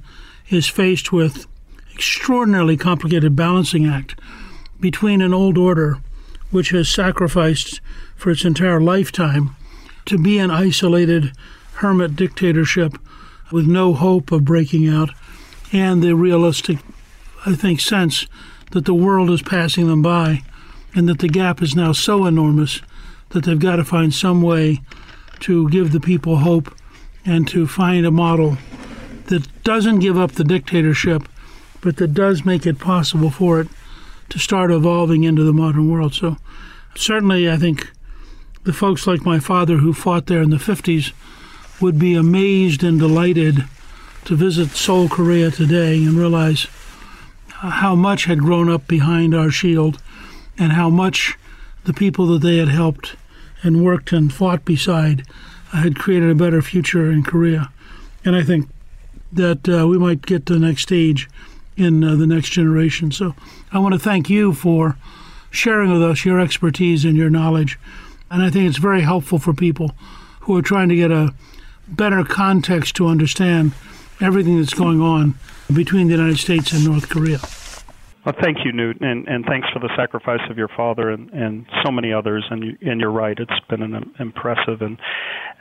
is 0.49 0.67
faced 0.67 1.11
with 1.11 1.47
extraordinarily 1.93 2.75
complicated 2.75 3.35
balancing 3.35 3.85
act 3.85 4.19
between 4.79 5.21
an 5.21 5.33
old 5.33 5.57
order 5.57 5.99
which 6.51 6.69
has 6.69 6.89
sacrificed 6.89 7.79
for 8.15 8.31
its 8.31 8.45
entire 8.45 8.81
lifetime 8.81 9.55
to 10.05 10.17
be 10.17 10.37
an 10.37 10.51
isolated 10.51 11.31
hermit 11.75 12.15
dictatorship 12.15 12.97
with 13.53 13.67
no 13.67 13.93
hope 13.93 14.31
of 14.31 14.43
breaking 14.43 14.89
out, 14.89 15.11
and 15.71 16.01
the 16.01 16.15
realistic, 16.15 16.79
I 17.45 17.53
think, 17.53 17.79
sense 17.79 18.25
that 18.71 18.85
the 18.85 18.95
world 18.95 19.29
is 19.29 19.43
passing 19.43 19.87
them 19.87 20.01
by 20.01 20.41
and 20.95 21.07
that 21.07 21.19
the 21.19 21.27
gap 21.27 21.61
is 21.61 21.75
now 21.75 21.91
so 21.91 22.25
enormous 22.25 22.81
that 23.29 23.43
they've 23.43 23.59
got 23.59 23.75
to 23.75 23.85
find 23.85 24.11
some 24.11 24.41
way 24.41 24.81
to 25.41 25.69
give 25.69 25.91
the 25.91 25.99
people 25.99 26.37
hope 26.37 26.75
and 27.25 27.47
to 27.47 27.67
find 27.67 28.07
a 28.07 28.11
model 28.11 28.57
that 29.27 29.47
doesn't 29.63 29.99
give 29.99 30.17
up 30.17 30.31
the 30.31 30.43
dictatorship, 30.43 31.21
but 31.79 31.97
that 31.97 32.15
does 32.15 32.43
make 32.43 32.65
it 32.65 32.79
possible 32.79 33.29
for 33.29 33.61
it 33.61 33.67
to 34.29 34.39
start 34.39 34.71
evolving 34.71 35.23
into 35.23 35.43
the 35.43 35.53
modern 35.53 35.91
world. 35.91 36.15
So, 36.15 36.37
certainly, 36.95 37.47
I 37.47 37.57
think 37.57 37.91
the 38.63 38.73
folks 38.73 39.05
like 39.05 39.21
my 39.21 39.37
father 39.37 39.77
who 39.77 39.93
fought 39.93 40.25
there 40.25 40.41
in 40.41 40.49
the 40.49 40.57
50s 40.57 41.13
would 41.83 41.99
be 41.99 42.15
amazed 42.15 42.81
and 42.81 42.97
delighted 42.97 43.65
to 44.23 44.37
visit 44.37 44.69
Seoul, 44.69 45.09
Korea 45.09 45.51
today 45.51 45.97
and 45.97 46.13
realize 46.13 46.67
how 47.49 47.93
much 47.93 48.23
had 48.23 48.39
grown 48.39 48.69
up 48.69 48.87
behind 48.87 49.35
our 49.35 49.51
shield 49.51 50.01
and 50.57 50.71
how 50.71 50.89
much 50.89 51.37
the 51.83 51.91
people 51.91 52.25
that 52.27 52.39
they 52.39 52.55
had 52.55 52.69
helped 52.69 53.17
and 53.63 53.83
worked 53.83 54.13
and 54.13 54.31
fought 54.31 54.63
beside 54.63 55.27
had 55.73 55.99
created 55.99 56.29
a 56.29 56.35
better 56.35 56.61
future 56.61 57.11
in 57.11 57.21
Korea. 57.21 57.69
And 58.23 58.33
I 58.33 58.43
think 58.43 58.69
that 59.33 59.67
uh, 59.67 59.85
we 59.85 59.97
might 59.97 60.21
get 60.21 60.45
to 60.45 60.53
the 60.53 60.65
next 60.65 60.83
stage 60.83 61.29
in 61.75 62.01
uh, 62.01 62.15
the 62.15 62.27
next 62.27 62.51
generation. 62.51 63.11
So 63.11 63.35
I 63.73 63.79
want 63.79 63.93
to 63.93 63.99
thank 63.99 64.29
you 64.29 64.53
for 64.53 64.95
sharing 65.51 65.91
with 65.91 66.01
us 66.01 66.23
your 66.23 66.39
expertise 66.39 67.03
and 67.03 67.17
your 67.17 67.29
knowledge. 67.29 67.77
And 68.31 68.41
I 68.41 68.49
think 68.49 68.69
it's 68.69 68.77
very 68.77 69.01
helpful 69.01 69.37
for 69.37 69.53
people 69.53 69.91
who 70.41 70.55
are 70.55 70.61
trying 70.61 70.87
to 70.87 70.95
get 70.95 71.11
a 71.11 71.33
better 71.87 72.23
context 72.23 72.95
to 72.97 73.07
understand 73.07 73.73
everything 74.21 74.59
that's 74.59 74.73
going 74.73 75.01
on 75.01 75.35
between 75.73 76.07
the 76.07 76.13
United 76.13 76.37
States 76.37 76.71
and 76.71 76.85
North 76.85 77.09
Korea. 77.09 77.39
Well, 78.25 78.35
thank 78.41 78.59
you, 78.63 78.71
Newt, 78.71 79.01
and, 79.01 79.27
and 79.27 79.43
thanks 79.45 79.67
for 79.73 79.79
the 79.79 79.89
sacrifice 79.97 80.39
of 80.49 80.57
your 80.57 80.69
father 80.69 81.09
and, 81.09 81.29
and 81.31 81.65
so 81.83 81.91
many 81.91 82.13
others. 82.13 82.45
And, 82.49 82.63
you, 82.63 82.77
and 82.81 83.01
you're 83.01 83.11
right; 83.11 83.37
it's 83.37 83.59
been 83.69 83.81
an 83.81 84.13
impressive 84.17 84.81
and 84.81 84.97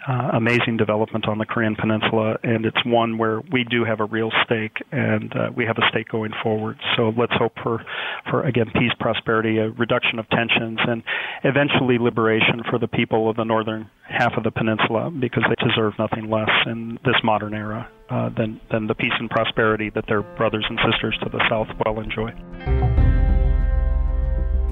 uh, 0.07 0.31
amazing 0.35 0.77
development 0.77 1.27
on 1.27 1.39
the 1.39 1.45
Korean 1.45 1.75
Peninsula, 1.75 2.37
and 2.45 2.65
it's 2.65 2.85
one 2.85 3.19
where 3.19 3.41
we 3.53 3.65
do 3.65 3.85
have 3.85 3.99
a 3.99 4.05
real 4.05 4.31
stake, 4.45 4.77
and 4.93 5.35
uh, 5.35 5.51
we 5.57 5.65
have 5.65 5.77
a 5.79 5.89
stake 5.89 6.09
going 6.09 6.33
forward. 6.41 6.79
So 6.97 7.13
let's 7.17 7.33
hope 7.35 7.55
for, 7.65 7.85
for 8.31 8.43
again, 8.45 8.71
peace, 8.75 8.93
prosperity, 9.01 9.59
a 9.59 9.71
reduction 9.71 10.21
of 10.21 10.29
tensions, 10.31 10.79
and 10.87 11.03
eventually 11.43 11.99
liberation 11.99 12.63
for 12.71 12.79
the 12.79 12.89
people 12.89 13.29
of 13.29 13.35
the 13.35 13.45
northern 13.45 13.91
half 14.09 14.37
of 14.37 14.45
the 14.45 14.51
peninsula, 14.51 15.11
because 15.11 15.45
they 15.49 15.67
deserve 15.67 15.95
nothing 15.99 16.29
less 16.31 16.51
in 16.67 16.99
this 17.05 17.17
modern 17.25 17.55
era 17.55 17.89
uh, 18.11 18.29
than 18.31 18.61
than 18.71 18.87
the 18.87 18.95
peace 18.95 19.13
and 19.19 19.31
prosperity 19.31 19.91
that 19.91 20.07
their 20.07 20.23
brothers 20.23 20.65
and 20.69 20.79
sisters 20.91 21.17
to 21.23 21.29
the 21.29 21.43
south 21.49 21.69
well 21.85 22.01
enjoy. 22.01 22.33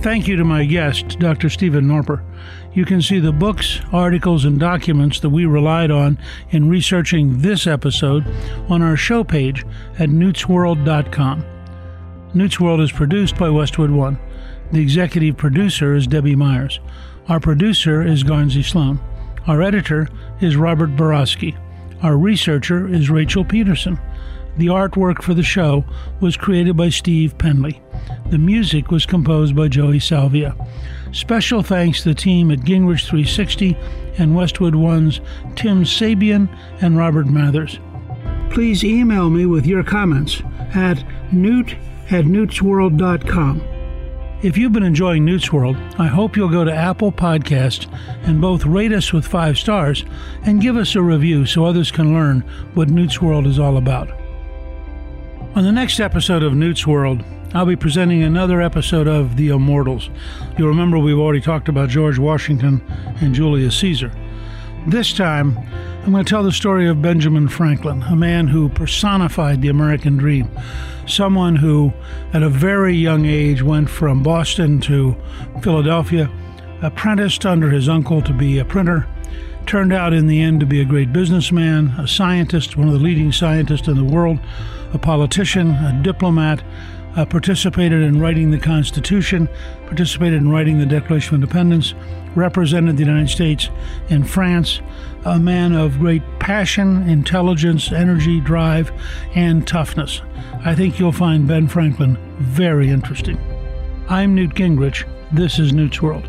Thank 0.03 0.27
you 0.27 0.37
to 0.37 0.45
my 0.45 0.65
guest, 0.65 1.19
Dr. 1.19 1.51
Stephen 1.51 1.85
Noerper. 1.85 2.25
You 2.73 2.87
can 2.87 3.03
see 3.03 3.19
the 3.19 3.33
books, 3.33 3.81
articles, 3.93 4.47
and 4.47 4.59
documents 4.59 5.21
that 5.21 5.29
we 5.29 5.45
relied 5.45 5.91
on 5.91 6.19
in 6.51 6.71
researching 6.71 7.43
this 7.43 7.67
episode 7.67 8.27
on 8.71 8.81
our 8.81 8.97
show 8.97 9.25
page 9.25 9.67
at 9.99 10.09
newtsworld.com. 10.09 11.45
Newt's 12.33 12.59
World 12.59 12.81
is 12.81 12.93
produced 12.93 13.37
by 13.37 13.51
Westwood 13.51 13.91
One. 13.91 14.19
The 14.73 14.81
executive 14.81 15.37
producer 15.37 15.95
is 15.95 16.07
Debbie 16.07 16.37
Myers. 16.37 16.81
Our 17.29 17.41
producer 17.41 18.03
is 18.03 18.25
Garnsey 18.25 18.65
Sloan. 18.65 19.01
Our 19.47 19.63
editor 19.63 20.09
is 20.41 20.57
Robert 20.57 20.97
Borowski. 20.97 21.57
Our 22.03 22.17
researcher 22.17 22.87
is 22.89 23.11
Rachel 23.11 23.45
Peterson. 23.45 23.99
The 24.57 24.67
artwork 24.67 25.23
for 25.23 25.35
the 25.35 25.43
show 25.43 25.85
was 26.21 26.37
created 26.37 26.77
by 26.77 26.91
Steve 26.91 27.39
Penley. 27.39 27.81
The 28.31 28.39
music 28.39 28.91
was 28.91 29.07
composed 29.07 29.57
by 29.57 29.69
Joey 29.69 29.99
Salvia. 29.99 30.55
Special 31.13 31.63
thanks 31.63 32.03
to 32.03 32.11
the 32.11 32.15
team 32.15 32.51
at 32.51 32.61
Gingrich 32.61 33.07
360 33.07 33.77
and 34.19 34.37
Westwood 34.37 34.75
One's 34.75 35.21
Tim 35.57 35.85
Sabean 35.85 36.49
and 36.81 36.97
Robert 36.97 37.27
Mathers. 37.27 37.79
Please 38.51 38.85
email 38.85 39.31
me 39.31 39.47
with 39.47 39.67
your 39.67 39.83
comments 39.83 40.43
at 40.75 41.03
newt 41.33 41.77
at 42.11 42.25
newtsworld.com. 42.25 43.61
If 44.43 44.57
you've 44.57 44.73
been 44.73 44.83
enjoying 44.83 45.27
Newt's 45.27 45.53
World, 45.53 45.77
I 45.99 46.07
hope 46.07 46.35
you'll 46.35 46.49
go 46.49 46.65
to 46.65 46.75
Apple 46.75 47.13
Podcast 47.13 47.95
and 48.23 48.41
both 48.41 48.65
rate 48.65 48.91
us 48.91 49.13
with 49.13 49.27
five 49.27 49.59
stars 49.59 50.03
and 50.45 50.63
give 50.63 50.79
us 50.79 50.95
a 50.95 51.03
review 51.03 51.45
so 51.45 51.67
others 51.67 51.91
can 51.91 52.15
learn 52.15 52.41
what 52.73 52.89
Newt's 52.89 53.21
World 53.21 53.47
is 53.47 53.59
all 53.59 53.77
about. 53.77 54.11
On 55.55 55.63
the 55.63 55.73
next 55.73 56.01
episode 56.01 56.43
of 56.43 56.55
Newt's 56.55 56.87
World, 56.87 57.23
I'll 57.53 57.67
be 57.67 57.77
presenting 57.77 58.23
another 58.23 58.63
episode 58.63 59.07
of 59.07 59.37
The 59.37 59.49
Immortals. 59.49 60.09
You'll 60.57 60.69
remember 60.69 60.99
we've 60.99 61.19
already 61.19 61.43
talked 61.43 61.69
about 61.69 61.91
George 61.91 62.19
Washington 62.19 62.81
and 63.21 63.35
Julius 63.35 63.79
Caesar. 63.81 64.11
This 64.87 65.13
time, 65.13 65.59
I'm 66.05 66.11
going 66.11 66.25
to 66.25 66.29
tell 66.29 66.43
the 66.43 66.51
story 66.51 66.89
of 66.89 67.03
Benjamin 67.03 67.49
Franklin, 67.49 68.03
a 68.05 68.17
man 68.17 68.49
who 68.49 68.71
personified 68.71 69.61
the 69.61 69.69
American 69.69 70.17
dream. 70.17 70.49
Someone 71.07 71.57
who, 71.57 71.93
at 72.33 72.43
a 72.43 72.49
very 72.49 72.95
young 72.95 73.27
age, 73.27 73.63
went 73.63 73.91
from 73.91 74.23
Boston 74.23 74.81
to 74.83 75.15
Philadelphia, 75.63 76.31
apprenticed 76.81 77.45
under 77.45 77.69
his 77.69 77.91
uncle 77.91 78.23
to 78.23 78.33
be 78.33 78.59
a 78.59 78.65
printer, 78.65 79.07
turned 79.67 79.93
out 79.93 80.15
in 80.15 80.27
the 80.27 80.41
end 80.41 80.61
to 80.61 80.67
be 80.67 80.81
a 80.81 80.87
great 80.87 81.13
businessman, 81.13 81.89
a 81.99 82.09
scientist, 82.09 82.79
one 82.79 82.89
of 82.89 82.95
the 82.95 83.01
leading 83.01 83.33
scientists 83.33 83.87
in 83.87 83.97
the 83.97 84.05
world, 84.05 84.39
a 84.95 84.99
politician, 84.99 85.73
a 85.73 86.01
diplomat, 86.03 86.63
uh, 87.17 87.25
participated 87.25 88.03
in 88.03 88.21
writing 88.21 88.51
the 88.51 88.59
Constitution, 88.59 89.49
participated 89.87 90.41
in 90.41 90.51
writing 90.51 90.79
the 90.79 90.87
Declaration 90.87 91.35
of 91.35 91.43
Independence, 91.43 91.95
represented 92.35 92.97
the 92.97 93.05
United 93.05 93.29
States 93.29 93.69
in 94.09 94.25
France, 94.25 94.81
a 95.25 95.39
man 95.39 95.73
of 95.73 95.99
great 95.99 96.23
passion, 96.39 97.09
intelligence, 97.09 97.93
energy, 97.93 98.41
drive, 98.41 98.93
and 99.35 99.67
toughness. 99.67 100.23
I 100.65 100.75
think 100.75 100.99
you'll 100.99 101.13
find 101.13 101.47
Ben 101.47 101.69
Franklin 101.69 102.17
very 102.39 102.91
interesting. 102.91 103.39
I'm 104.09 104.35
Newt 104.35 104.55
Gingrich. 104.55 105.05
This 105.33 105.59
is 105.59 105.73
Newt's 105.73 106.03
World. 106.03 106.29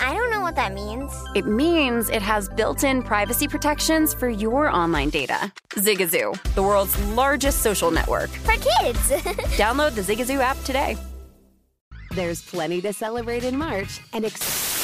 I 0.00 0.12
don't 0.14 0.30
know 0.30 0.40
what 0.40 0.56
that 0.56 0.72
means. 0.74 1.12
It 1.34 1.46
means 1.46 2.08
it 2.10 2.22
has 2.22 2.48
built 2.48 2.84
in 2.84 3.02
privacy 3.02 3.46
protections 3.48 4.12
for 4.14 4.28
your 4.28 4.68
online 4.68 5.10
data. 5.10 5.52
Zigazoo, 5.70 6.40
the 6.54 6.62
world's 6.62 6.98
largest 7.08 7.62
social 7.62 7.90
network. 7.90 8.30
For 8.30 8.52
kids. 8.52 9.10
Download 9.56 9.94
the 9.94 10.02
Zigazoo 10.02 10.40
app 10.40 10.60
today. 10.64 10.96
There's 12.12 12.42
plenty 12.42 12.80
to 12.82 12.92
celebrate 12.92 13.44
in 13.44 13.56
March 13.56 14.00
and 14.12 14.24
ex- 14.24 14.83